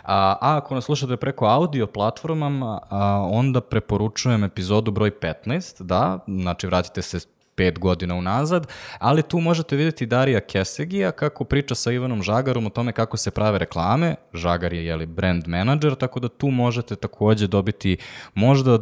A, 0.03 0.37
a 0.41 0.57
ako 0.57 0.75
nas 0.75 0.85
slušate 0.85 1.17
preko 1.17 1.47
audio 1.47 1.87
platformama, 1.87 2.81
a, 2.91 3.29
onda 3.31 3.61
preporučujem 3.61 4.45
epizodu 4.45 4.91
broj 4.91 5.11
15, 5.11 5.83
da, 5.83 6.19
znači 6.27 6.67
vratite 6.67 7.03
se 7.03 7.21
pet 7.55 7.79
godina 7.79 8.15
unazad, 8.15 8.67
ali 8.99 9.23
tu 9.23 9.41
možete 9.41 9.77
videti 9.77 10.07
Darija 10.07 10.41
Kesegija 10.41 11.13
kako 11.13 11.45
priča 11.45 11.75
sa 11.75 11.93
Ivanom 11.93 12.23
Žagarom 12.23 12.67
o 12.67 12.71
tome 12.71 12.93
kako 12.93 13.17
se 13.17 13.31
prave 13.31 13.59
reklame. 13.59 14.15
Žagar 14.35 14.73
je 14.73 14.87
jeli, 14.87 15.07
brand 15.07 15.49
manager, 15.49 15.95
tako 15.95 16.21
da 16.21 16.29
tu 16.29 16.49
možete 16.51 16.97
takođe 16.97 17.47
dobiti 17.47 17.97
možda 18.35 18.79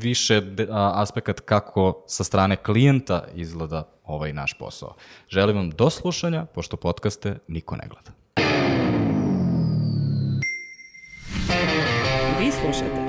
više 0.00 0.42
aspekt 0.74 1.40
kako 1.40 2.04
sa 2.06 2.24
strane 2.24 2.56
klijenta 2.56 3.24
izgleda 3.34 3.88
ovaj 4.04 4.32
naš 4.32 4.54
posao. 4.58 4.94
Želim 5.28 5.56
vam 5.56 5.70
do 5.70 5.90
slušanja, 5.90 6.44
pošto 6.44 6.76
podcaste 6.76 7.38
niko 7.48 7.76
ne 7.76 7.88
gleda. 7.88 8.10
Vi 12.40 12.52
slušate 12.52 13.08